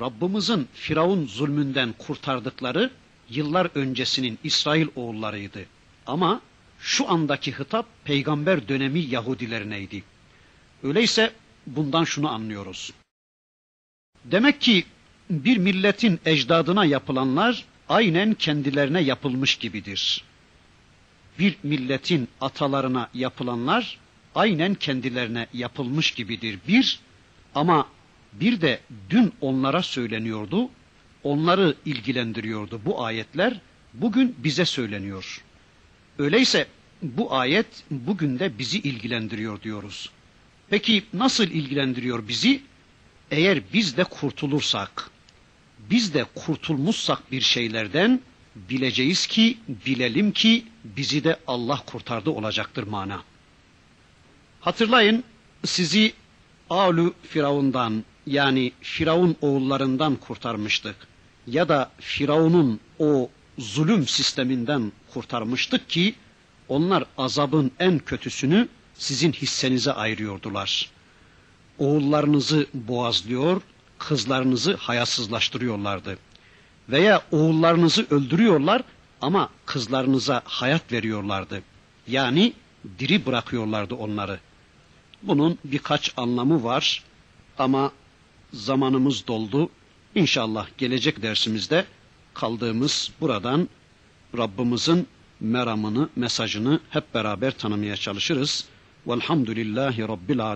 Rabbimizin 0.00 0.68
Firavun 0.74 1.26
zulmünden 1.26 1.94
kurtardıkları 1.98 2.90
yıllar 3.30 3.68
öncesinin 3.74 4.38
İsrail 4.44 4.86
oğullarıydı. 4.96 5.64
Ama 6.06 6.40
şu 6.80 7.10
andaki 7.10 7.58
hitap 7.58 7.86
peygamber 8.04 8.68
dönemi 8.68 9.00
Yahudilerineydi. 9.00 10.02
Öyleyse 10.82 11.32
bundan 11.66 12.04
şunu 12.04 12.30
anlıyoruz. 12.30 12.92
Demek 14.24 14.60
ki 14.60 14.84
bir 15.30 15.56
milletin 15.56 16.20
ecdadına 16.24 16.84
yapılanlar 16.84 17.64
aynen 17.88 18.34
kendilerine 18.34 19.00
yapılmış 19.00 19.56
gibidir. 19.56 20.24
Bir 21.38 21.56
milletin 21.62 22.28
atalarına 22.40 23.08
yapılanlar 23.14 23.98
aynen 24.34 24.74
kendilerine 24.74 25.46
yapılmış 25.52 26.10
gibidir. 26.10 26.58
Bir 26.68 27.00
ama 27.54 27.88
bir 28.32 28.60
de 28.60 28.80
dün 29.10 29.32
onlara 29.40 29.82
söyleniyordu, 29.82 30.68
onları 31.32 31.74
ilgilendiriyordu 31.84 32.80
bu 32.84 33.04
ayetler, 33.04 33.60
bugün 33.94 34.34
bize 34.38 34.64
söyleniyor. 34.64 35.42
Öyleyse 36.18 36.66
bu 37.02 37.34
ayet 37.34 37.66
bugün 37.90 38.38
de 38.38 38.58
bizi 38.58 38.78
ilgilendiriyor 38.78 39.62
diyoruz. 39.62 40.10
Peki 40.70 41.02
nasıl 41.12 41.44
ilgilendiriyor 41.44 42.28
bizi? 42.28 42.62
Eğer 43.30 43.60
biz 43.72 43.96
de 43.96 44.04
kurtulursak, 44.04 45.10
biz 45.90 46.14
de 46.14 46.24
kurtulmuşsak 46.34 47.32
bir 47.32 47.40
şeylerden 47.40 48.20
bileceğiz 48.54 49.26
ki, 49.26 49.58
bilelim 49.86 50.32
ki 50.32 50.64
bizi 50.84 51.24
de 51.24 51.36
Allah 51.46 51.82
kurtardı 51.86 52.30
olacaktır 52.30 52.82
mana. 52.82 53.22
Hatırlayın 54.60 55.24
sizi 55.64 56.12
Alu 56.70 57.14
Firavundan 57.22 58.04
yani 58.26 58.72
Firavun 58.80 59.36
oğullarından 59.40 60.16
kurtarmıştık. 60.16 60.96
Ya 61.46 61.68
da 61.68 61.90
Firavun'un 62.00 62.80
o 62.98 63.30
zulüm 63.58 64.06
sisteminden 64.06 64.92
kurtarmıştık 65.12 65.88
ki 65.88 66.14
onlar 66.68 67.04
azabın 67.18 67.70
en 67.78 67.98
kötüsünü 67.98 68.68
sizin 68.94 69.32
hissenize 69.32 69.92
ayırıyordular. 69.92 70.90
Oğullarınızı 71.78 72.66
boğazlıyor, 72.74 73.62
kızlarınızı 73.98 74.76
hayasızlaştırıyorlardı. 74.76 76.18
Veya 76.88 77.22
oğullarınızı 77.30 78.06
öldürüyorlar 78.10 78.82
ama 79.20 79.50
kızlarınıza 79.66 80.42
hayat 80.44 80.92
veriyorlardı. 80.92 81.62
Yani 82.08 82.52
diri 82.98 83.26
bırakıyorlardı 83.26 83.94
onları. 83.94 84.40
Bunun 85.22 85.58
birkaç 85.64 86.12
anlamı 86.16 86.64
var 86.64 87.04
ama 87.58 87.92
zamanımız 88.52 89.26
doldu. 89.26 89.70
İnşallah 90.16 90.66
gelecek 90.78 91.22
dersimizde 91.22 91.84
kaldığımız 92.34 93.10
buradan 93.20 93.68
Rabbimizin 94.38 95.08
meramını, 95.40 96.08
mesajını 96.16 96.80
hep 96.90 97.14
beraber 97.14 97.50
tanımaya 97.50 97.96
çalışırız. 97.96 98.64
Velhamdülillahi 99.06 100.02
Rabbil 100.02 100.40
Alemin. 100.40 100.54